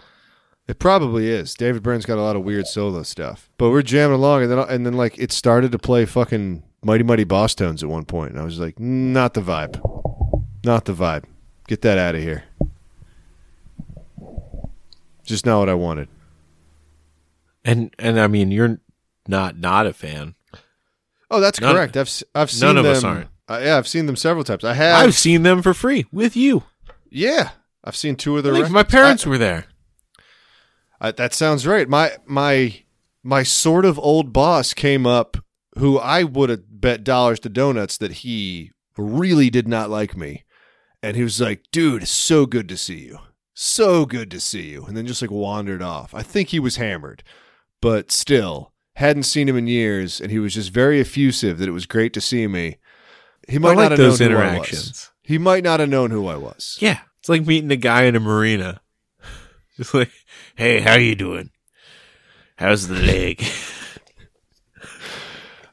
It 0.66 0.78
probably 0.78 1.28
is. 1.28 1.52
David 1.52 1.82
Byrne's 1.82 2.06
got 2.06 2.16
a 2.16 2.22
lot 2.22 2.34
of 2.34 2.42
weird 2.44 2.66
solo 2.66 3.02
stuff, 3.02 3.50
but 3.58 3.68
we're 3.68 3.82
jamming 3.82 4.14
along, 4.14 4.42
and 4.44 4.50
then 4.50 4.58
and 4.60 4.86
then 4.86 4.94
like 4.94 5.18
it 5.18 5.30
started 5.30 5.70
to 5.72 5.78
play 5.78 6.06
fucking 6.06 6.62
Mighty 6.82 7.04
Mighty 7.04 7.26
Bosstones 7.26 7.82
at 7.82 7.90
one 7.90 8.06
point, 8.06 8.30
and 8.32 8.40
I 8.40 8.44
was 8.44 8.58
like, 8.58 8.80
not 8.80 9.34
the 9.34 9.42
vibe, 9.42 9.78
not 10.64 10.86
the 10.86 10.94
vibe. 10.94 11.24
Get 11.68 11.82
that 11.82 11.98
out 11.98 12.14
of 12.14 12.22
here. 12.22 12.44
Just 15.24 15.44
not 15.46 15.58
what 15.60 15.68
I 15.68 15.74
wanted. 15.74 16.08
And 17.64 17.94
and 17.98 18.18
I 18.18 18.26
mean, 18.28 18.50
you're 18.50 18.80
not 19.28 19.58
not 19.58 19.86
a 19.86 19.92
fan. 19.92 20.34
Oh, 21.30 21.40
that's 21.40 21.60
None- 21.60 21.74
correct. 21.74 21.96
I've 21.98 22.10
I've 22.34 22.50
seen 22.50 22.66
none 22.68 22.78
of 22.78 22.84
them. 22.84 22.96
us 22.96 23.04
aren't. 23.04 23.28
Uh, 23.48 23.60
yeah, 23.62 23.76
I've 23.76 23.88
seen 23.88 24.06
them 24.06 24.16
several 24.16 24.44
times. 24.44 24.64
I 24.64 24.74
have. 24.74 25.04
I've 25.04 25.14
seen 25.14 25.42
them 25.42 25.62
for 25.62 25.74
free 25.74 26.06
with 26.12 26.36
you. 26.36 26.64
yeah, 27.10 27.50
I've 27.82 27.96
seen 27.96 28.16
two 28.16 28.36
of 28.36 28.44
their. 28.44 28.52
My 28.54 28.60
records. 28.60 28.90
parents 28.90 29.26
were 29.26 29.38
there. 29.38 29.66
I, 31.00 31.10
that 31.12 31.34
sounds 31.34 31.66
right. 31.66 31.88
My 31.88 32.12
my 32.26 32.82
my 33.22 33.42
sort 33.42 33.84
of 33.84 33.98
old 33.98 34.32
boss 34.32 34.72
came 34.72 35.06
up, 35.06 35.36
who 35.76 35.98
I 35.98 36.22
would 36.22 36.50
have 36.50 36.80
bet 36.80 37.04
dollars 37.04 37.40
to 37.40 37.48
donuts 37.48 37.98
that 37.98 38.12
he 38.12 38.70
really 38.96 39.50
did 39.50 39.68
not 39.68 39.90
like 39.90 40.16
me, 40.16 40.44
and 41.02 41.16
he 41.16 41.22
was 41.22 41.40
like, 41.40 41.64
"Dude, 41.70 42.02
it's 42.02 42.10
so 42.10 42.46
good 42.46 42.68
to 42.70 42.76
see 42.78 43.00
you, 43.00 43.18
so 43.52 44.06
good 44.06 44.30
to 44.30 44.40
see 44.40 44.70
you," 44.70 44.84
and 44.86 44.96
then 44.96 45.06
just 45.06 45.20
like 45.20 45.30
wandered 45.30 45.82
off. 45.82 46.14
I 46.14 46.22
think 46.22 46.48
he 46.48 46.60
was 46.60 46.76
hammered, 46.76 47.22
but 47.82 48.10
still 48.10 48.72
hadn't 48.96 49.24
seen 49.24 49.48
him 49.48 49.56
in 49.56 49.66
years, 49.66 50.20
and 50.20 50.30
he 50.30 50.38
was 50.38 50.54
just 50.54 50.70
very 50.70 51.00
effusive 51.00 51.58
that 51.58 51.68
it 51.68 51.72
was 51.72 51.86
great 51.86 52.14
to 52.14 52.20
see 52.20 52.46
me. 52.46 52.78
He 53.48 53.58
might 53.58 53.72
I 53.72 53.74
not 53.82 53.90
have 53.92 53.98
those 53.98 54.20
known 54.20 54.30
who 54.30 54.36
I 54.36 54.40
was. 54.40 54.52
interactions. 54.52 55.10
He 55.22 55.38
might 55.38 55.64
not 55.64 55.80
have 55.80 55.88
known 55.88 56.10
who 56.10 56.26
I 56.26 56.36
was. 56.36 56.76
Yeah, 56.80 57.00
it's 57.18 57.28
like 57.28 57.46
meeting 57.46 57.70
a 57.70 57.76
guy 57.76 58.04
in 58.04 58.16
a 58.16 58.20
marina. 58.20 58.80
Just 59.76 59.94
like, 59.94 60.10
hey, 60.56 60.80
how 60.80 60.94
you 60.94 61.14
doing? 61.14 61.50
How's 62.56 62.88
the 62.88 62.94
leg? 62.94 63.44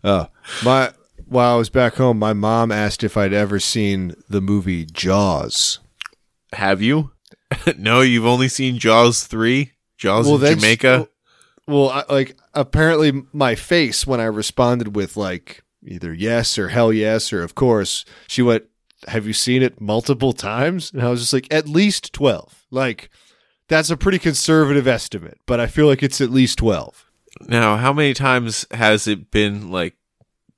Oh, 0.04 0.28
my 0.64 0.94
while 1.28 1.56
I 1.56 1.58
was 1.58 1.70
back 1.70 1.96
home, 1.96 2.20
my 2.20 2.34
mom 2.34 2.72
asked 2.72 3.04
if 3.04 3.16
I'd 3.16 3.34
ever 3.34 3.60
seen 3.60 4.16
the 4.30 4.42
movie 4.42 4.86
Jaws. 4.86 5.80
Have 6.54 6.82
you? 6.82 7.12
no, 7.78 8.02
you've 8.02 8.26
only 8.26 8.48
seen 8.50 8.78
Jaws 8.80 9.24
three. 9.24 9.74
Jaws 9.98 10.28
in 10.28 10.40
that's- 10.40 10.60
Jamaica. 10.60 11.08
Well, 11.68 11.90
I, 11.90 12.04
like 12.10 12.36
apparently 12.54 13.24
my 13.32 13.56
face 13.56 14.06
when 14.08 14.20
I 14.20 14.26
responded 14.26 14.96
with 14.96 15.16
like 15.16 15.64
either 15.86 16.14
yes 16.14 16.58
or 16.58 16.70
hell 16.70 16.92
yes 16.94 17.32
or 17.34 17.44
of 17.44 17.56
course, 17.56 18.06
she 18.28 18.42
went, 18.42 18.66
"Have 19.08 19.26
you 19.28 19.34
seen 19.34 19.62
it 19.64 19.80
multiple 19.82 20.34
times?" 20.34 20.92
And 20.94 21.02
I 21.02 21.10
was 21.10 21.22
just 21.22 21.34
like, 21.34 21.48
"At 21.52 21.68
least 21.68 22.14
12." 22.14 22.66
Like 22.72 23.10
that's 23.68 23.90
a 23.90 23.98
pretty 23.98 24.20
conservative 24.20 24.88
estimate, 24.88 25.40
but 25.46 25.60
I 25.60 25.68
feel 25.68 25.88
like 25.88 26.04
it's 26.04 26.22
at 26.22 26.30
least 26.30 26.58
12. 26.60 27.06
Now, 27.48 27.78
how 27.78 27.94
many 27.94 28.14
times 28.14 28.66
has 28.72 29.08
it 29.08 29.32
been 29.32 29.72
like 29.72 29.96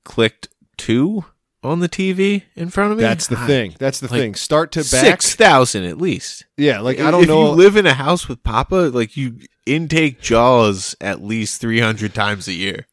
clicked 0.04 0.48
to 0.78 1.24
on 1.62 1.78
the 1.80 1.88
TV 1.88 2.42
in 2.56 2.68
front 2.68 2.92
of 2.92 2.98
me? 2.98 3.02
That's 3.04 3.26
the 3.28 3.38
I- 3.38 3.46
thing. 3.46 3.74
That's 3.78 4.00
the 4.00 4.08
like, 4.08 4.20
thing. 4.20 4.34
Start 4.34 4.72
to 4.72 4.80
back. 4.80 4.86
Six 4.86 5.34
thousand 5.34 5.84
at 5.84 5.98
least. 5.98 6.44
Yeah, 6.56 6.80
like 6.80 6.98
I 7.00 7.10
don't 7.10 7.22
if 7.22 7.28
know. 7.28 7.50
you 7.50 7.50
live 7.52 7.76
in 7.76 7.86
a 7.86 7.94
house 7.94 8.28
with 8.28 8.42
Papa, 8.42 8.90
like 8.92 9.16
you 9.16 9.38
intake 9.64 10.20
Jaws 10.20 10.94
at 11.00 11.22
least 11.22 11.60
three 11.60 11.80
hundred 11.80 12.12
times 12.14 12.48
a 12.48 12.52
year. 12.52 12.86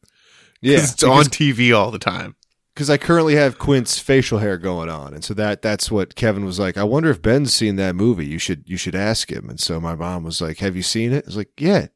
Yeah, 0.62 0.78
it's 0.78 1.02
on 1.02 1.24
TV 1.24 1.76
all 1.76 1.90
the 1.90 1.98
time. 1.98 2.36
because 2.74 2.88
I 2.88 2.96
currently 2.96 3.34
have 3.34 3.58
Quint's 3.58 3.98
facial 3.98 4.38
hair 4.38 4.56
going 4.56 4.88
on, 4.88 5.12
and 5.12 5.22
so 5.22 5.34
that 5.34 5.60
that's 5.60 5.90
what 5.90 6.14
Kevin 6.14 6.44
was 6.46 6.58
like. 6.58 6.78
I 6.78 6.84
wonder 6.84 7.10
if 7.10 7.20
Ben's 7.20 7.52
seen 7.52 7.76
that 7.76 7.94
movie. 7.94 8.26
You 8.26 8.38
should 8.38 8.62
you 8.66 8.76
should 8.78 8.94
ask 8.94 9.30
him. 9.30 9.50
And 9.50 9.60
so 9.60 9.80
my 9.80 9.94
mom 9.94 10.22
was 10.24 10.40
like, 10.40 10.58
"Have 10.58 10.74
you 10.76 10.82
seen 10.82 11.12
it?" 11.12 11.24
I 11.24 11.28
was 11.28 11.36
like, 11.36 11.50
"Yeah, 11.60 11.88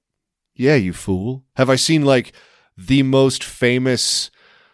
yeah, 0.54 0.74
you 0.74 0.92
fool." 0.92 1.44
Have 1.56 1.70
I 1.70 1.76
seen 1.76 2.04
like 2.04 2.32
the 2.76 3.02
most 3.02 3.42
famous? 3.42 4.30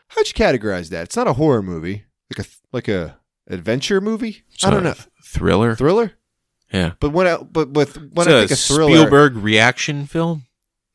How'd 0.08 0.26
you 0.26 0.34
categorize 0.34 0.88
that? 0.90 1.04
It's 1.04 1.16
not 1.16 1.28
a 1.28 1.34
horror 1.34 1.62
movie, 1.62 2.04
like 2.36 2.46
a 2.46 2.50
like 2.72 2.88
a 2.88 3.18
adventure 3.48 4.00
movie. 4.00 4.42
I 4.64 4.70
don't 4.70 4.84
know, 4.84 4.94
Thriller. 5.24 5.74
thriller. 5.76 6.12
yeah. 6.72 6.92
But 7.00 7.10
when 7.10 7.26
I, 7.26 7.36
but 7.38 7.70
with 7.70 7.96
when 7.96 8.26
It's 8.26 8.28
I 8.28 8.32
a 8.32 8.38
think 8.40 8.50
of 8.52 8.58
thriller, 8.58 8.96
Spielberg 8.98 9.36
reaction 9.36 10.06
film. 10.06 10.44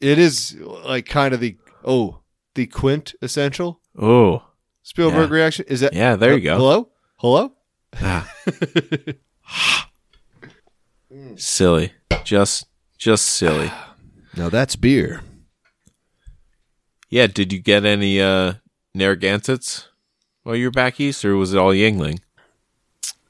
it 0.02 0.20
is 0.20 0.56
like 0.60 1.06
kind 1.08 1.34
of 1.34 1.39
the 1.39 1.58
oh 1.84 2.20
the 2.58 2.68
Quint 2.68 3.16
essential 3.22 3.80
Oh, 3.97 4.43
Spielberg 4.84 5.30
Yeah. 5.30 5.36
reaction. 5.36 5.66
Is 5.70 5.80
that 5.80 5.93
yeah. 5.93 6.16
There 6.18 6.34
you 6.36 6.41
go. 6.41 6.58
Hello, 6.58 6.89
hello. 7.18 7.53
Ah. 8.01 8.30
silly. 11.36 11.93
Just, 12.24 12.68
just 12.97 13.26
silly. 13.26 13.72
Now 14.36 14.49
that's 14.49 14.76
beer. 14.76 15.22
Yeah. 17.10 17.26
Did 17.26 17.51
you 17.51 17.58
get 17.60 17.86
any 17.86 18.22
uh 18.22 18.53
Narragansetts 18.95 19.88
while 20.43 20.55
you 20.55 20.66
were 20.66 20.72
back 20.72 20.99
east, 20.99 21.26
or 21.26 21.36
was 21.36 21.55
it 21.55 21.58
all 21.58 21.72
Yuengling? 21.74 22.20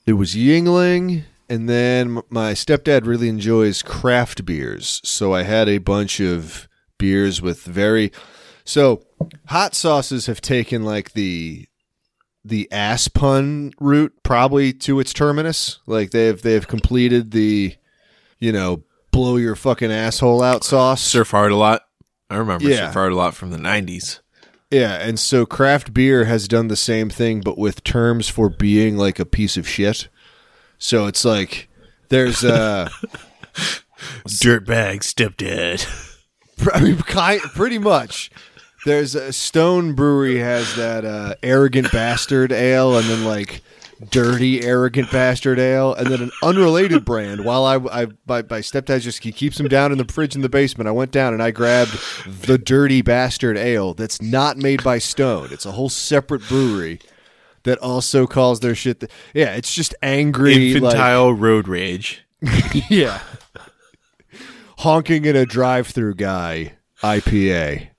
It 0.06 0.14
was 0.14 0.36
Yuengling, 0.36 1.24
and 1.48 1.70
then 1.70 2.22
my 2.30 2.52
stepdad 2.52 3.06
really 3.06 3.30
enjoys 3.30 3.82
craft 3.84 4.44
beers, 4.46 5.00
so 5.06 5.34
I 5.34 5.44
had 5.44 5.70
a 5.70 5.78
bunch 5.78 6.20
of 6.20 6.68
beers 6.98 7.42
with 7.42 7.64
very. 7.64 8.12
So, 8.68 9.06
hot 9.46 9.74
sauces 9.76 10.26
have 10.26 10.42
taken 10.42 10.84
like 10.84 11.14
the 11.14 11.68
the 12.44 12.70
ass 12.72 13.08
pun 13.08 13.72
route 13.80 14.14
probably 14.24 14.74
to 14.74 15.00
its 15.00 15.14
terminus. 15.14 15.80
Like 15.88 16.12
they've 16.12 16.40
they've 16.42 16.68
completed 16.68 17.32
the, 17.32 17.76
you 18.40 18.52
know, 18.52 18.84
blow 19.12 19.38
your 19.38 19.56
fucking 19.56 19.92
asshole 19.92 20.44
out 20.44 20.66
sauce. 20.66 21.02
Surf 21.02 21.32
hard 21.32 21.54
a 21.54 21.56
lot. 21.56 21.84
I 22.30 22.36
remember 22.36 22.68
Yeah. 22.70 22.88
surf 22.88 22.94
hard 22.94 23.14
a 23.14 23.16
lot 23.16 23.36
from 23.36 23.52
the 23.52 23.58
'90s. 23.58 24.20
Yeah, 24.70 24.96
and 24.96 25.18
so 25.18 25.46
craft 25.46 25.94
beer 25.94 26.26
has 26.26 26.46
done 26.50 26.68
the 26.68 26.76
same 26.76 27.10
thing, 27.10 27.40
but 27.40 27.58
with 27.58 27.86
terms 27.86 28.28
for 28.28 28.50
being 28.50 28.98
like 28.98 29.18
a 29.18 29.26
piece 29.26 29.56
of 29.56 29.66
shit. 29.66 30.10
So 30.78 31.08
it's 31.08 31.24
like 31.24 31.70
there's 32.10 32.44
uh, 32.44 32.90
Dirtbag 34.28 35.00
stepdad. 35.04 35.88
I 36.74 36.82
mean, 36.82 36.98
pretty 36.98 37.78
much. 37.78 38.30
There's 38.88 39.16
a 39.16 39.34
Stone 39.34 39.96
Brewery 39.96 40.40
has 40.40 40.78
that 40.78 41.04
uh, 41.04 41.36
arrogant 41.44 41.92
bastard 41.92 42.54
ale, 42.54 42.98
and 42.98 43.06
then 43.10 43.26
like 43.26 43.62
dirty 44.12 44.64
arrogant 44.64 45.12
bastard 45.12 45.60
ale, 45.60 45.94
and 45.94 46.08
then 46.08 46.22
an 46.22 46.32
unrelated 46.42 47.04
brand. 47.04 47.44
While 47.44 47.66
I, 47.66 47.76
I 47.76 48.06
my, 48.26 48.44
my 48.44 48.62
stepdad 48.62 49.02
just 49.02 49.22
he 49.22 49.34
keeps 49.34 49.58
them 49.58 49.68
down 49.68 49.92
in 49.92 49.98
the 49.98 50.06
fridge 50.06 50.38
in 50.38 50.42
the 50.42 50.48
basement. 50.48 50.88
I 50.88 50.92
went 50.92 51.12
down 51.12 51.34
and 51.34 51.44
I 51.44 51.52
grabbed 51.52 52.00
the 52.26 52.58
dirty 52.58 53.02
bastard 53.02 53.58
ale 53.58 53.94
that's 53.94 54.22
not 54.22 54.56
made 54.56 54.82
by 54.86 55.00
Stone. 55.00 55.50
It's 55.52 55.66
a 55.66 55.74
whole 55.74 55.90
separate 55.90 56.48
brewery 56.48 57.02
that 57.64 57.80
also 57.80 58.26
calls 58.26 58.62
their 58.62 58.74
shit. 58.74 59.02
The, 59.02 59.10
yeah, 59.34 59.54
it's 59.56 59.74
just 59.76 59.96
angry, 60.02 60.76
like, 60.76 60.94
Infantile 60.94 61.34
road 61.34 61.68
rage. 61.68 62.24
yeah, 62.90 63.20
honking 64.78 65.26
in 65.26 65.36
a 65.36 65.46
drive-through 65.46 66.16
guy 66.16 66.78
IPA. 67.04 67.90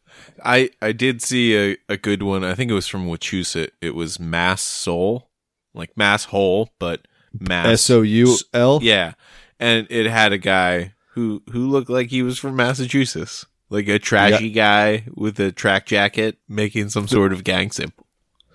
I 0.45 0.71
I 0.81 0.93
did 0.93 1.23
see 1.23 1.57
a, 1.57 1.77
a 1.89 1.97
good 1.97 2.23
one. 2.23 2.45
I 2.45 2.55
think 2.55 2.71
it 2.71 2.75
was 2.75 2.87
from 2.87 3.07
Wachusett. 3.07 3.71
It 3.81 3.95
was 3.95 4.21
Mass 4.21 4.63
Soul, 4.63 5.29
like 5.75 5.97
Mass 5.97 6.25
Hole, 6.27 6.71
but 6.79 7.07
Mass 7.39 7.67
S 7.67 7.91
O 7.91 8.03
U 8.03 8.37
L. 8.53 8.81
Yeah, 8.83 9.15
and 9.59 9.87
it 9.91 10.07
had 10.07 10.33
a 10.33 10.39
guy 10.39 10.95
who 11.13 11.43
who 11.51 11.69
looked 11.69 11.91
like 11.91 12.11
he 12.11 12.23
was 12.23 12.39
from 12.39 12.57
Massachusetts, 12.57 13.47
like 13.71 13.89
a 13.89 13.99
trashy 13.99 14.51
guy 14.51 15.05
with 15.15 15.39
a 15.41 15.53
track 15.53 15.87
jacket, 15.87 16.39
making 16.49 16.91
some 16.91 17.09
sort 17.09 17.33
of 17.33 17.45
gang 17.45 17.71
symbol. 17.71 18.07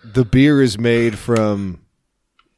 The 0.03 0.25
beer 0.25 0.61
is 0.61 0.77
made 0.77 1.17
from 1.17 1.85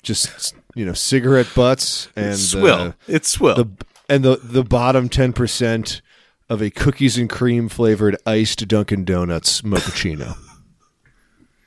just 0.03 0.55
you 0.75 0.85
know 0.85 0.93
cigarette 0.93 1.49
butts 1.55 2.09
and 2.15 2.37
swill. 2.37 2.95
the, 3.07 3.13
it's 3.13 3.29
swill. 3.29 3.55
the 3.55 3.69
and 4.07 4.23
the 4.23 4.39
the 4.41 4.63
bottom 4.63 5.09
ten 5.09 5.33
percent 5.33 6.01
of 6.49 6.61
a 6.61 6.69
cookies 6.69 7.17
and 7.17 7.29
cream 7.29 7.69
flavored 7.69 8.17
iced 8.25 8.67
Dunkin' 8.67 9.05
Donuts 9.05 9.61
mochaccino. 9.61 10.37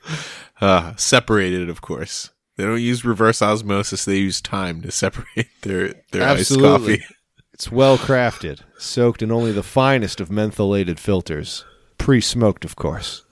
uh, 0.61 0.95
separated, 0.95 1.69
of 1.69 1.81
course. 1.81 2.31
They 2.55 2.65
don't 2.65 2.81
use 2.81 3.05
reverse 3.05 3.41
osmosis. 3.41 4.05
They 4.05 4.17
use 4.17 4.41
time 4.41 4.81
to 4.81 4.91
separate 4.91 5.47
their 5.61 5.93
their 6.11 6.23
Absolutely. 6.23 6.93
iced 6.95 7.01
coffee. 7.03 7.15
It's 7.53 7.71
well 7.71 7.97
crafted, 7.97 8.61
soaked 8.77 9.21
in 9.21 9.31
only 9.31 9.51
the 9.51 9.63
finest 9.63 10.21
of 10.21 10.29
mentholated 10.29 10.97
filters, 10.97 11.65
pre 11.97 12.21
smoked, 12.21 12.63
of 12.65 12.75
course. 12.75 13.23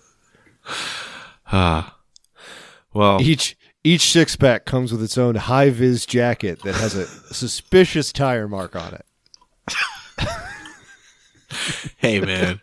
Ah, 1.52 1.98
well, 2.94 3.22
Each 3.22 3.58
each 3.84 4.12
six 4.12 4.36
pack 4.36 4.66
comes 4.66 4.92
with 4.92 5.02
its 5.02 5.18
own 5.18 5.36
high 5.36 5.70
vis 5.70 6.06
jacket 6.06 6.62
that 6.64 6.76
has 6.76 6.94
a 6.96 7.06
suspicious 7.34 8.12
tire 8.12 8.48
mark 8.48 8.76
on 8.76 8.94
it. 8.94 9.06
hey 11.98 12.20
man, 12.20 12.62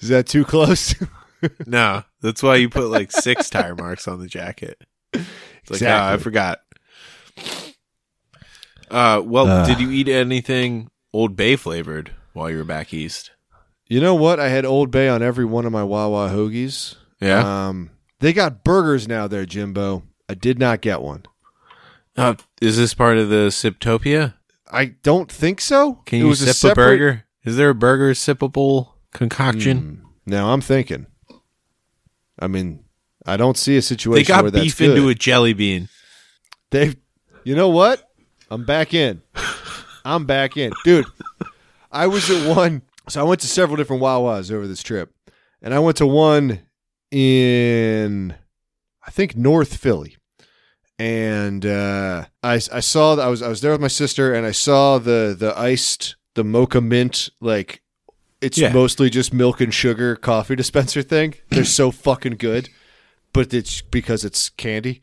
Is 0.00 0.08
that 0.08 0.26
too 0.26 0.44
close? 0.44 0.94
no, 1.66 2.02
that's 2.22 2.42
why 2.42 2.56
you 2.56 2.68
put 2.68 2.90
like 2.90 3.12
six 3.12 3.50
tire 3.50 3.74
marks 3.74 4.08
on 4.08 4.20
the 4.20 4.26
jacket. 4.26 4.82
It's 5.12 5.70
like, 5.70 5.82
ah, 5.84 6.12
I 6.12 6.16
forgot. 6.16 6.60
Uh, 8.90 9.22
well, 9.24 9.46
Ugh. 9.46 9.66
did 9.66 9.80
you 9.80 9.90
eat 9.90 10.08
anything 10.08 10.90
Old 11.12 11.36
Bay 11.36 11.56
flavored 11.56 12.12
while 12.32 12.50
you 12.50 12.56
were 12.56 12.64
back 12.64 12.94
east? 12.94 13.30
You 13.86 14.00
know 14.00 14.14
what? 14.14 14.40
I 14.40 14.48
had 14.48 14.64
Old 14.64 14.90
Bay 14.90 15.08
on 15.08 15.22
every 15.22 15.44
one 15.44 15.66
of 15.66 15.72
my 15.72 15.84
Wawa 15.84 16.28
hoagies. 16.30 16.96
Yeah. 17.20 17.68
Um, 17.68 17.90
they 18.20 18.32
got 18.32 18.64
burgers 18.64 19.06
now 19.06 19.26
there, 19.26 19.44
Jimbo. 19.44 20.04
I 20.28 20.34
did 20.34 20.58
not 20.58 20.80
get 20.80 21.02
one. 21.02 21.24
Uh, 22.16 22.34
is 22.60 22.76
this 22.76 22.94
part 22.94 23.18
of 23.18 23.28
the 23.28 23.48
Siptopia? 23.48 24.34
I 24.70 24.86
don't 25.02 25.30
think 25.30 25.60
so. 25.60 25.94
Can 26.06 26.20
It 26.20 26.24
you 26.24 26.34
sip 26.34 26.48
a, 26.48 26.54
separate- 26.54 26.74
burger? 26.98 27.24
Is 27.44 27.56
there 27.56 27.70
a 27.70 27.74
burger 27.74 28.12
sippable 28.12 28.92
concoction? 29.14 29.78
Hmm. 29.78 30.06
Now 30.30 30.52
I'm 30.52 30.60
thinking. 30.60 31.06
I 32.38 32.46
mean, 32.46 32.84
I 33.26 33.36
don't 33.36 33.56
see 33.56 33.76
a 33.76 33.82
situation. 33.82 34.22
They 34.22 34.28
got 34.28 34.42
where 34.42 34.52
beef 34.52 34.80
into 34.80 35.08
a 35.08 35.14
jelly 35.14 35.54
bean. 35.54 35.88
They've, 36.70 36.96
you 37.44 37.54
know 37.54 37.68
what? 37.70 38.02
I'm 38.50 38.64
back 38.64 38.92
in. 38.94 39.22
I'm 40.04 40.26
back 40.26 40.56
in, 40.56 40.72
dude. 40.84 41.06
I 41.90 42.06
was 42.06 42.30
at 42.30 42.54
one. 42.56 42.82
So 43.08 43.20
I 43.20 43.24
went 43.24 43.40
to 43.40 43.46
several 43.48 43.76
different 43.76 44.02
Wawas 44.02 44.52
over 44.52 44.66
this 44.68 44.82
trip, 44.82 45.12
and 45.62 45.74
I 45.74 45.78
went 45.80 45.96
to 45.96 46.06
one 46.06 46.60
in, 47.10 48.34
I 49.06 49.10
think 49.10 49.36
North 49.36 49.76
Philly, 49.76 50.16
and 51.00 51.64
uh, 51.64 52.26
I 52.42 52.54
I 52.54 52.80
saw 52.80 53.16
I 53.16 53.28
was 53.28 53.40
I 53.40 53.48
was 53.48 53.62
there 53.62 53.72
with 53.72 53.80
my 53.80 53.88
sister, 53.88 54.34
and 54.34 54.46
I 54.46 54.50
saw 54.52 54.98
the 54.98 55.34
the 55.36 55.58
iced 55.58 56.16
the 56.34 56.44
mocha 56.44 56.80
mint 56.80 57.30
like. 57.40 57.82
It's 58.42 58.56
Yeah. 58.56 58.72
mostly 58.72 59.10
just 59.10 59.34
milk 59.34 59.60
and 59.60 59.72
sugar 59.72 60.16
coffee 60.16 60.56
dispenser 60.56 61.02
thing. 61.02 61.34
They're 61.50 61.62
so 61.64 61.90
fucking 61.90 62.36
good, 62.36 62.70
but 63.34 63.52
it's 63.52 63.82
because 63.82 64.24
it's 64.24 64.48
candy. 64.48 65.02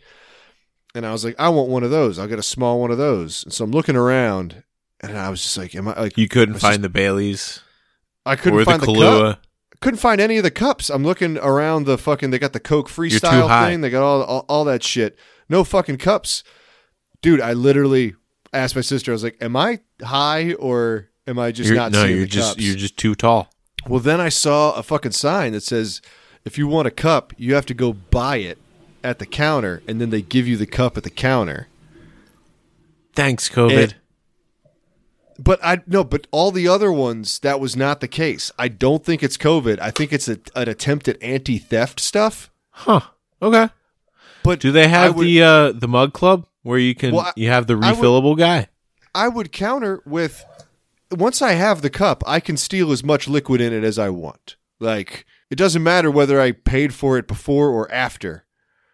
And 0.96 1.06
I 1.06 1.12
was 1.12 1.24
like, 1.24 1.36
I 1.38 1.50
want 1.50 1.70
one 1.70 1.84
of 1.84 1.92
those. 1.92 2.18
I'll 2.18 2.26
get 2.28 2.40
a 2.40 2.44
small 2.44 2.82
one 2.82 2.90
of 2.90 2.98
those. 2.98 3.44
And 3.44 3.54
so 3.54 3.64
I'm 3.64 3.70
looking 3.70 3.96
around, 3.96 4.64
and 5.02 5.16
I 5.16 5.30
was 5.30 5.44
just 5.44 5.56
like, 5.56 5.76
Am 5.76 5.88
I 5.88 6.00
like? 6.00 6.18
You 6.18 6.28
couldn't 6.28 6.56
find 6.60 6.84
the 6.84 6.90
Baileys 6.90 7.62
I 8.26 8.36
couldn't 8.36 8.58
or 8.60 8.66
the 8.66 8.72
find 8.72 8.82
the. 8.82 9.38
Couldn't 9.82 10.00
find 10.00 10.20
any 10.20 10.38
of 10.38 10.44
the 10.44 10.50
cups. 10.50 10.90
I'm 10.90 11.04
looking 11.04 11.38
around 11.38 11.86
the 11.86 12.00
fucking. 12.00 12.32
They 12.32 12.40
got 12.40 12.54
the 12.54 12.60
Coke 12.60 12.90
freestyle 12.90 13.68
thing. 13.68 13.82
They 13.82 13.92
got 13.92 14.02
all, 14.04 14.24
all 14.24 14.46
all 14.50 14.66
that 14.66 14.82
shit. 14.82 15.16
No 15.50 15.64
fucking 15.64 15.98
cups, 15.98 16.44
dude. 17.22 17.42
I 17.42 17.54
literally 17.54 18.16
asked 18.54 18.76
my 18.76 18.82
sister. 18.82 19.12
I 19.12 19.14
was 19.14 19.24
like, 19.24 19.38
Am 19.42 19.56
I 19.56 19.80
high 20.02 20.54
or 20.54 21.10
am 21.26 21.40
I 21.40 21.52
just 21.52 21.68
You're- 21.70 21.78
not 21.78 21.92
no, 21.92 22.04
seeing 22.04 22.16
you're 22.18 22.26
the 22.26 22.32
just 22.32 22.52
cups? 22.56 22.64
you're 22.64 22.76
just 22.76 22.98
too 22.98 23.16
tall. 23.16 23.50
Well, 23.88 24.00
then 24.02 24.20
I 24.20 24.30
saw 24.30 24.74
a 24.74 24.84
fucking 24.84 25.12
sign 25.14 25.54
that 25.54 25.64
says, 25.64 26.02
if 26.44 26.58
you 26.58 26.68
want 26.68 26.88
a 26.88 26.92
cup, 26.92 27.34
you 27.38 27.54
have 27.56 27.66
to 27.68 27.74
go 27.74 27.94
buy 27.94 28.38
it 28.38 28.58
at 29.04 29.20
the 29.20 29.26
counter, 29.26 29.82
and 29.88 30.02
then 30.02 30.10
they 30.10 30.22
give 30.22 30.48
you 30.48 30.58
the 30.58 30.66
cup 30.66 30.98
at 30.98 31.04
the 31.04 31.10
counter. 31.10 31.68
Thanks, 33.16 33.50
COVID. 33.50 33.72
It- 33.72 33.96
But 35.40 35.60
I 35.64 35.82
no, 35.88 36.04
but 36.04 36.26
all 36.32 36.52
the 36.52 36.68
other 36.68 36.92
ones 36.92 37.40
that 37.40 37.60
was 37.60 37.76
not 37.76 38.00
the 38.02 38.08
case. 38.08 38.52
I 38.58 38.68
don't 38.70 39.06
think 39.06 39.22
it's 39.24 39.38
COVID. 39.38 39.80
I 39.80 39.92
think 39.92 40.12
it's 40.12 40.28
a, 40.28 40.40
an 40.56 40.68
attempt 40.68 41.08
at 41.08 41.22
anti-theft 41.22 42.00
stuff. 42.00 42.50
huh. 42.72 43.02
Okay. 43.42 43.70
But 44.48 44.60
Do 44.60 44.72
they 44.72 44.88
have 44.88 45.16
would, 45.16 45.26
the 45.28 45.44
uh 45.44 45.72
the 45.74 45.88
mug 45.88 46.14
club 46.14 46.48
where 46.64 46.80
you 46.80 46.96
can 46.96 47.14
Well, 47.14 47.26
I- 47.26 47.34
you 47.36 47.50
have 47.50 47.68
the 47.68 47.76
I 47.78 47.92
would- 47.92 48.00
refillable 48.00 48.38
guy? 48.38 48.70
I 49.14 49.28
would 49.28 49.52
counter 49.52 50.02
with 50.06 50.44
once 51.12 51.42
I 51.42 51.54
have 51.54 51.82
the 51.82 51.90
cup, 51.90 52.24
I 52.28 52.40
can 52.40 52.58
steal 52.58 52.92
as 52.92 53.04
much 53.04 53.28
liquid 53.28 53.62
in 53.62 53.74
it 53.74 53.84
as 53.84 53.98
I 53.98 54.10
want. 54.10 54.56
Like 54.80 55.26
it 55.50 55.56
doesn't 55.58 55.84
matter 55.84 56.12
whether 56.12 56.40
I 56.42 56.52
paid 56.52 56.94
for 56.94 57.18
it 57.18 57.28
before 57.28 57.70
or 57.70 57.92
after. 57.92 58.46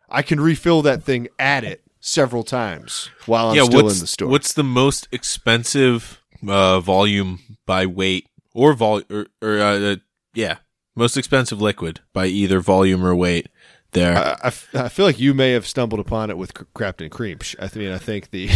I 0.09 0.21
can 0.21 0.39
refill 0.39 0.81
that 0.83 1.03
thing 1.03 1.27
at 1.39 1.63
it 1.63 1.81
several 1.99 2.43
times 2.43 3.09
while 3.25 3.49
I'm 3.49 3.55
yeah, 3.55 3.63
still 3.63 3.79
in 3.89 3.99
the 3.99 4.07
store. 4.07 4.27
what's 4.29 4.53
the 4.53 4.63
most 4.63 5.07
expensive 5.11 6.21
uh 6.47 6.79
volume 6.79 7.39
by 7.65 7.85
weight 7.85 8.27
or 8.53 8.73
vol 8.73 9.01
or, 9.09 9.27
or 9.41 9.59
uh, 9.59 9.79
uh, 9.79 9.95
yeah, 10.33 10.57
most 10.95 11.17
expensive 11.17 11.61
liquid 11.61 12.01
by 12.13 12.27
either 12.27 12.59
volume 12.59 13.03
or 13.05 13.15
weight 13.15 13.47
there. 13.93 14.17
I, 14.17 14.31
I 14.43 14.47
f- 14.47 14.69
I 14.75 14.89
feel 14.89 15.05
like 15.05 15.19
you 15.19 15.33
may 15.33 15.51
have 15.51 15.67
stumbled 15.67 15.99
upon 15.99 16.29
it 16.29 16.37
with 16.37 16.53
Cr- 16.53 16.63
Crafton 16.75 17.09
Cream. 17.09 17.39
I 17.59 17.69
mean, 17.77 17.91
I 17.91 17.97
think 17.97 18.31
the 18.31 18.49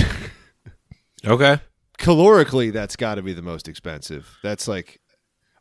okay. 1.26 1.60
calorically 1.98 2.72
that's 2.72 2.96
got 2.96 3.16
to 3.16 3.22
be 3.22 3.34
the 3.34 3.42
most 3.42 3.68
expensive. 3.68 4.38
That's 4.44 4.68
like, 4.68 5.00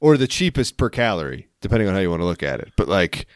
or 0.00 0.16
the 0.16 0.26
cheapest 0.26 0.76
per 0.76 0.90
calorie, 0.90 1.48
depending 1.60 1.88
on 1.88 1.94
how 1.94 2.00
you 2.00 2.10
want 2.10 2.20
to 2.20 2.26
look 2.26 2.42
at 2.42 2.60
it. 2.60 2.72
But 2.76 2.88
like, 2.88 3.26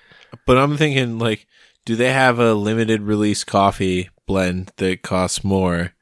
But 0.47 0.59
I'm 0.59 0.77
thinking 0.77 1.19
like 1.19 1.47
do 1.85 1.97
they 1.97 2.13
have 2.13 2.39
a 2.39 2.55
limited 2.55 3.03
release 3.03 3.45
coffee 3.45 4.11
blend 4.27 4.73
that 4.77 5.03
costs 5.03 5.43
more 5.43 5.95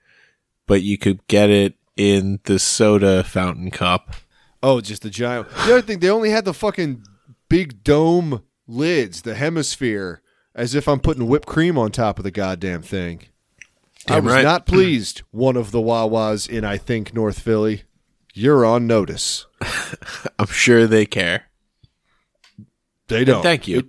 but 0.66 0.82
you 0.82 0.98
could 0.98 1.26
get 1.26 1.50
it 1.50 1.74
in 1.96 2.38
the 2.44 2.58
soda 2.60 3.24
fountain 3.24 3.70
cup? 3.72 4.14
Oh, 4.62 4.80
just 4.80 5.02
the 5.02 5.10
giant. 5.10 5.48
The 5.50 5.72
other 5.72 5.82
thing, 5.82 5.98
they 5.98 6.10
only 6.10 6.30
had 6.30 6.44
the 6.44 6.52
fucking 6.54 7.02
big 7.48 7.82
dome 7.82 8.42
lids, 8.66 9.22
the 9.22 9.34
hemisphere, 9.34 10.20
as 10.58 10.74
if 10.74 10.88
I'm 10.88 10.98
putting 10.98 11.28
whipped 11.28 11.46
cream 11.46 11.78
on 11.78 11.92
top 11.92 12.18
of 12.18 12.24
the 12.24 12.32
goddamn 12.32 12.82
thing. 12.82 13.22
I 14.08 14.14
Damn 14.14 14.24
was 14.24 14.34
right. 14.34 14.42
not 14.42 14.66
pleased. 14.66 15.22
One 15.30 15.56
of 15.56 15.70
the 15.70 15.78
Wawas 15.78 16.48
in, 16.48 16.64
I 16.64 16.76
think, 16.76 17.14
North 17.14 17.38
Philly. 17.38 17.84
You're 18.34 18.66
on 18.66 18.86
notice. 18.86 19.46
I'm 20.38 20.46
sure 20.46 20.88
they 20.88 21.06
care. 21.06 21.44
They 23.06 23.24
don't. 23.24 23.42
Thank 23.42 23.68
you. 23.68 23.78
It, 23.78 23.86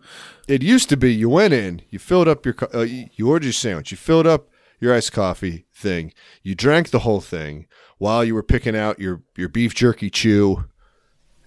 it 0.47 0.63
used 0.63 0.89
to 0.89 0.97
be 0.97 1.11
you 1.13 1.27
went 1.27 1.53
in, 1.53 1.81
you 1.89 1.97
filled 1.97 2.27
up 2.27 2.45
your, 2.45 2.55
uh, 2.73 2.81
you 2.81 3.07
you 3.13 3.29
ordered 3.29 3.45
your 3.45 3.53
sandwich, 3.53 3.91
you 3.91 3.97
filled 3.97 4.25
up 4.25 4.47
your 4.79 4.93
iced 4.93 5.11
coffee 5.11 5.65
thing, 5.73 6.13
you 6.41 6.55
drank 6.55 6.89
the 6.89 6.99
whole 6.99 7.19
thing 7.19 7.67
while 7.97 8.23
you 8.23 8.33
were 8.33 8.43
picking 8.43 8.75
out 8.75 8.97
your, 8.99 9.21
your 9.35 9.49
beef 9.49 9.75
jerky 9.75 10.09
chew, 10.09 10.65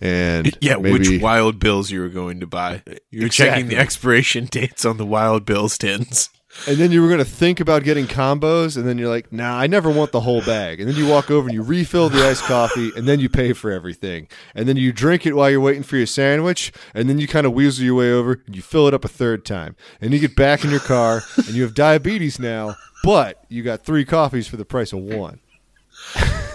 and 0.03 0.57
Yeah, 0.61 0.77
maybe, 0.77 0.93
which 0.99 1.23
Wild 1.23 1.59
Bills 1.59 1.91
you 1.91 2.01
were 2.01 2.09
going 2.09 2.41
to 2.41 2.47
buy. 2.47 2.83
You're 3.11 3.29
checking 3.29 3.69
the 3.69 3.77
expiration 3.77 4.45
dates 4.51 4.85
on 4.85 4.97
the 4.97 5.07
Wild 5.07 5.45
Bills 5.47 5.79
tins. 5.79 6.29
and 6.67 6.77
then 6.77 6.93
you 6.93 7.01
were 7.01 7.07
going 7.09 7.19
to 7.19 7.25
think 7.25 7.61
about 7.61 7.83
getting 7.83 8.07
combos, 8.07 8.77
and 8.77 8.87
then 8.87 8.99
you're 8.99 9.09
like, 9.09 9.33
nah, 9.33 9.57
I 9.59 9.67
never 9.67 9.89
want 9.89 10.13
the 10.13 10.21
whole 10.21 10.43
bag, 10.43 10.81
and 10.81 10.89
then 10.89 10.97
you 10.97 11.07
walk 11.09 11.31
over 11.31 11.49
and 11.49 11.55
you 11.55 11.63
refill 11.63 12.11
the 12.11 12.29
iced 12.29 12.43
coffee, 12.43 12.91
and 12.95 13.09
then 13.09 13.21
you 13.21 13.31
pay 13.31 13.55
for 13.55 13.71
everything, 13.71 14.29
and 14.55 14.69
then 14.69 14.77
you 14.77 14.93
drink 14.93 15.25
it 15.25 15.35
while 15.35 15.49
you're 15.49 15.61
waiting 15.63 15.83
for 15.83 15.97
your 15.97 16.05
sandwich, 16.05 16.71
and 16.95 17.09
then 17.09 17.19
you 17.19 17.27
kind 17.27 17.47
of 17.47 17.55
weasel 17.55 17.85
your 17.87 17.95
way 17.95 18.13
over, 18.13 18.43
and 18.47 18.55
you 18.55 18.61
fill 18.61 18.87
it 18.87 18.93
up 18.93 19.05
a 19.05 19.09
third 19.09 19.47
time, 19.47 19.77
and 20.01 20.13
you 20.13 20.19
get 20.19 20.37
back 20.37 20.63
in 20.63 20.71
your 20.71 20.81
car, 20.81 21.23
and 21.39 21.51
you 21.55 21.63
have 21.63 21.75
diabetes 21.75 22.39
now, 22.39 22.75
but 23.03 23.43
you 23.49 23.63
got 23.63 23.85
three 23.85 24.05
coffees 24.05 24.47
for 24.47 24.59
the 24.59 24.65
price 24.67 24.93
of 24.93 24.99
one, 24.99 25.41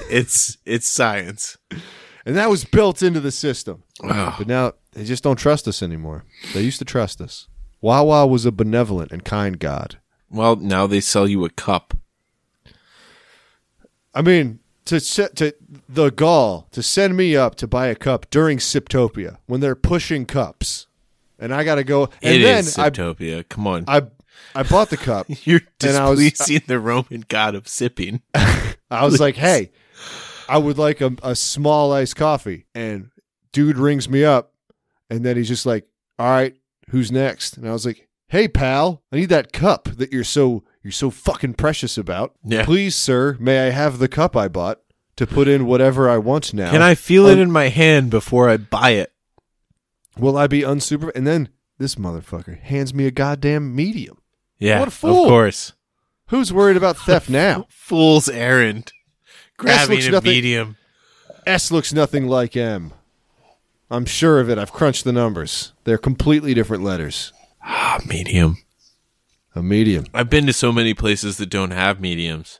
It's 0.09 0.57
it's 0.65 0.87
science. 0.87 1.57
And 2.27 2.35
that 2.35 2.49
was 2.49 2.63
built 2.65 3.01
into 3.01 3.19
the 3.21 3.31
system. 3.31 3.83
Wow. 4.03 4.35
But 4.37 4.47
now 4.47 4.73
they 4.91 5.05
just 5.05 5.23
don't 5.23 5.37
trust 5.39 5.67
us 5.67 5.81
anymore. 5.81 6.25
They 6.53 6.61
used 6.61 6.77
to 6.79 6.85
trust 6.85 7.21
us. 7.21 7.47
Wawa 7.81 8.27
was 8.27 8.45
a 8.45 8.51
benevolent 8.51 9.11
and 9.13 9.23
kind 9.23 9.57
God. 9.57 9.97
Well, 10.29 10.57
now 10.57 10.85
they 10.87 10.99
sell 10.99 11.27
you 11.27 11.45
a 11.45 11.49
cup. 11.49 11.93
I 14.13 14.21
mean, 14.21 14.59
to 14.85 14.99
set 14.99 15.35
to 15.37 15.53
the 15.87 16.09
gall 16.09 16.67
to 16.71 16.83
send 16.83 17.15
me 17.15 17.35
up 17.35 17.55
to 17.55 17.67
buy 17.67 17.87
a 17.87 17.95
cup 17.95 18.29
during 18.29 18.57
Siptopia 18.57 19.37
when 19.45 19.61
they're 19.61 19.75
pushing 19.75 20.25
cups, 20.25 20.87
and 21.39 21.53
I 21.53 21.63
got 21.63 21.75
to 21.75 21.83
go. 21.83 22.09
And 22.21 22.35
It 22.35 22.39
then 22.41 22.59
is 22.59 22.75
Siptopia. 22.75 23.47
Come 23.47 23.67
on. 23.67 23.85
I, 23.87 23.97
I 23.97 24.01
I 24.55 24.63
bought 24.63 24.89
the 24.89 24.97
cup. 24.97 25.27
You're 25.45 25.61
and 25.83 25.95
I 25.95 26.09
was- 26.09 26.19
displeasing 26.19 26.63
the 26.67 26.79
Roman 26.79 27.23
god 27.27 27.55
of 27.55 27.67
sipping. 27.67 28.21
I 28.33 29.03
was 29.05 29.19
like, 29.19 29.35
hey, 29.35 29.71
I 30.49 30.57
would 30.57 30.77
like 30.77 31.01
a, 31.01 31.13
a 31.23 31.35
small 31.35 31.91
iced 31.93 32.15
coffee, 32.15 32.65
and 32.75 33.09
dude 33.51 33.77
rings 33.77 34.07
me 34.09 34.23
up, 34.23 34.53
and 35.09 35.25
then 35.25 35.35
he's 35.37 35.47
just 35.47 35.65
like, 35.65 35.87
all 36.19 36.29
right, 36.29 36.55
who's 36.89 37.11
next? 37.11 37.57
And 37.57 37.67
I 37.67 37.71
was 37.73 37.85
like, 37.85 38.07
hey 38.29 38.47
pal, 38.47 39.03
I 39.11 39.15
need 39.17 39.29
that 39.29 39.53
cup 39.53 39.85
that 39.85 40.11
you're 40.11 40.23
so 40.23 40.63
you're 40.83 40.91
so 40.91 41.09
fucking 41.09 41.53
precious 41.55 41.97
about. 41.97 42.35
Yeah. 42.43 42.65
Please, 42.65 42.95
sir, 42.95 43.35
may 43.39 43.67
I 43.67 43.71
have 43.71 43.99
the 43.99 44.07
cup 44.07 44.35
I 44.37 44.47
bought 44.47 44.79
to 45.17 45.27
put 45.27 45.47
in 45.47 45.65
whatever 45.65 46.09
I 46.09 46.17
want 46.17 46.53
now? 46.53 46.71
Can 46.71 46.81
I 46.81 46.95
feel 46.95 47.25
it 47.27 47.33
Um, 47.33 47.39
in 47.39 47.51
my 47.51 47.67
hand 47.69 48.09
before 48.09 48.49
I 48.49 48.57
buy 48.57 48.91
it? 48.91 49.11
Will 50.17 50.37
I 50.37 50.47
be 50.47 50.61
unsupervised? 50.61 51.15
And 51.15 51.27
then 51.27 51.49
this 51.77 51.95
motherfucker 51.95 52.59
hands 52.61 52.93
me 52.93 53.05
a 53.05 53.11
goddamn 53.11 53.75
medium. 53.75 54.17
Yeah, 54.59 54.79
What 54.79 54.87
a 54.87 54.91
fool. 54.91 55.23
of 55.23 55.29
course. 55.29 55.73
Who's 56.29 56.51
worried 56.53 56.77
about 56.77 56.97
theft 56.97 57.29
now? 57.45 57.65
Fool's 57.69 58.27
errand. 58.29 58.91
Grabbing 59.57 59.95
looks 59.95 60.07
a 60.07 60.11
nothing- 60.11 60.31
medium. 60.31 60.77
S 61.45 61.71
looks 61.71 61.93
nothing 61.93 62.27
like 62.27 62.55
M. 62.57 62.93
I'm 63.89 64.05
sure 64.05 64.39
of 64.39 64.49
it. 64.49 64.57
I've 64.57 64.73
crunched 64.73 65.05
the 65.05 65.13
numbers. 65.13 65.71
They're 65.85 65.97
completely 65.97 66.53
different 66.53 66.83
letters. 66.83 67.31
Ah, 67.63 67.99
medium. 68.05 68.57
A 69.55 69.63
medium. 69.63 70.05
I've 70.13 70.29
been 70.29 70.45
to 70.47 70.53
so 70.53 70.71
many 70.71 70.93
places 70.93 71.37
that 71.37 71.49
don't 71.49 71.71
have 71.71 71.99
mediums, 72.01 72.59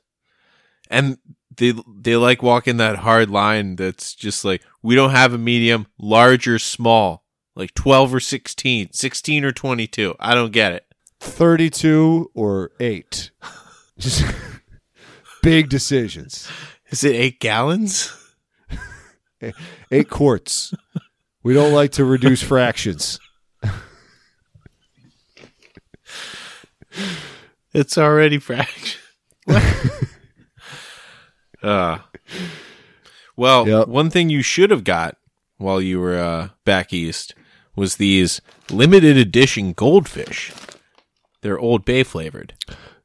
and 0.90 1.18
they 1.56 1.74
they 1.96 2.16
like 2.16 2.42
walking 2.42 2.78
that 2.78 2.98
hard 3.00 3.30
line. 3.30 3.76
That's 3.76 4.16
just 4.16 4.44
like 4.46 4.64
we 4.82 4.96
don't 4.96 5.12
have 5.12 5.34
a 5.34 5.38
medium, 5.38 5.88
large 6.00 6.48
or 6.48 6.58
small, 6.58 7.24
like 7.56 7.74
twelve 7.76 8.14
or 8.16 8.20
16, 8.20 8.94
16 8.94 9.44
or 9.46 9.52
twenty 9.52 9.86
two. 9.86 10.16
I 10.20 10.34
don't 10.34 10.52
get 10.54 10.72
it. 10.72 10.86
32 11.20 12.32
or 12.34 12.72
8. 12.80 13.32
Just 13.98 14.24
big 15.42 15.68
decisions. 15.70 16.48
Is 16.90 17.04
it 17.04 17.16
eight 17.16 17.40
gallons? 17.40 18.14
8 19.92 20.10
quarts. 20.10 20.74
We 21.44 21.54
don't 21.54 21.72
like 21.74 21.92
to 21.94 22.06
reduce 22.06 22.42
fractions. 22.42 23.20
It's 27.74 27.98
already 27.98 28.40
fraction. 28.40 29.00
uh, 31.62 32.00
well, 33.36 33.68
Yep. 33.68 33.88
one 33.88 34.10
thing 34.10 34.30
you 34.30 34.42
should 34.42 34.72
have 34.72 34.84
got 34.84 35.18
while 35.58 35.80
you 35.82 36.00
were 36.00 36.18
uh, 36.18 36.50
back 36.66 36.92
east 36.92 37.36
was 37.76 37.98
these 37.98 38.42
limited 38.72 39.18
edition 39.18 39.74
goldfish. 39.74 40.52
They're 41.42 41.60
Old 41.60 41.86
Bay 41.86 42.02
flavored. 42.04 42.56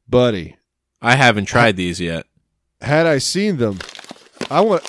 Buddy, 0.09 0.57
I 1.01 1.15
haven't 1.15 1.45
tried 1.45 1.75
these 1.77 2.01
yet. 2.01 2.25
Had 2.83 3.07
I 3.07 3.17
seen 3.17 3.57
them, 3.57 3.79
I 4.49 4.61
want. 4.61 4.83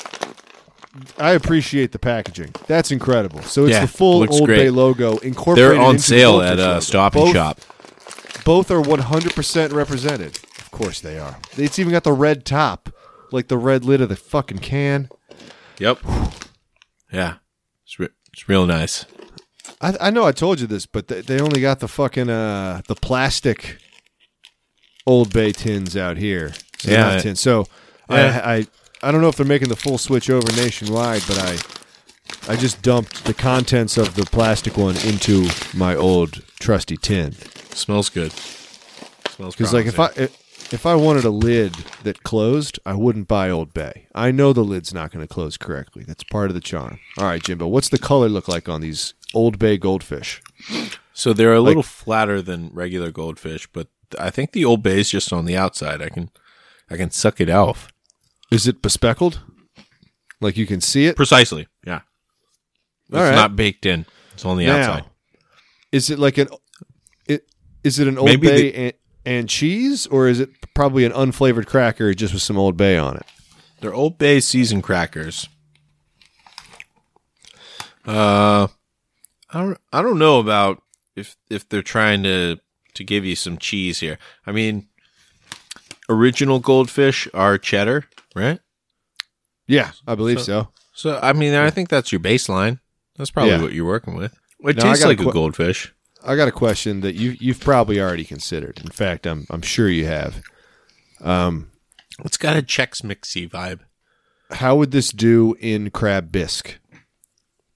I 1.18 1.32
appreciate 1.32 1.90
the 1.90 1.98
packaging. 1.98 2.52
That's 2.68 2.92
incredible. 2.92 3.42
So 3.42 3.64
it's 3.64 3.72
Yeah, 3.72 3.80
the 3.80 3.88
full 3.88 4.20
looks 4.20 4.36
Old 4.36 4.46
great. 4.46 4.56
Bay 4.58 4.70
logo 4.70 5.16
incorporated. 5.18 5.72
They're 5.76 5.80
on 5.82 5.96
into 5.96 6.02
the 6.02 6.02
sale 6.02 6.32
Goldfish 6.38 6.50
at 6.52 6.58
uh, 6.60 6.68
logo. 6.68 6.80
Stop 6.80 7.14
and 7.16 7.24
both, 7.24 7.32
Shop. 7.32 7.60
Both 8.44 8.70
are 8.70 8.80
100% 8.80 9.72
represented. 9.72 10.38
Of 10.58 10.70
course 10.70 11.00
they 11.00 11.18
are. 11.18 11.36
It's 11.56 11.78
even 11.80 11.90
got 11.92 12.04
the 12.04 12.12
red 12.12 12.44
top, 12.44 12.90
like 13.32 13.48
the 13.48 13.56
red 13.58 13.84
lid 13.84 14.00
of 14.02 14.08
the 14.08 14.14
fucking 14.16 14.58
can. 14.58 15.08
Yep. 15.78 15.98
Yeah, 17.12 17.34
it's 17.84 17.98
re- 17.98 18.08
it's 18.32 18.48
real 18.48 18.64
nice. 18.66 19.04
I, 19.80 19.96
I 20.00 20.10
know 20.10 20.24
I 20.24 20.32
told 20.32 20.60
you 20.60 20.68
this, 20.68 20.86
but 20.86 21.08
they, 21.08 21.22
they 21.22 21.40
only 21.40 21.60
got 21.60 21.80
the 21.80 21.88
fucking 21.88 22.30
uh 22.30 22.82
the 22.86 22.94
plastic 22.94 23.78
Old 25.06 25.32
Bay 25.32 25.50
tins 25.52 25.96
out 25.96 26.16
here. 26.18 26.52
So 26.78 26.90
Yeah. 26.92 27.20
not. 27.24 27.36
So 27.38 27.66
Yeah. 28.08 28.40
I, 28.44 28.54
I 28.54 28.66
I 29.02 29.12
don't 29.12 29.20
know 29.20 29.28
if 29.28 29.36
they're 29.36 29.46
making 29.46 29.68
the 29.68 29.76
full 29.76 29.98
switch 29.98 30.30
over 30.30 30.50
nationwide, 30.52 31.22
but 31.26 31.38
I 31.38 31.58
I 32.48 32.56
just 32.56 32.82
dumped 32.82 33.24
the 33.24 33.34
contents 33.34 33.96
of 33.96 34.14
the 34.14 34.24
plastic 34.24 34.76
one 34.76 34.96
into 34.98 35.48
my 35.74 35.94
old 35.94 36.42
trusty 36.58 36.96
tin. 36.96 37.32
Smells 37.72 38.08
good. 38.08 38.32
Smells 39.28 39.56
Because 39.56 39.72
like 39.72 39.86
if 39.86 39.98
I 39.98 40.28
if 40.72 40.86
I 40.86 40.94
wanted 40.94 41.24
a 41.24 41.30
lid 41.30 41.74
that 42.04 42.22
closed, 42.22 42.78
I 42.86 42.94
wouldn't 42.94 43.28
buy 43.28 43.50
Old 43.50 43.74
Bay. 43.74 44.08
I 44.14 44.30
know 44.30 44.52
the 44.52 44.64
lid's 44.64 44.94
not 44.94 45.12
going 45.12 45.24
to 45.26 45.32
close 45.32 45.56
correctly. 45.56 46.04
That's 46.04 46.24
part 46.24 46.50
of 46.50 46.54
the 46.54 46.60
charm. 46.60 46.98
All 47.18 47.26
right, 47.26 47.42
Jimbo, 47.42 47.66
what's 47.66 47.90
the 47.90 47.98
color 47.98 48.28
look 48.28 48.48
like 48.48 48.68
on 48.68 48.80
these 48.80 49.14
Old 49.34 49.58
Bay 49.58 49.76
goldfish? 49.76 50.42
so 51.12 51.32
they're 51.32 51.52
a 51.52 51.60
little 51.60 51.82
flatter 51.82 52.40
than 52.40 52.70
regular 52.72 53.10
goldfish, 53.10 53.66
but 53.72 53.88
I 54.18 54.30
think 54.30 54.52
the 54.52 54.64
Old 54.64 54.82
Bay 54.82 55.00
is 55.00 55.10
just 55.10 55.32
on 55.32 55.44
the 55.44 55.56
outside. 55.56 56.00
I 56.00 56.08
can 56.08 56.30
I 56.90 56.96
can 56.96 57.10
suck 57.10 57.40
it 57.40 57.50
off. 57.50 57.92
Is 58.54 58.68
it 58.68 58.82
bespeckled? 58.82 59.40
Like 60.40 60.56
you 60.56 60.66
can 60.66 60.80
see 60.80 61.06
it? 61.06 61.16
Precisely. 61.16 61.66
Yeah. 61.86 62.00
It's 63.08 63.18
right. 63.18 63.34
not 63.34 63.56
baked 63.56 63.86
in. 63.86 64.06
It's 64.32 64.44
on 64.44 64.56
the 64.58 64.66
Now, 64.66 64.78
outside. 64.78 65.04
Is 65.92 66.10
it 66.10 66.18
like 66.18 66.38
an 66.38 66.48
it 67.26 67.46
is 67.82 67.98
it 67.98 68.08
an 68.08 68.18
Old 68.18 68.28
Maybe 68.28 68.48
Bay 68.48 68.72
and, 68.72 68.92
and 69.24 69.48
cheese 69.48 70.06
or 70.06 70.28
is 70.28 70.40
it 70.40 70.50
probably 70.74 71.04
an 71.04 71.12
unflavored 71.12 71.66
cracker 71.66 72.14
just 72.14 72.32
with 72.32 72.42
some 72.42 72.58
Old 72.58 72.76
Bay 72.76 72.96
on 72.96 73.16
it? 73.16 73.26
They're 73.80 73.94
Old 73.94 74.18
Bay 74.18 74.40
seasoned 74.40 74.82
crackers. 74.82 75.48
Uh, 78.06 78.68
I 79.50 79.60
don't, 79.60 79.78
I 79.92 80.02
don't 80.02 80.18
know 80.18 80.38
about 80.38 80.82
if 81.16 81.36
if 81.48 81.68
they're 81.68 81.82
trying 81.82 82.22
to 82.24 82.58
to 82.94 83.04
give 83.04 83.24
you 83.24 83.36
some 83.36 83.58
cheese 83.58 84.00
here. 84.00 84.18
I 84.46 84.52
mean, 84.52 84.88
original 86.08 86.58
goldfish 86.60 87.28
are 87.34 87.58
cheddar, 87.58 88.04
right? 88.34 88.60
Yeah, 89.66 89.92
I 90.06 90.14
believe 90.14 90.38
So- 90.40 90.44
so. 90.44 90.68
So 90.96 91.18
I 91.22 91.32
mean, 91.32 91.54
I 91.54 91.70
think 91.70 91.88
that's 91.88 92.12
your 92.12 92.20
baseline. 92.20 92.78
That's 93.16 93.30
probably 93.30 93.52
Yeah. 93.52 93.62
what 93.62 93.72
you're 93.72 93.84
working 93.86 94.14
with. 94.14 94.32
It 94.60 94.76
Now, 94.76 94.84
I 94.84 94.88
tastes 94.90 95.02
got 95.04 95.08
a 95.08 95.16
like 95.16 95.20
a 95.28 95.32
goldfish. 95.32 95.92
I 96.24 96.36
got 96.36 96.46
a 96.48 96.52
question 96.52 97.00
that 97.00 97.14
you 97.16 97.36
you've 97.40 97.60
probably 97.60 98.00
already 98.00 98.24
considered. 98.24 98.80
In 98.82 98.90
fact, 98.90 99.26
I'm 99.26 99.46
I'm 99.50 99.62
sure 99.62 99.88
you 99.88 100.06
have. 100.06 100.40
Um, 101.20 101.70
It's 102.24 102.36
got 102.36 102.56
a 102.56 102.62
Chex 102.62 103.02
Mixy 103.02 103.48
vibe. 103.50 103.80
how 104.52 104.76
would 104.76 104.92
this 104.92 105.10
do 105.10 105.56
in 105.58 105.90
crab 105.90 106.30
bisque? 106.30 106.78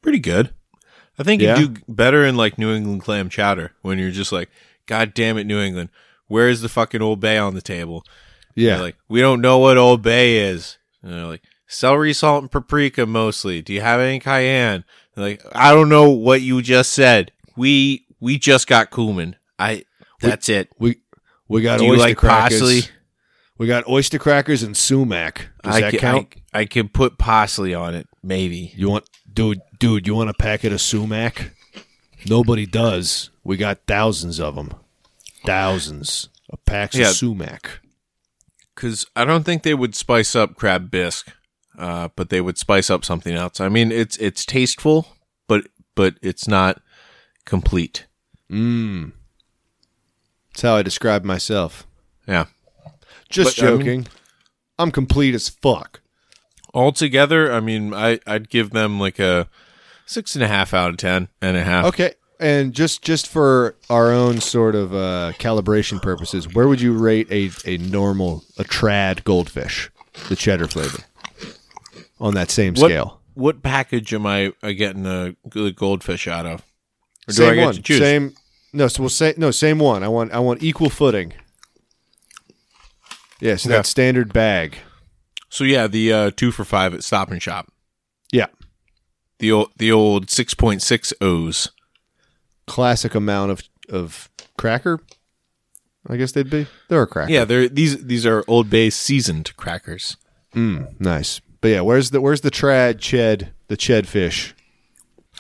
Pretty 0.01 0.21
good. 0.21 0.51
I 1.19 1.25
think 1.25 1.43
Yeah? 1.43 1.59
you 1.59 1.69
do 1.71 1.83
better 1.89 2.25
in 2.25 2.37
like 2.37 2.57
New 2.59 2.73
England 2.73 3.03
clam 3.03 3.29
chowder 3.29 3.73
when 3.83 3.99
you're 3.99 4.13
just 4.13 4.31
like, 4.31 4.49
God 4.87 5.13
damn 5.13 5.37
it, 5.39 5.45
New 5.45 5.59
England, 5.61 5.89
where's 6.29 6.61
the 6.61 6.69
fucking 6.69 7.03
Old 7.03 7.21
Bay 7.21 7.37
on 7.37 7.55
the 7.55 7.61
table? 7.61 8.05
Yeah, 8.55 8.75
They're 8.77 8.85
like, 8.85 8.97
we 9.09 9.21
don't 9.21 9.41
know 9.41 9.59
what 9.59 9.77
Old 9.79 10.03
Bay 10.03 10.39
is. 10.39 10.79
And 11.03 11.13
they're 11.13 11.27
like, 11.27 11.43
celery 11.67 12.13
salt 12.13 12.43
and 12.43 12.51
paprika 12.51 13.07
mostly. 13.07 13.63
Do 13.63 13.73
you 13.73 13.81
have 13.81 14.01
any 14.01 14.19
cayenne? 14.19 14.85
They're 15.15 15.25
like, 15.25 15.43
I 15.53 15.75
don't 15.75 15.89
know 15.89 16.11
what 16.11 16.41
you 16.43 16.63
just 16.63 16.93
said. 16.93 17.33
We 17.57 18.07
we 18.21 18.39
just 18.39 18.67
got 18.67 18.91
cumin. 18.91 19.37
I 19.59 19.85
that's 20.21 20.49
it. 20.49 20.71
We 20.79 21.01
we 21.49 21.63
got 21.63 21.79
Do 21.79 21.85
you 21.85 21.93
oyster 21.93 22.09
like 22.09 22.17
crackers. 22.17 22.61
parsley? 22.61 22.81
We 23.59 23.67
got 23.67 23.89
oyster 23.89 24.19
crackers 24.19 24.63
and 24.63 24.77
sumac. 24.77 25.49
Does 25.65 25.77
I 25.77 25.81
that 25.81 25.91
can, 25.91 25.99
count? 26.01 26.35
I, 26.55 26.61
I 26.61 26.65
can 26.67 26.89
put 26.89 27.19
parsley 27.19 27.75
on 27.75 27.95
it, 27.95 28.07
maybe. 28.23 28.73
You 28.77 28.89
want, 28.91 29.09
dude, 29.33 29.61
dude, 29.81 30.07
you 30.07 30.15
want 30.15 30.31
a 30.31 30.35
packet 30.35 30.73
of 30.73 30.81
sumac? 30.81 31.51
Nobody 32.29 32.67
does. 32.67 33.31
We 33.43 33.57
got 33.57 33.81
thousands 33.89 34.39
of 34.39 34.55
them. 34.55 34.73
Thousands 35.45 36.29
of 36.51 36.65
packs 36.65 36.97
Yeah. 36.97 37.11
of 37.11 37.17
sumac. 37.17 37.81
Because 38.75 39.07
I 39.17 39.25
don't 39.25 39.45
think 39.45 39.63
they 39.63 39.75
would 39.75 39.95
spice 39.95 40.37
up 40.37 40.55
crab 40.55 40.91
bisque, 40.91 41.33
uh, 41.79 42.09
but 42.15 42.31
they 42.31 42.41
would 42.41 42.59
spice 42.59 42.91
up 42.91 43.05
something 43.05 43.35
else. 43.35 43.61
I 43.61 43.69
mean, 43.69 43.91
it's 43.93 44.17
it's 44.19 44.45
tasteful, 44.45 45.17
but 45.49 45.67
but 45.95 46.15
it's 46.23 46.47
not 46.47 46.81
complete. 47.45 48.07
Mmm. 48.51 49.13
That's 50.53 50.63
how 50.63 50.77
I 50.77 50.83
describe 50.83 51.25
myself. 51.25 51.87
Yeah. 52.27 52.47
Just 53.29 53.57
But, 53.59 53.65
I 53.67 53.71
mean- 53.71 53.79
joking. 53.81 54.07
I'm 54.79 54.91
complete 54.93 55.35
as 55.35 55.49
fuck. 55.49 56.01
Altogether, 56.73 57.53
I 57.53 57.59
mean, 57.61 57.93
I 57.93 58.21
I'd 58.27 58.49
give 58.49 58.71
them 58.71 59.01
like 59.01 59.19
a 59.19 59.49
six 60.07 60.35
and 60.37 60.45
a 60.45 60.49
half 60.49 60.73
out 60.73 60.91
of 60.91 60.97
ten 60.99 61.29
and 61.43 61.57
a 61.57 61.65
half. 61.65 61.85
Okay. 61.87 62.15
And 62.41 62.73
just 62.73 63.03
just 63.03 63.27
for 63.27 63.75
our 63.91 64.13
own 64.13 64.41
sort 64.41 64.75
of 64.77 64.95
uh, 64.95 65.33
calibration 65.39 66.01
purposes, 66.01 66.53
where 66.55 66.69
would 66.69 66.81
you 66.81 66.93
rate 66.97 67.27
a, 67.33 67.51
a 67.69 67.79
normal 67.79 68.45
a 68.57 68.63
trad 68.65 69.25
goldfish, 69.25 69.91
the 70.29 70.37
cheddar 70.37 70.69
flavor, 70.69 70.99
on 72.21 72.35
that 72.35 72.51
same 72.53 72.75
What, 72.75 72.91
scale? 72.91 73.21
what 73.35 73.63
package 73.65 74.15
am 74.15 74.25
I 74.25 74.53
uh, 74.63 74.71
getting 74.71 75.05
a 75.05 75.35
good 75.49 75.75
goldfish 75.75 76.29
out 76.29 76.47
of? 76.47 76.61
Or 77.29 77.33
do 77.33 77.33
same 77.35 77.51
I 77.51 77.55
get 77.57 77.65
one. 77.65 77.75
to 77.75 77.83
choose? 77.83 77.99
Same. 77.99 78.35
No, 78.73 78.87
so 78.87 79.03
we'll 79.03 79.11
say 79.11 79.35
no. 79.37 79.51
Same 79.51 79.81
one. 79.81 80.05
I 80.05 80.09
want 80.09 80.33
I 80.33 80.39
want 80.39 80.63
equal 80.63 80.91
footing. 80.91 81.33
Yes, 83.41 83.65
Okay. 83.67 83.75
that 83.75 83.87
standard 83.87 84.33
bag. 84.33 84.79
So 85.49 85.65
yeah, 85.65 85.87
the 85.87 86.13
uh, 86.13 86.31
two 86.37 86.51
for 86.53 86.65
five 86.65 86.95
at 86.95 87.03
Stop 87.03 87.31
and 87.31 87.43
Shop. 87.43 87.69
Yeah, 88.31 88.47
The 89.39 89.51
old 89.53 89.71
the 89.77 89.91
old 89.91 90.31
six 90.31 90.55
point 90.55 90.83
six 90.83 91.13
O's. 91.21 91.71
Classic 92.69 93.15
amount 93.15 93.51
of 93.51 93.63
of 93.89 94.29
cracker. 94.57 95.01
I 96.07 96.17
guess 96.17 96.33
they'd 96.33 96.49
be. 96.49 96.67
They're 96.89 97.03
a 97.03 97.07
cracker. 97.07 97.33
Yeah, 97.33 97.45
they're 97.45 97.69
these 97.69 98.05
these 98.07 98.25
are 98.27 98.45
Old 98.47 98.71
Bay 98.71 98.91
seasoned 98.91 99.55
crackers. 99.57 100.17
Mm, 100.55 100.99
nice. 101.01 101.41
But 101.61 101.69
yeah, 101.69 101.81
where's 101.83 102.11
the 102.11 102.21
where's 102.21 102.41
the 102.43 102.51
trad 102.51 102.95
ched 102.99 103.51
the 103.69 103.77
ched 103.77 104.07
fish? 104.07 104.55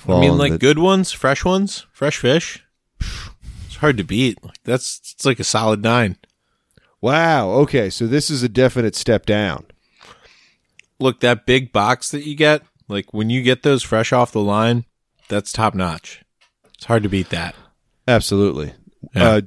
I 0.06 0.20
mean, 0.20 0.36
like 0.38 0.52
the- 0.52 0.58
good 0.58 0.78
ones, 0.78 1.12
fresh 1.12 1.44
ones, 1.44 1.86
fresh 1.92 2.18
fish. 2.18 2.62
It's 3.00 3.76
hard 3.76 3.96
to 3.96 4.04
beat. 4.04 4.42
Like 4.44 4.62
that's 4.64 5.00
it's 5.14 5.24
like 5.24 5.40
a 5.40 5.44
solid 5.44 5.82
nine. 5.82 6.16
Wow. 7.00 7.50
Okay, 7.50 7.90
so 7.90 8.06
this 8.06 8.28
is 8.28 8.42
a 8.42 8.48
definite 8.48 8.96
step 8.96 9.24
down. 9.24 9.66
Look, 11.00 11.20
that 11.20 11.46
big 11.46 11.72
box 11.72 12.10
that 12.10 12.24
you 12.26 12.34
get, 12.34 12.62
like 12.88 13.14
when 13.14 13.30
you 13.30 13.42
get 13.42 13.62
those 13.62 13.84
fresh 13.84 14.12
off 14.12 14.32
the 14.32 14.40
line, 14.40 14.84
that's 15.28 15.52
top 15.52 15.74
notch. 15.74 16.22
It's 16.78 16.86
hard 16.86 17.02
to 17.02 17.08
beat 17.10 17.28
that. 17.30 17.54
Absolutely. 18.06 18.72
Yeah. 19.14 19.28
Uh, 19.28 19.40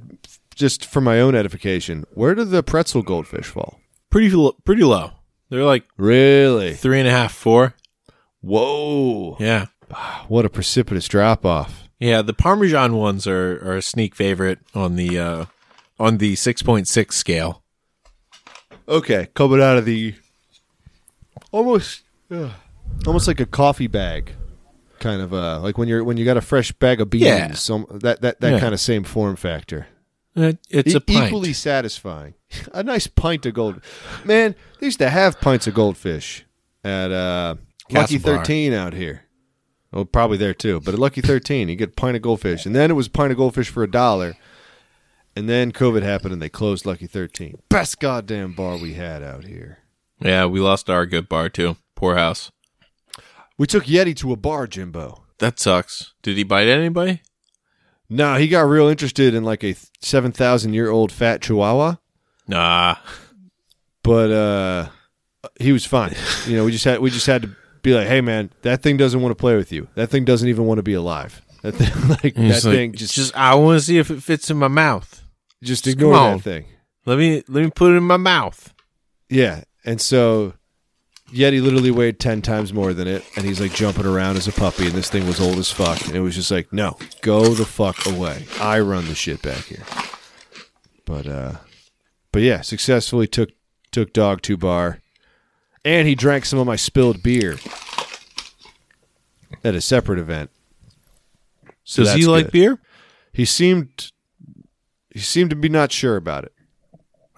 just 0.54 0.84
for 0.86 1.00
my 1.00 1.18
own 1.20 1.34
edification, 1.34 2.04
where 2.14 2.34
do 2.34 2.44
the 2.44 2.62
pretzel 2.62 3.02
goldfish 3.02 3.46
fall? 3.46 3.80
Pretty 4.10 4.30
lo- 4.30 4.56
pretty 4.64 4.84
low. 4.84 5.12
They're 5.48 5.64
like 5.64 5.84
Really? 5.96 6.74
three 6.74 6.98
and 7.00 7.08
a 7.08 7.10
half, 7.10 7.32
four. 7.32 7.74
Whoa! 8.42 9.36
Yeah, 9.40 9.66
What 10.28 10.44
a 10.44 10.50
precipitous 10.50 11.06
drop 11.08 11.44
off. 11.46 11.88
yeah. 12.00 12.20
The 12.22 12.32
Parmesan 12.34 12.94
ones 12.96 13.26
are, 13.26 13.52
are 13.66 13.76
a 13.76 13.82
sneak 13.82 14.14
favorite 14.14 14.58
on 14.74 14.96
the 14.96 15.18
uh, 15.18 15.44
on 15.98 16.18
the 16.18 16.34
six 16.36 16.62
point 16.62 16.88
six 16.88 17.16
scale. 17.16 17.62
Okay, 18.88 19.28
coming 19.34 19.60
out 19.62 19.76
of 19.78 19.84
the 19.84 20.14
almost 21.52 22.02
uh, 22.30 22.50
almost 23.06 23.28
like 23.28 23.40
a 23.40 23.46
coffee 23.46 23.86
bag, 23.86 24.32
kind 25.02 25.20
of 25.20 25.34
uh 25.34 25.60
like 25.60 25.76
when 25.76 25.88
you're 25.88 26.02
when 26.04 26.16
you 26.16 26.24
got 26.24 26.36
a 26.38 26.40
fresh 26.40 26.72
bag 26.72 27.00
of 27.02 27.10
beans. 27.10 27.24
Yeah. 27.24 27.52
Some 27.52 27.86
that 27.90 28.22
that 28.22 28.40
that 28.40 28.52
Yeah. 28.52 28.60
kind 28.60 28.72
of 28.72 28.80
same 28.80 29.04
form 29.04 29.36
factor. 29.36 29.86
It, 30.34 30.58
it's 30.70 30.94
E- 30.94 30.96
a 30.96 31.00
pint. 31.00 31.26
equally 31.26 31.52
satisfying. 31.52 32.34
a 32.72 32.82
nice 32.82 33.06
pint 33.06 33.44
of 33.44 33.52
gold. 33.54 33.82
Man, 34.24 34.54
they 34.80 34.86
used 34.86 34.98
to 35.00 35.10
have 35.10 35.38
pints 35.42 35.66
of 35.66 35.74
goldfish 35.74 36.46
at 36.84 37.12
uh, 37.12 37.56
Lucky 37.90 38.16
Thirteen 38.18 38.72
out 38.72 38.94
here. 38.94 39.24
Well, 39.92 40.06
probably 40.06 40.38
there 40.38 40.54
too. 40.54 40.80
But 40.80 40.94
at 40.94 41.00
Lucky 41.00 41.20
Thirteen, 41.20 41.68
you 41.68 41.76
get 41.76 41.90
a 41.90 41.92
pint 41.92 42.16
of 42.16 42.22
goldfish, 42.22 42.64
and 42.64 42.74
then 42.74 42.90
it 42.90 42.94
was 42.94 43.08
a 43.08 43.10
pint 43.10 43.30
of 43.32 43.36
goldfish 43.36 43.68
for 43.68 43.82
a 43.82 43.90
dollar. 43.90 44.34
And 45.36 45.48
then 45.48 45.70
COVID 45.72 46.02
happened, 46.02 46.32
and 46.32 46.40
they 46.42 46.48
closed 46.48 46.86
Lucky 46.86 47.06
Thirteen. 47.06 47.58
Best 47.68 48.00
goddamn 48.00 48.52
bar 48.54 48.78
we 48.78 48.94
had 48.94 49.22
out 49.22 49.44
here. 49.44 49.78
Yeah, 50.20 50.46
we 50.46 50.60
lost 50.60 50.88
our 50.88 51.04
good 51.04 51.28
bar 51.28 51.48
too. 51.50 51.76
Poor 51.94 52.14
house. 52.16 52.50
We 53.58 53.66
took 53.66 53.84
Yeti 53.84 54.16
to 54.16 54.32
a 54.32 54.36
bar, 54.36 54.66
Jimbo. 54.66 55.24
That 55.38 55.58
sucks. 55.58 56.14
Did 56.22 56.36
he 56.36 56.44
bite 56.44 56.68
anybody? 56.68 57.20
No, 58.08 58.36
he 58.36 58.48
got 58.48 58.62
real 58.62 58.88
interested 58.88 59.34
in 59.34 59.42
like 59.44 59.64
a 59.64 59.74
seven 60.00 60.32
thousand 60.32 60.74
year 60.74 60.90
old 60.90 61.10
fat 61.10 61.40
Chihuahua. 61.40 61.96
Nah. 62.46 62.96
but 64.02 64.30
uh 64.30 64.88
he 65.60 65.72
was 65.72 65.84
fine. 65.84 66.14
You 66.46 66.56
know, 66.56 66.64
we 66.64 66.72
just 66.72 66.84
had 66.84 67.00
we 67.00 67.10
just 67.10 67.26
had 67.26 67.42
to 67.42 67.56
be 67.82 67.94
like, 67.94 68.06
"Hey 68.06 68.20
man, 68.20 68.50
that 68.62 68.82
thing 68.82 68.96
doesn't 68.96 69.20
want 69.20 69.30
to 69.30 69.40
play 69.40 69.56
with 69.56 69.72
you. 69.72 69.88
That 69.94 70.08
thing 70.10 70.24
doesn't 70.24 70.48
even 70.48 70.66
want 70.66 70.78
to 70.78 70.82
be 70.82 70.94
alive. 70.94 71.40
That 71.62 71.76
thing 71.76 72.08
like 72.08 72.34
that 72.34 72.64
like, 72.64 72.74
thing 72.74 72.92
just 72.92 73.14
just 73.14 73.36
I 73.36 73.54
want 73.54 73.78
to 73.78 73.84
see 73.84 73.98
if 73.98 74.10
it 74.10 74.20
fits 74.20 74.50
in 74.50 74.56
my 74.56 74.66
mouth. 74.66 75.22
just 75.62 75.84
just 75.84 75.86
ignore 75.86 76.14
that 76.14 76.40
thing." 76.40 76.64
Let 77.06 77.18
me 77.18 77.42
let 77.48 77.64
me 77.64 77.70
put 77.70 77.92
it 77.92 77.96
in 77.96 78.02
my 78.02 78.16
mouth. 78.16 78.74
Yeah. 79.28 79.64
And 79.84 80.00
so 80.00 80.54
Yeti 81.32 81.62
literally 81.62 81.90
weighed 81.90 82.18
10 82.20 82.42
times 82.42 82.72
more 82.72 82.92
than 82.92 83.08
it 83.08 83.24
and 83.36 83.44
he's 83.44 83.60
like 83.60 83.72
jumping 83.72 84.06
around 84.06 84.36
as 84.36 84.46
a 84.46 84.52
puppy 84.52 84.86
and 84.86 84.94
this 84.94 85.08
thing 85.08 85.26
was 85.26 85.40
old 85.40 85.56
as 85.58 85.70
fuck 85.70 86.00
and 86.06 86.14
it 86.14 86.20
was 86.20 86.34
just 86.34 86.50
like, 86.50 86.72
"No, 86.72 86.96
go 87.22 87.54
the 87.54 87.64
fuck 87.64 88.04
away. 88.06 88.46
I 88.60 88.80
run 88.80 89.06
the 89.06 89.14
shit 89.14 89.40
back 89.42 89.64
here." 89.64 89.84
But 91.04 91.26
uh 91.26 91.52
but 92.32 92.42
yeah, 92.42 92.60
successfully 92.60 93.26
took 93.26 93.50
took 93.90 94.12
dog 94.12 94.42
to 94.42 94.56
bar 94.56 95.00
and 95.84 96.06
he 96.06 96.14
drank 96.14 96.44
some 96.44 96.58
of 96.58 96.66
my 96.66 96.76
spilled 96.76 97.22
beer 97.22 97.56
at 99.64 99.74
a 99.74 99.80
separate 99.80 100.18
event. 100.18 100.50
So 101.84 102.04
Does 102.04 102.14
he 102.14 102.26
like 102.26 102.46
good. 102.46 102.52
beer? 102.52 102.78
He 103.32 103.44
seemed 103.44 104.12
he 105.10 105.20
seemed 105.20 105.50
to 105.50 105.56
be 105.56 105.68
not 105.68 105.92
sure 105.92 106.16
about 106.16 106.44
it. 106.44 106.52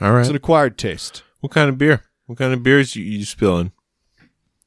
All 0.01 0.13
right. 0.13 0.21
It's 0.21 0.29
an 0.31 0.37
acquired 0.37 0.77
taste. 0.79 1.23
What 1.41 1.53
kind 1.53 1.69
of 1.69 1.79
beer? 1.79 2.03
What 2.27 2.39
kind 2.39 2.53
of 2.53 2.63
beers 2.63 2.97
you, 2.97 3.05
you 3.05 3.25
spilling? 3.25 3.73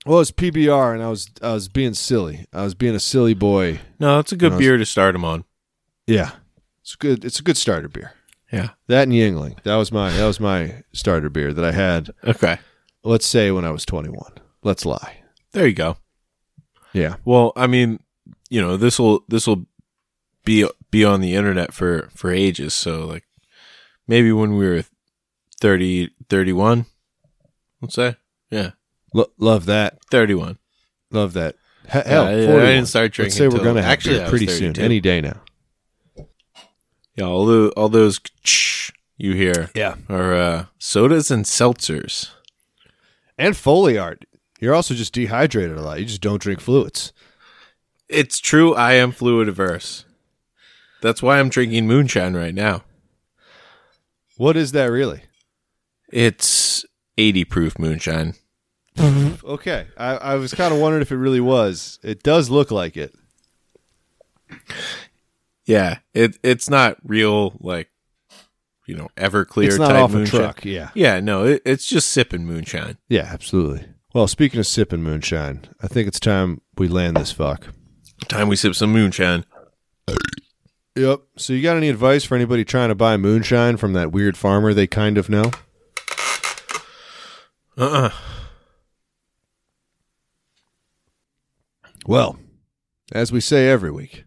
Well, 0.08 0.22
it's 0.22 0.32
PBR, 0.32 0.94
and 0.94 1.04
I 1.04 1.10
was 1.10 1.30
I 1.42 1.54
was 1.54 1.68
being 1.68 1.94
silly. 1.94 2.46
I 2.54 2.64
was 2.64 2.74
being 2.74 2.96
a 2.96 3.00
silly 3.00 3.34
boy. 3.34 3.82
No, 4.00 4.20
it's 4.20 4.32
a 4.32 4.38
good 4.38 4.58
beer 4.58 4.78
to 4.78 4.86
start 4.86 5.16
him 5.16 5.26
on. 5.26 5.44
Yeah, 6.06 6.32
it's 6.82 6.96
good. 6.96 7.26
It's 7.26 7.40
a 7.40 7.44
good 7.44 7.58
starter 7.58 7.90
beer. 7.90 8.14
Yeah. 8.52 8.70
That 8.88 9.04
and 9.04 9.12
Yuengling. 9.12 9.62
That 9.64 9.76
was 9.76 9.92
my 9.92 10.12
that 10.12 10.26
was 10.26 10.40
my 10.40 10.84
starter 10.94 11.30
beer 11.30 11.54
that 11.54 11.66
I 11.66 11.74
had. 11.74 12.12
Okay. 12.24 12.60
Let's 13.04 13.26
say 13.26 13.52
when 13.52 13.66
I 13.66 13.72
was 13.72 13.86
twenty 13.86 14.10
one. 14.10 14.34
Let's 14.64 14.86
lie. 14.86 15.18
There 15.52 15.68
you 15.68 15.74
go. 15.74 15.98
Yeah. 16.94 17.16
Well, 17.26 17.52
I 17.56 17.68
mean, 17.68 18.00
you 18.50 18.62
know, 18.62 18.78
this 18.78 19.00
will 19.00 19.26
this 19.28 19.46
will 19.46 19.66
be 20.46 20.68
be 20.90 21.04
on 21.04 21.20
the 21.22 21.36
internet 21.36 21.74
for 21.74 22.10
for 22.16 22.32
ages. 22.32 22.74
So 22.74 23.06
like, 23.06 23.26
maybe 24.08 24.32
when 24.32 24.56
we 24.56 24.66
were 24.66 24.84
30, 25.60 26.12
31, 26.30 26.86
let's 27.82 27.96
say, 27.96 28.16
yeah, 28.50 28.72
Lo- 29.18 29.32
love 29.40 29.66
that. 29.66 29.98
thirty 30.12 30.36
one. 30.36 30.58
Love 31.12 31.34
that. 31.34 31.56
He- 31.86 31.90
Hell, 32.06 32.26
I- 32.26 32.32
I 32.34 32.36
didn't 32.36 32.86
start 32.86 33.14
drinking 33.14 33.30
Let's 33.32 33.38
say 33.38 33.48
we're 33.48 33.64
till- 33.64 33.74
gonna 33.74 33.82
have 33.82 34.04
beer 34.04 34.28
pretty 34.30 34.46
soon, 34.48 34.78
any 34.80 35.00
day 35.00 35.22
now. 35.22 35.42
Yeah, 37.16 37.26
all 37.26 37.46
the 37.48 37.70
all 37.76 37.90
those 37.90 38.20
you 39.18 39.34
hear 39.34 39.72
Yeah. 39.74 39.96
are 40.08 40.36
uh, 40.36 40.66
sodas 40.78 41.32
and 41.32 41.46
seltzers. 41.46 42.30
And 43.40 43.58
Foley 43.58 43.98
art. 43.98 44.26
You're 44.60 44.76
also 44.76 44.94
just 44.94 45.14
dehydrated 45.14 45.78
a 45.78 45.82
lot. 45.82 46.00
You 46.00 46.06
just 46.06 46.22
don't 46.22 46.42
drink 46.42 46.60
fluids. 46.60 47.12
It's 48.10 48.40
true. 48.40 48.74
I 48.76 48.94
am 48.94 49.12
fluid 49.12 49.48
averse. 49.50 50.06
That's 51.02 51.22
why 51.24 51.40
I'm 51.40 51.50
drinking 51.50 51.88
moonshine 51.88 52.36
right 52.36 52.54
now. 52.56 52.84
What 54.38 54.56
is 54.58 54.72
that 54.74 54.86
really? 54.92 55.24
It's 56.12 56.86
80 57.18 57.46
proof 57.46 57.78
moonshine. 57.80 58.34
Mm-hmm. 58.98 59.48
okay, 59.48 59.88
I, 59.98 60.16
I 60.16 60.36
was 60.36 60.54
kind 60.54 60.74
of 60.74 60.80
wondering 60.80 61.02
if 61.02 61.12
it 61.12 61.18
really 61.18 61.40
was. 61.40 62.00
It 62.04 62.24
does 62.24 62.50
look 62.50 62.72
like 62.72 62.98
it. 62.98 63.14
Yeah, 65.66 66.00
it 66.14 66.38
it's 66.44 66.70
not 66.70 66.98
real 67.04 67.56
like 67.60 67.90
you 68.88 68.96
know 68.96 69.10
Everclear 69.18 69.68
it's 69.68 69.78
not 69.78 69.90
type 69.90 70.04
off 70.04 70.14
moonshine. 70.14 70.40
a 70.40 70.44
truck. 70.44 70.66
Yeah, 70.66 70.90
yeah, 70.94 71.20
no, 71.20 71.46
it, 71.46 71.62
it's 71.66 71.86
just 71.86 72.10
sipping 72.10 72.46
moonshine. 72.46 72.98
Yeah, 73.10 73.30
absolutely. 73.32 73.86
Well, 74.14 74.28
speaking 74.28 74.60
of 74.60 74.66
sipping 74.66 75.04
moonshine, 75.04 75.68
I 75.82 75.88
think 75.88 76.08
it's 76.08 76.20
time 76.20 76.62
we 76.78 76.88
land 76.88 77.18
this 77.18 77.32
fuck. 77.32 77.68
Time 78.28 78.48
we 78.48 78.56
sip 78.56 78.74
some 78.74 78.92
moonshine. 78.92 79.46
Yep. 80.96 81.22
So 81.38 81.54
you 81.54 81.62
got 81.62 81.78
any 81.78 81.90
advice 81.90 82.24
for 82.24 82.34
anybody 82.34 82.66
trying 82.66 82.90
to 82.90 82.96
buy 82.96 83.18
moonshine 83.18 83.78
from 83.78 83.94
that 83.94 84.12
weird 84.12 84.36
farmer 84.36 84.74
they 84.74 84.88
kind 84.88 85.20
of 85.20 85.30
know? 85.30 85.52
Uh 87.78 87.84
uh-uh. 87.84 88.08
uh 88.08 88.12
Well, 92.08 92.40
as 93.12 93.34
we 93.34 93.42
say 93.42 93.68
every 93.68 93.92
week, 93.92 94.24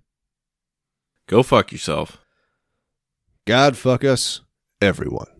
go 1.26 1.43
fuck 1.43 1.72
yourself. 1.72 2.18
God 3.47 3.74
fuck 3.74 4.05
us, 4.05 4.43
everyone. 4.83 5.39